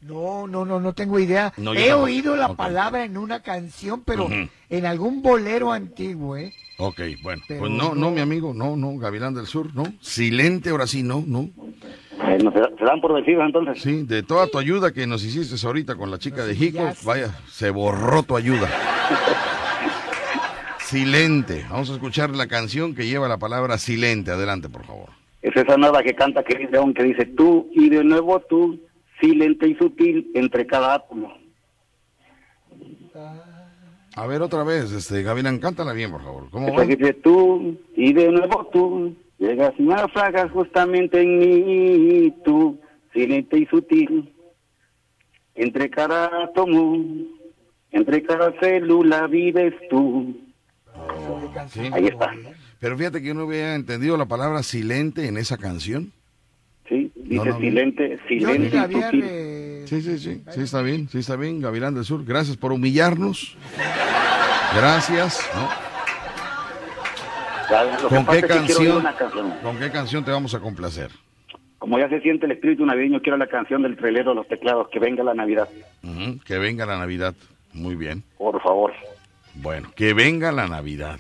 [0.02, 1.52] No, no, no, no tengo idea.
[1.58, 2.04] No, He tampoco.
[2.04, 4.28] oído la palabra en una canción, pero
[4.70, 6.54] en algún bolero antiguo, ¿eh?
[6.78, 7.42] Ok, bueno.
[7.46, 8.10] Pero pues no, no, no.
[8.10, 9.82] mi amigo, no, no, Gavilán del Sur, no.
[10.00, 11.50] Silente, ahora sí, no, no.
[12.22, 13.82] Eh, no, se, se dan por vencidos entonces.
[13.82, 17.38] Sí, de toda tu ayuda que nos hiciste ahorita con la chica de Jico, vaya,
[17.50, 18.70] se borró tu ayuda.
[20.90, 21.64] Silente.
[21.70, 24.32] Vamos a escuchar la canción que lleva la palabra silente.
[24.32, 25.10] Adelante, por favor.
[25.40, 28.76] Es esa nueva que canta Chris León que dice tú y de nuevo tú,
[29.20, 31.32] silente y sutil entre cada átomo.
[34.16, 36.50] A ver, otra vez, este, Gavilán, cántala bien, por favor.
[36.50, 36.84] ¿Cómo va?
[36.84, 42.80] que dice tú y de nuevo tú, llegas y naufragas justamente en mí, tú,
[43.12, 44.34] silente y sutil,
[45.54, 46.96] entre cada átomo,
[47.92, 50.49] entre cada célula vives tú.
[51.68, 51.90] Sí.
[51.93, 52.31] Ahí está.
[52.78, 56.12] Pero fíjate que yo no había entendido la palabra silente en esa canción.
[56.89, 57.60] Sí, dice No, no, no.
[57.60, 62.24] silente, silente Sí, sí, sí, sí está bien, sí está bien, Gavilán del Sur.
[62.24, 63.56] Gracias por humillarnos.
[64.77, 65.40] Gracias.
[68.09, 69.05] ¿Con qué canción?
[69.62, 71.10] ¿Con qué canción te vamos a complacer?
[71.78, 74.89] Como ya se siente el espíritu navideño, quiero la canción del trailero de los teclados,
[74.93, 75.68] que venga la Navidad,
[76.44, 77.35] Que venga la Navidad.
[77.72, 78.22] Muy bien.
[78.39, 78.93] por favor.
[79.62, 81.18] Bueno, que venga la Navidad.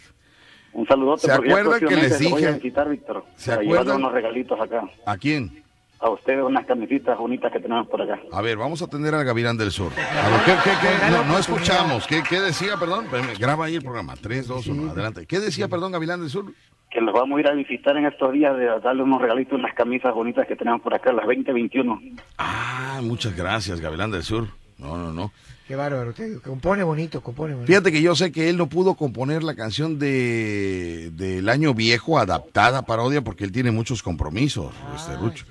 [0.72, 1.22] Un saludote.
[1.26, 3.70] ¿Se acuerdan que les te voy a dije- visitar, Víctor, ¿Se acuerdan?
[3.72, 4.82] llevarle unos regalitos acá.
[5.04, 5.62] ¿A quién?
[5.98, 8.18] A ustedes unas camisitas bonitas que tenemos por acá.
[8.32, 9.92] A ver, vamos a atender al Gavilán del Sur.
[9.92, 11.10] A ver, ¿qué, qué, qué?
[11.10, 12.06] No, no escuchamos.
[12.06, 13.06] ¿Qué, qué decía, perdón?
[13.38, 14.14] Graba ahí el programa.
[14.16, 15.26] 3, 2, 1, adelante.
[15.26, 16.46] ¿Qué decía, perdón, Gavilán del Sur?
[16.90, 19.74] Que los vamos a ir a visitar en estos días, de darle unos regalitos, unas
[19.74, 22.00] camisas bonitas que tenemos por acá, las 2021.
[22.38, 24.46] Ah, muchas gracias, Gavilán del Sur.
[24.78, 25.32] No, no, no.
[25.70, 27.68] Qué bárbaro, te digo, compone bonito, compone bonito.
[27.68, 32.18] Fíjate que yo sé que él no pudo componer la canción de del año viejo
[32.18, 35.44] adaptada parodia porque él tiene muchos compromisos, este Rucho.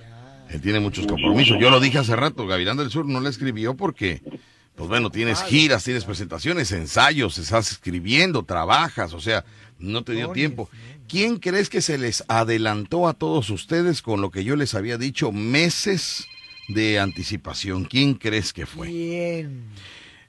[0.49, 1.57] Él tiene muchos compromisos.
[1.57, 4.21] Yo lo dije hace rato, Gavilán del Sur no le escribió porque,
[4.75, 9.45] pues bueno, tienes giras, tienes presentaciones, ensayos, estás escribiendo, trabajas, o sea,
[9.77, 10.69] no te dio tiempo.
[11.07, 14.97] ¿Quién crees que se les adelantó a todos ustedes con lo que yo les había
[14.97, 16.27] dicho meses
[16.67, 17.85] de anticipación?
[17.85, 18.89] ¿Quién crees que fue?
[18.89, 19.63] Bien.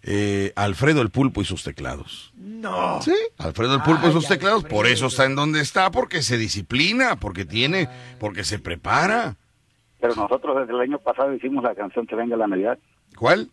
[0.02, 2.32] Eh, Alfredo el Pulpo y sus teclados.
[2.36, 3.00] No.
[3.02, 6.38] Sí, Alfredo el Pulpo y sus teclados, por eso está en donde está, porque se
[6.38, 9.36] disciplina, porque tiene, porque se prepara.
[10.00, 12.78] Pero nosotros desde el año pasado hicimos la canción Que venga la Navidad.
[13.16, 13.50] ¿Cuál?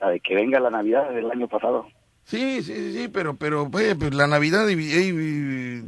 [0.00, 1.86] La de Que venga la Navidad del año pasado.
[2.24, 4.66] Sí, sí, sí, sí, pero, pero, oye, pues la Navidad,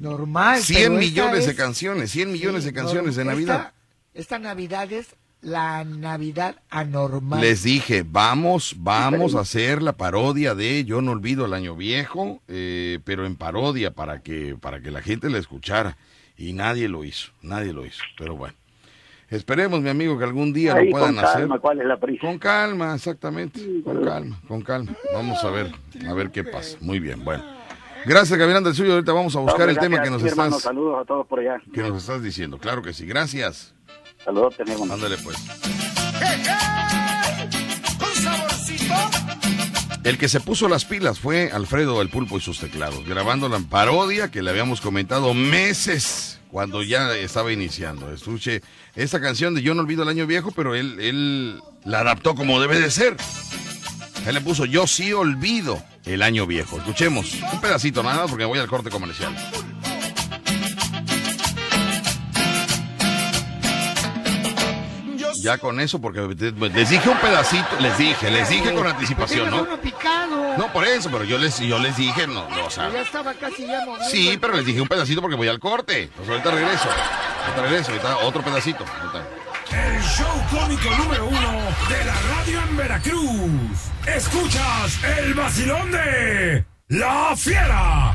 [0.01, 0.59] Normal.
[0.61, 3.56] 100 pero esta millones de es- canciones, 100 millones Sí, de canciones de Navidad.
[3.56, 3.74] Esta,
[4.15, 7.40] esta Navidad es la Navidad anormal.
[7.40, 12.40] Les dije, vamos, vamos a hacer la parodia de Yo no olvido el año viejo,
[12.48, 15.96] eh, pero en parodia para que, para que la gente la escuchara.
[16.36, 18.02] Y nadie lo hizo, nadie lo hizo.
[18.18, 18.54] Pero bueno,
[19.30, 21.40] esperemos, mi amigo, que algún día Ahí lo puedan con hacer.
[21.42, 22.20] calma, ¿cuál es la prisa?
[22.26, 23.60] Con calma, exactamente.
[23.84, 24.92] Con calma, con calma.
[25.12, 25.70] Vamos a ver,
[26.08, 26.76] a ver qué pasa.
[26.80, 27.44] Muy bien, bueno.
[28.06, 28.94] Gracias, Gabriel del Suyo.
[28.94, 31.58] Ahorita vamos a buscar el tema que nos hermano, estás, Saludos a todos por allá.
[31.72, 32.58] que nos estás diciendo.
[32.58, 33.06] Claro que sí.
[33.06, 33.74] Gracias.
[34.24, 34.90] Saludos, tenemos.
[34.90, 35.36] Ándale pues.
[37.98, 38.94] Con saborcito.
[40.05, 43.59] El que se puso las pilas fue Alfredo el Pulpo y sus teclados, grabando la
[43.59, 48.12] parodia que le habíamos comentado meses cuando ya estaba iniciando.
[48.12, 48.62] Escuche
[48.94, 52.60] esta canción de Yo no olvido el año viejo, pero él, él la adaptó como
[52.60, 53.16] debe de ser.
[54.26, 56.76] Él le puso Yo sí olvido el año viejo.
[56.78, 59.34] Escuchemos un pedacito nada más porque voy al corte comercial.
[65.44, 69.66] Ya con eso, porque les dije un pedacito, les dije, les dije con anticipación, ¿no?
[70.56, 73.34] No, por eso, pero yo les, yo les dije, no, no, o sea, Ya estaba
[73.34, 73.84] casi ya.
[74.10, 76.08] Sí, pero les dije un pedacito porque voy al corte.
[76.16, 76.88] Pues ahorita regreso.
[77.42, 78.86] Ahorita regreso, ahorita otro pedacito.
[79.02, 79.28] Ahorita.
[79.70, 81.52] El show cómico número uno
[81.90, 83.50] de la radio en Veracruz.
[84.06, 88.14] Escuchas el vacilón de La Fiera.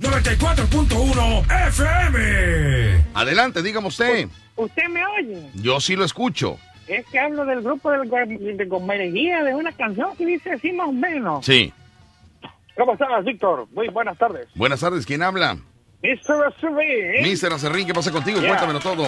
[0.00, 3.04] 94.1 FM.
[3.14, 4.28] Adelante, dígame usted.
[4.56, 5.50] ¿Usted me oye?
[5.54, 6.58] Yo sí lo escucho.
[6.86, 10.88] Es que hablo del grupo del, de Gomereguía, de una canción que dice así más
[10.88, 11.44] o menos.
[11.44, 11.72] Sí.
[12.76, 13.68] ¿Cómo estás, Víctor?
[13.72, 14.48] Muy buenas tardes.
[14.54, 15.58] Buenas tardes, ¿quién habla?
[16.02, 16.46] Mr.
[16.46, 17.22] Acerrín.
[17.22, 18.40] Mister Acerrín, ¿qué pasa contigo?
[18.40, 18.48] Yeah.
[18.48, 19.06] Cuéntamelo todo.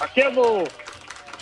[0.00, 0.64] Aquí ando.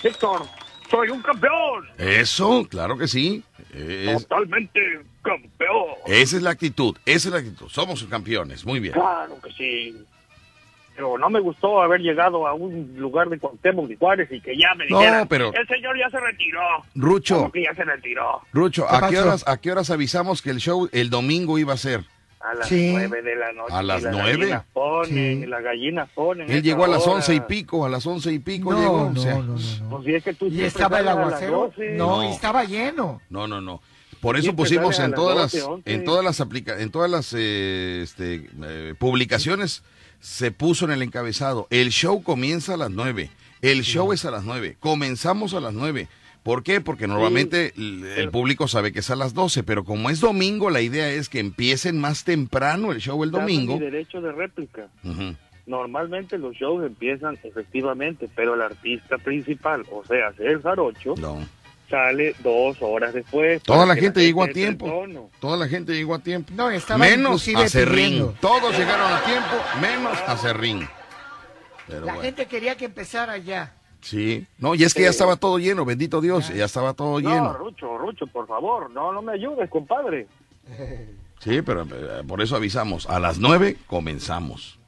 [0.02, 0.42] Víctor,
[0.90, 1.86] soy un campeón.
[1.98, 3.42] Eso, claro que sí.
[3.72, 5.86] Es- Totalmente campeón.
[6.06, 7.68] esa es la actitud, esa es la actitud.
[7.68, 8.94] Somos campeones, muy bien.
[8.94, 9.96] Claro que sí.
[10.96, 14.56] Pero no me gustó haber llegado a un lugar de Cuauhtémoc de Juárez y que
[14.56, 16.60] ya me No, dijeran, pero- el señor ya se retiró.
[16.94, 17.36] Rucho.
[17.38, 18.42] ¿Cómo que ya se retiró?
[18.52, 21.72] Rucho, ¿Qué ¿a qué, horas, ¿a qué horas avisamos que el show el domingo iba
[21.74, 22.04] a ser?
[22.44, 22.90] A las Sí.
[22.92, 23.72] nueve de la noche.
[23.74, 24.02] ¿A las
[24.72, 25.44] Ponen, Sí.
[25.44, 26.50] y las gallinas ponen.
[26.50, 27.16] Él llegó a las hora.
[27.16, 29.10] once y pico, a las once y pico No, llegó.
[29.14, 29.90] no, o sea, no, no, no.
[29.90, 31.52] Pues si es que tú Y estaba el aguacero.
[31.74, 31.92] 12.
[31.96, 32.32] No, y No.
[32.34, 33.22] estaba lleno.
[33.30, 33.80] No, no, no.
[34.20, 35.92] Por eso pusimos en las todas 12, las 11.
[35.94, 39.82] en todas las aplica en todas las eh, este, eh, publicaciones
[40.20, 41.66] se puso en el encabezado.
[41.70, 43.30] El show comienza a las nueve.
[43.60, 44.76] El show es a las nueve.
[44.80, 46.08] Comenzamos a las nueve.
[46.44, 46.80] ¿Por qué?
[46.80, 50.68] Porque normalmente el, el público sabe que es a las 12, pero como es domingo,
[50.70, 53.74] la idea es que empiecen más temprano el show el Dame domingo.
[53.74, 54.88] mi derecho de réplica.
[55.66, 61.38] Normalmente los shows empiezan efectivamente, pero el artista principal, o sea, el jarocho, No.
[61.88, 63.62] sale dos horas después.
[63.62, 65.06] Toda la gente llegó a tiempo.
[65.40, 66.52] Toda la gente llegó a tiempo.
[66.54, 68.32] No, estaba Menos a Serrín.
[68.42, 70.86] Todos llegaron a tiempo, menos a Serrín.
[71.86, 72.20] Pero La bueno.
[72.22, 73.72] gente quería que empezara ya.
[74.04, 74.46] Sí.
[74.58, 77.52] No, y es que ya estaba todo lleno, bendito Dios, ya estaba todo No, lleno.
[77.54, 80.28] Rucho, Rucho, por favor, no, no me ayudes, compadre.
[81.40, 83.08] Sí, pero eh, por eso avisamos.
[83.08, 84.78] A las nueve comenzamos.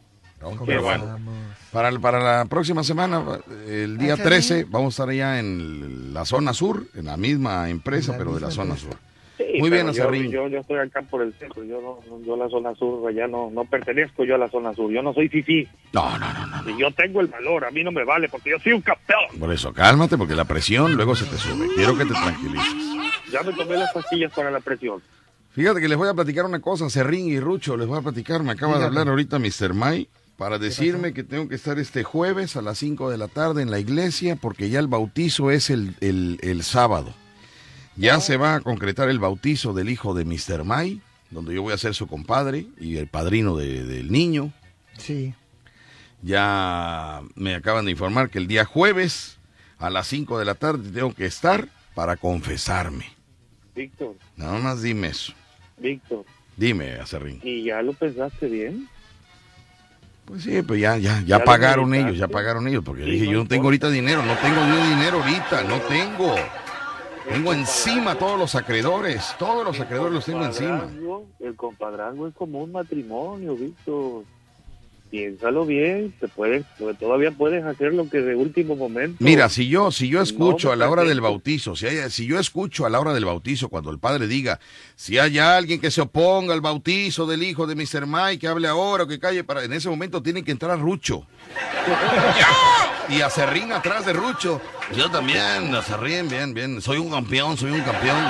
[0.40, 0.51] ¿no?
[0.66, 1.34] Pero bueno, Vamos.
[1.72, 3.22] para, para la próxima semana,
[3.66, 4.22] el día Ah, sí.
[4.22, 8.34] 13, vamos a estar allá en la zona sur, en la misma empresa, La pero
[8.34, 8.90] de la zona empresa.
[8.90, 9.06] sur.
[9.36, 10.30] Sí, Muy bien, yo, Acerrín.
[10.30, 13.06] yo, yo estoy acá por el centro, yo no, no- yo a la zona sur,
[13.08, 16.32] allá no, no pertenezco yo a la zona sur, yo no soy fifí, No, no,
[16.32, 16.70] no, no.
[16.70, 19.38] y yo tengo el valor, a mí no me vale, porque yo soy un campeón.
[19.38, 21.66] Por eso, cálmate, porque la presión luego se te sube.
[21.74, 22.74] Quiero que te tranquilices.
[23.30, 25.02] Ya me tomé las pastillas para la presión.
[25.50, 28.42] Fíjate que les voy a platicar una cosa, Serrín y Rucho, les voy a platicar.
[28.42, 29.74] Me acaba de hablar ahorita Mr.
[29.74, 30.08] May
[30.38, 33.70] para decirme que tengo que estar este jueves a las 5 de la tarde en
[33.70, 37.12] la iglesia porque ya el bautizo es el, el, el sábado.
[37.97, 40.64] Ya se va a concretar el bautizo del hijo de Mr.
[40.64, 41.01] May,
[41.31, 44.52] donde yo voy a ser su compadre y el padrino de- del niño.
[44.98, 45.35] Sí.
[46.23, 49.39] Ya me acaban de informar que el día jueves
[49.78, 53.06] a las 5 de la tarde tengo que estar para confesarme.
[53.74, 55.32] Víctor, Nada más dime eso.
[55.78, 56.24] Víctor,
[56.56, 57.39] Dime, Acerrín.
[57.43, 58.89] ¿y ya lo pensaste bien?
[60.24, 63.10] Pues sí, pues ya, ya, ya, ¿Ya lo pagaron ellos, ya pagaron ellos, porque Sí,
[63.10, 66.35] dije, no yo no tengo ahorita dinero, no tengo ni dinero ahorita, no tengo.
[67.28, 70.89] Tengo encima todos los acreedores, todos los acreedores los tengo encima.
[71.40, 74.24] El compadrazgo es como un matrimonio, Víctor.
[75.11, 76.65] Piénsalo bien, te puedes,
[76.99, 79.16] todavía puedes hacer lo que de último momento.
[79.20, 82.27] Mira, si yo, si yo escucho No, a la hora del bautizo, si, hay- si
[82.27, 84.59] yo escucho a la hora del bautizo cuando el padre diga,
[84.97, 88.07] si hay alguien que se oponga al bautizo del hijo de Mr.
[88.07, 91.24] Mike, que hable ahora o que calle, para, en ese momento tiene que entrar Rucho.
[93.09, 94.61] y a Serrín atrás de Rucho.
[94.97, 96.83] Yo también, a Serrín, bien, bien.
[96.83, 98.24] Soy un campeón, soy un campeón.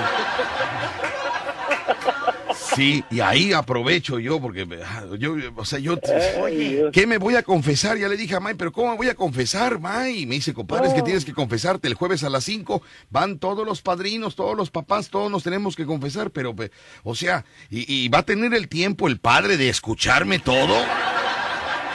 [2.76, 5.94] Sí, y ahí aprovecho yo, porque ah, yo, o sea, yo,
[6.42, 7.96] Oye, ¿qué me voy a confesar?
[7.96, 10.26] Ya le dije a May, pero ¿cómo me voy a confesar, May?
[10.26, 12.82] Me dice, compadre, es que tienes que confesarte el jueves a las 5.
[13.08, 16.70] Van todos los padrinos, todos los papás, todos nos tenemos que confesar, pero, pe-
[17.02, 20.76] o sea, ¿y, y va a tener el tiempo el padre de escucharme todo?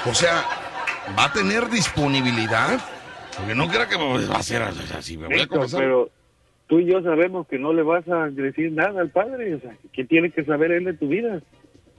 [0.05, 0.43] O sea,
[1.17, 2.79] ¿va a tener disponibilidad?
[3.37, 4.63] Porque no creo que va a ser
[4.97, 5.79] así, me voy a confesar.
[5.79, 6.09] pero
[6.71, 9.55] tú y yo sabemos que no le vas a decir nada al padre.
[9.55, 11.41] O sea, ¿qué tiene que saber él de tu vida?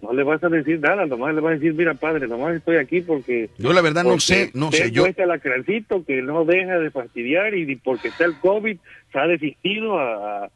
[0.01, 2.77] No le vas a decir nada, nomás le vas a decir, mira, padre, nomás estoy
[2.77, 3.51] aquí porque...
[3.59, 5.03] Yo la verdad no sé, no sé, yo...
[5.03, 8.79] cuesta el acrancito que no deja de fastidiar y porque está el COVID,
[9.13, 10.47] se ha desistido a,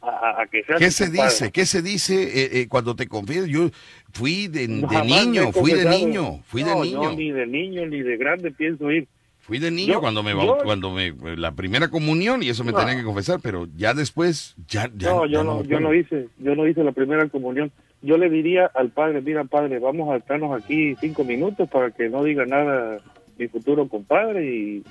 [0.00, 1.28] a- que seas ¿Qué se compadre.
[1.28, 1.52] dice?
[1.52, 3.50] ¿Qué se dice eh, eh, cuando te confiesas?
[3.50, 3.68] Yo
[4.14, 7.02] fui de, niño, fui de niño, fui de niño.
[7.02, 9.06] No, ni de niño ni de grande pienso ir.
[9.40, 12.72] Fui de niño Yo- cuando me yo- cuando me la primera comunión y eso me
[12.72, 12.78] No.
[12.78, 16.28] tenía que confesar, pero ya después ya, ya no, ya yo no, yo no hice,
[16.38, 17.72] yo no hice la primera comunión.
[18.02, 22.08] Yo le diría al padre, mira padre, vamos a estarnos aquí cinco minutos para que
[22.08, 22.98] no diga nada
[23.38, 24.84] mi futuro compadre y,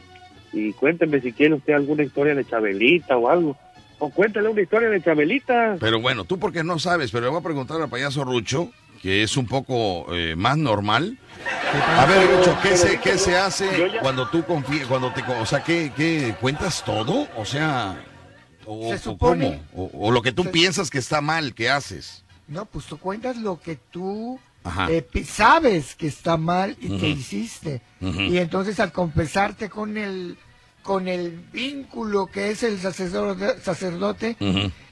[0.54, 3.58] y cuénteme si quiere usted alguna historia de Chabelita o algo.
[4.02, 5.76] O cuéntale una historia de Chabelita.
[5.80, 8.72] Pero bueno, tú porque no sabes, pero le voy a preguntar al payaso Rucho,
[9.02, 11.18] que es un poco eh, más normal.
[11.98, 15.22] A ver, Pero- Rucho, ¿qué se, qué se hace ya- cuando tú confías, cuando te,
[15.22, 17.28] o sea, ¿qué, qué cuentas todo?
[17.38, 18.04] O sea,
[18.66, 19.90] o, Se o supone- cómo?
[19.94, 22.24] O, o lo que tú se- piensas que está mal, que haces.
[22.48, 24.40] No, pues tú cuentas lo que tú
[24.90, 27.82] eh, sabes que está mal y que hiciste.
[28.02, 30.38] Y entonces al confesarte con el
[30.82, 34.36] con el vínculo que es el sacerdote, sacerdote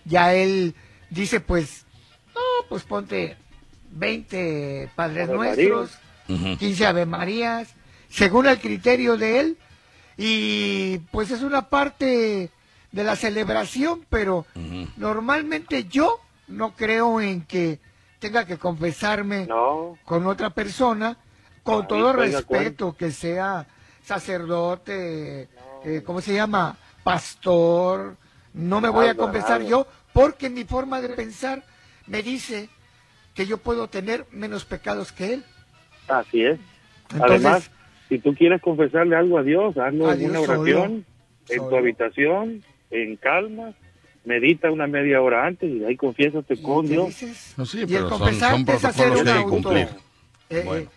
[0.05, 0.75] ya él
[1.09, 1.85] dice pues,
[2.35, 3.35] no, pues ponte
[3.91, 5.91] 20 Padres Ave Nuestros,
[6.29, 6.57] Ujú.
[6.57, 7.69] 15 Ave Marías,
[8.09, 9.57] según el criterio de él.
[10.17, 12.49] Y pues es una parte
[12.91, 14.45] de la celebración, pero
[14.95, 17.79] normalmente yo no creo en que
[18.19, 21.17] tenga que confesarme No, con otra persona,
[21.63, 23.67] con Ahí todo respeto, que sea
[24.03, 25.49] sacerdote,
[25.83, 26.77] eh, ¿cómo se llama?
[27.03, 28.15] Pastor.
[28.53, 31.63] No me voy a confesar yo, porque mi forma de pensar
[32.07, 32.69] me dice
[33.37, 35.43] que yo puedo tener menos pecados que él.
[36.09, 36.59] así es.
[37.13, 37.71] Entonces, Además,
[38.09, 41.03] si tú quieres confesarle algo a Dios, hazlo A en una oración, solo,
[41.49, 41.69] en solo.
[41.69, 43.73] tu habitación, en calma,
[44.25, 47.07] medita una media hora antes y ahí confiésate ¿y con qué Dios.
[47.07, 47.53] dices?
[47.57, 49.49] No, sí, y el pero confesarte son es hacer un auto.
[49.49, 49.87] cumplir.
[50.49, 50.89] eh, Bueno,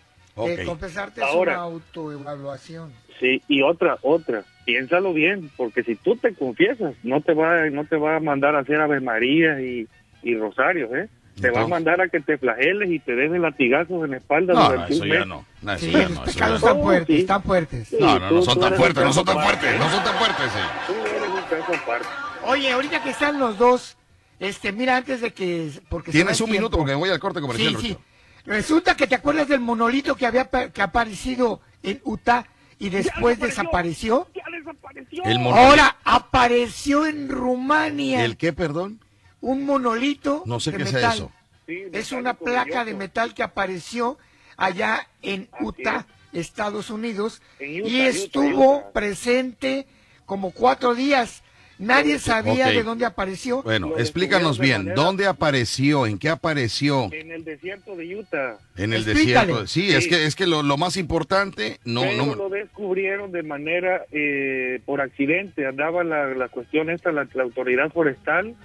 [0.49, 2.91] eh, confesarte es una autoevaluación.
[3.19, 7.85] Sí, y otra, otra, piénsalo bien, porque si tú te confiesas, no te va, no
[7.85, 9.87] te va a mandar a hacer Ave María y,
[10.23, 11.07] y rosarios, ¿eh?
[11.41, 14.17] Te va a mandar a que te flageles y te des de latigazos en la
[14.17, 15.45] espalda No, durante eso un ya no.
[15.61, 16.55] No, eso Sí, ya los no, eso ya no.
[16.55, 17.21] están fuertes, sí.
[17.21, 17.87] están fuertes.
[17.87, 20.51] Sí, No, no, no son tan fuertes, no son tan fuertes, no son tan fuertes.
[20.87, 22.07] Tú eres un caso aparte.
[22.45, 23.97] Oye, ahorita que están los dos,
[24.39, 25.69] este, mira, antes de que...
[25.89, 27.97] Porque Tienes un minuto porque me voy al corte comercial, Sí, sí.
[28.45, 32.45] Resulta que te acuerdas del monolito que había que ha aparecido en Utah
[32.79, 34.27] y después desapareció.
[34.33, 35.23] Ya desapareció.
[35.25, 38.99] El mono- Ahora apareció en Rumania ¿El qué, perdón?
[39.41, 41.01] Un monolito No sé de qué metal.
[41.01, 41.31] sea eso.
[41.67, 44.17] Sí, Es una placa de metal que apareció
[44.57, 48.91] allá en Así Utah, Estados Unidos, En Utah, y estuvo Utah.
[48.93, 49.85] presente
[50.25, 51.43] como cuatro días.
[51.79, 53.63] Nadie sabía de dónde apareció.
[53.63, 56.05] Bueno, Lo explícanos bien, manera- ¿dónde apareció?
[56.05, 57.09] ¿En qué apareció?
[57.11, 58.59] En el desierto de Utah.
[58.77, 59.47] En el Explícale.
[59.47, 59.67] desierto.
[59.67, 63.41] Sí, es que es que lo, lo más importante no pero no lo descubrieron de
[63.41, 65.65] manera eh, por accidente.
[65.65, 68.55] Andaba la, la cuestión esta, la, la autoridad forestal,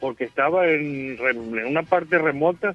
[0.00, 2.74] porque estaba en, en una parte remota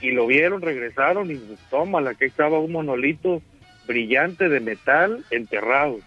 [0.00, 1.40] y lo vieron, regresaron y
[1.70, 3.42] tómala, que estaba un monolito
[3.86, 5.98] brillante de metal enterrado.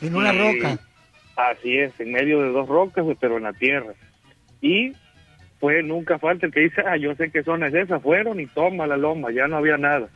[0.00, 0.78] En una roca.
[1.36, 3.94] Así es, en medio de dos rocas, pero en la tierra.
[4.60, 4.92] Y
[5.58, 8.46] pues nunca falta el que dice, ah, yo sé qué zona es esa, fueron y
[8.46, 10.08] toma la loma, ya no había nada.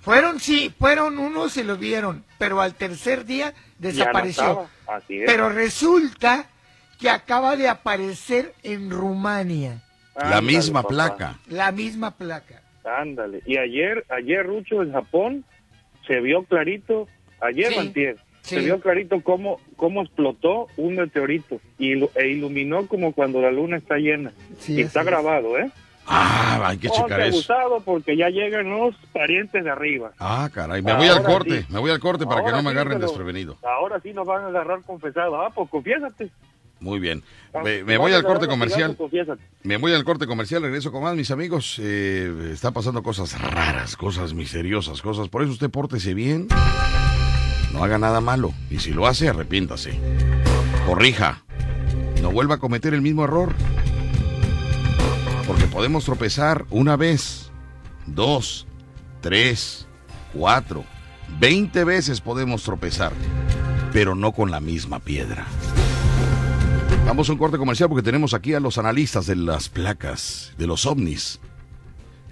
[0.00, 4.44] Fueron, sí, fueron unos y lo vieron, pero al tercer día no desapareció.
[4.44, 4.96] estaba.
[4.96, 5.26] Así es.
[5.26, 6.48] pero resulta
[6.98, 9.80] que acaba de aparecer en Rumania
[10.16, 10.88] la misma papá.
[10.94, 11.38] placa.
[11.48, 12.62] la misma placa.
[12.84, 13.42] Ándale.
[13.46, 15.44] Y ayer, ayer Rucho en Japón
[16.06, 17.06] se vio clarito,
[17.40, 18.54] ayer Sí, antier, sí.
[18.56, 23.76] se vio clarito cómo, cómo explotó un meteorito y e iluminó como cuando la luna
[23.76, 24.32] está llena.
[24.58, 25.06] Sí, y está es.
[25.06, 25.70] grabado, ¿eh?
[26.10, 27.36] Ah, hay que checar eso.
[27.36, 30.12] abusado porque ya llegan los parientes de arriba.
[30.18, 31.66] Ah, caray, me voy al corte, sí.
[31.68, 33.58] me voy al corte para que no me sí, agarren pero desprevenido.
[33.62, 35.38] Ahora sí nos van a agarrar confesado.
[35.40, 36.30] Ah, pues confiésate.
[36.80, 37.22] Muy bien.
[37.64, 38.96] Me, voy al corte comercial.
[39.62, 41.78] Me voy al corte comercial, regreso con más, mis amigos.
[41.82, 45.28] Eh, está pasando cosas raras, cosas misteriosas, cosas.
[45.28, 46.48] Por eso usted pórtese bien.
[47.72, 48.52] No haga nada malo.
[48.70, 49.98] Y si lo hace, arrepiéntase.
[50.86, 51.42] Corrija.
[52.22, 53.52] No vuelva a cometer el mismo error.
[55.46, 57.50] Porque podemos tropezar una vez,
[58.06, 58.66] dos,
[59.20, 59.86] tres,
[60.32, 60.84] cuatro,
[61.40, 63.12] veinte veces podemos tropezar.
[63.92, 65.46] Pero no con la misma piedra.
[67.08, 70.66] Vamos a un corte comercial porque tenemos aquí a los analistas de las placas, de
[70.66, 71.40] los ovnis.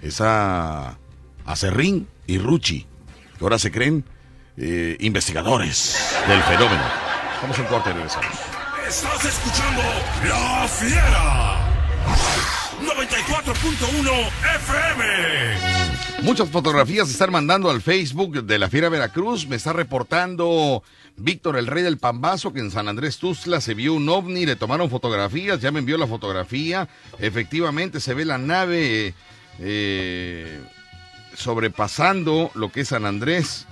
[0.03, 0.99] Esa
[1.47, 2.85] Acerrín y Ruchi,
[3.39, 4.05] que ahora se creen
[4.55, 5.97] eh, investigadores
[6.27, 6.83] del fenómeno.
[7.41, 8.27] Vamos a un corte y regresamos.
[8.87, 9.81] Estás escuchando
[10.27, 11.57] La Fiera.
[12.79, 14.27] 94.1
[14.57, 15.86] FM.
[16.23, 19.47] Muchas fotografías están mandando al Facebook de la Fiera Veracruz.
[19.47, 20.83] Me está reportando
[21.15, 24.55] Víctor, el rey del Pambazo, que en San Andrés Tuzla se vio un ovni, le
[24.55, 26.89] tomaron fotografías, ya me envió la fotografía.
[27.19, 29.13] Efectivamente se ve la nave
[29.59, 30.59] eh,
[31.35, 33.67] sobrepasando lo que es San Andrés.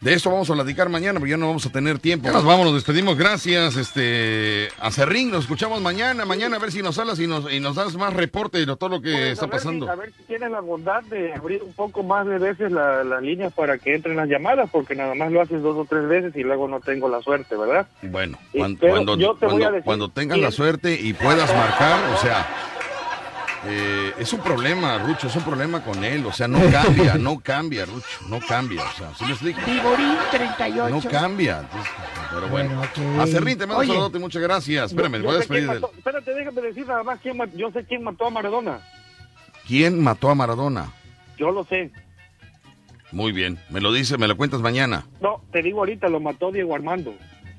[0.00, 2.26] De esto vamos a platicar mañana, porque ya no vamos a tener tiempo.
[2.26, 3.16] Ya nos vamos, nos despedimos.
[3.16, 5.30] Gracias, este, a Cerrín.
[5.30, 6.26] Nos escuchamos mañana.
[6.26, 8.88] Mañana a ver si nos hablas y nos, y nos das más reporte de todo
[8.90, 9.90] lo que Pues, está a ver si- pasando.
[9.90, 13.22] a ver si tienes la bondad de abrir un poco más de veces la- las
[13.22, 16.36] líneas para que entren las llamadas, porque nada más lo haces dos o tres veces
[16.36, 17.86] y luego no tengo la suerte, ¿verdad?
[18.02, 20.50] Bueno, Sí, cuan- pero cuando, yo te voy cuando, a decir cuando tengas quién- la
[20.50, 22.46] suerte y puedas marcar, o sea,
[23.66, 26.24] eh, es un problema, Rucho, es un problema con él.
[26.26, 28.82] O sea, no cambia, no cambia, Rucho, no cambia.
[28.82, 29.60] O sea, ¿sí me explico?
[29.66, 30.88] Viborín 38.
[30.94, 31.60] No cambia.
[31.60, 31.90] entonces,
[32.30, 32.76] pero bueno.
[32.76, 32.82] Bueno,
[33.16, 33.20] ok.
[33.20, 33.92] A Cerrín te mando un Oye.
[33.92, 34.90] saludote, muchas gracias.
[34.90, 35.80] Espérame, me Yo voy a despedir de él.
[35.80, 38.80] mató- Espérate, déjame decir nada más quién yo sé quién mató a Maradona.
[39.66, 40.92] ¿Quién mató a Maradona?
[41.38, 41.90] Yo lo sé.
[43.12, 45.06] Muy bien, me lo dice, me lo cuentas mañana.
[45.20, 47.14] No, te digo ahorita, lo mató Diego Armando.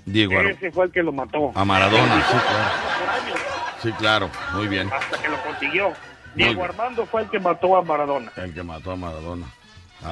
[0.06, 1.52] Diego Ar- Ese fue el que lo mató.
[1.56, 3.55] a Maradona, sí, claro.
[3.81, 4.89] Sí, claro, muy bien.
[4.91, 5.93] hasta que lo consiguió.
[6.35, 6.64] Diego.
[6.64, 8.31] Armando fue el que mató a Maradona.
[8.35, 9.47] El que mató a Maradona.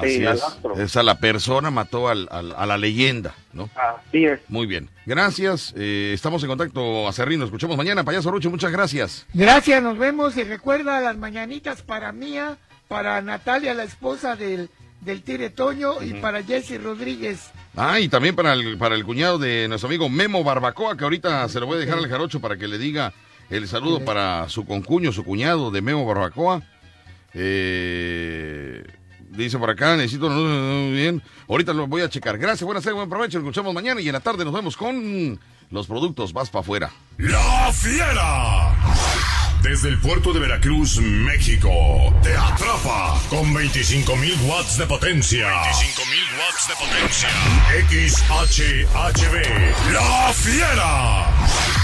[0.02, 0.78] Sí, Así al es.
[0.78, 3.68] Esa la persona mató al- al- a la leyenda, ¿no?
[3.76, 4.40] Así es.
[4.48, 4.88] Muy bien.
[5.06, 5.74] Gracias.
[5.76, 7.38] eh, estamos en contacto, Acerrín.
[7.40, 8.02] Nos escuchamos mañana.
[8.04, 9.26] Payaso Rucho, muchas gracias.
[9.34, 12.56] Gracias, nos vemos y recuerda las mañanitas para Mía,
[12.88, 14.70] para Natalia, la esposa del,
[15.02, 17.50] del Tigre Toño, y para Jesse Rodríguez.
[17.76, 21.46] Ah, y también para el, para el cuñado de nuestro amigo Memo Barbacoa, que ahorita
[21.50, 23.12] se lo voy a dejar al jarocho para que le diga
[23.50, 26.62] el saludo para su concuño, su cuñado de Memo Barbacoa.
[27.34, 28.84] Eh,
[29.30, 30.28] dice por acá, necesito
[30.90, 31.22] bien.
[31.48, 32.38] Ahorita lo voy a checar.
[32.38, 33.38] Gracias, buenas tardes, buen provecho.
[33.38, 35.38] Nos escuchamos mañana y en la tarde nos vemos con
[35.70, 36.90] los productos Vas para afuera.
[37.18, 38.74] La Fiera.
[39.62, 41.70] Desde el puerto de Veracruz, México,
[42.22, 45.48] te atrapa con 25.000 watts de potencia.
[45.48, 47.30] 25.000 watts de potencia.
[47.88, 49.36] XHHB.
[49.92, 51.83] La Fiera.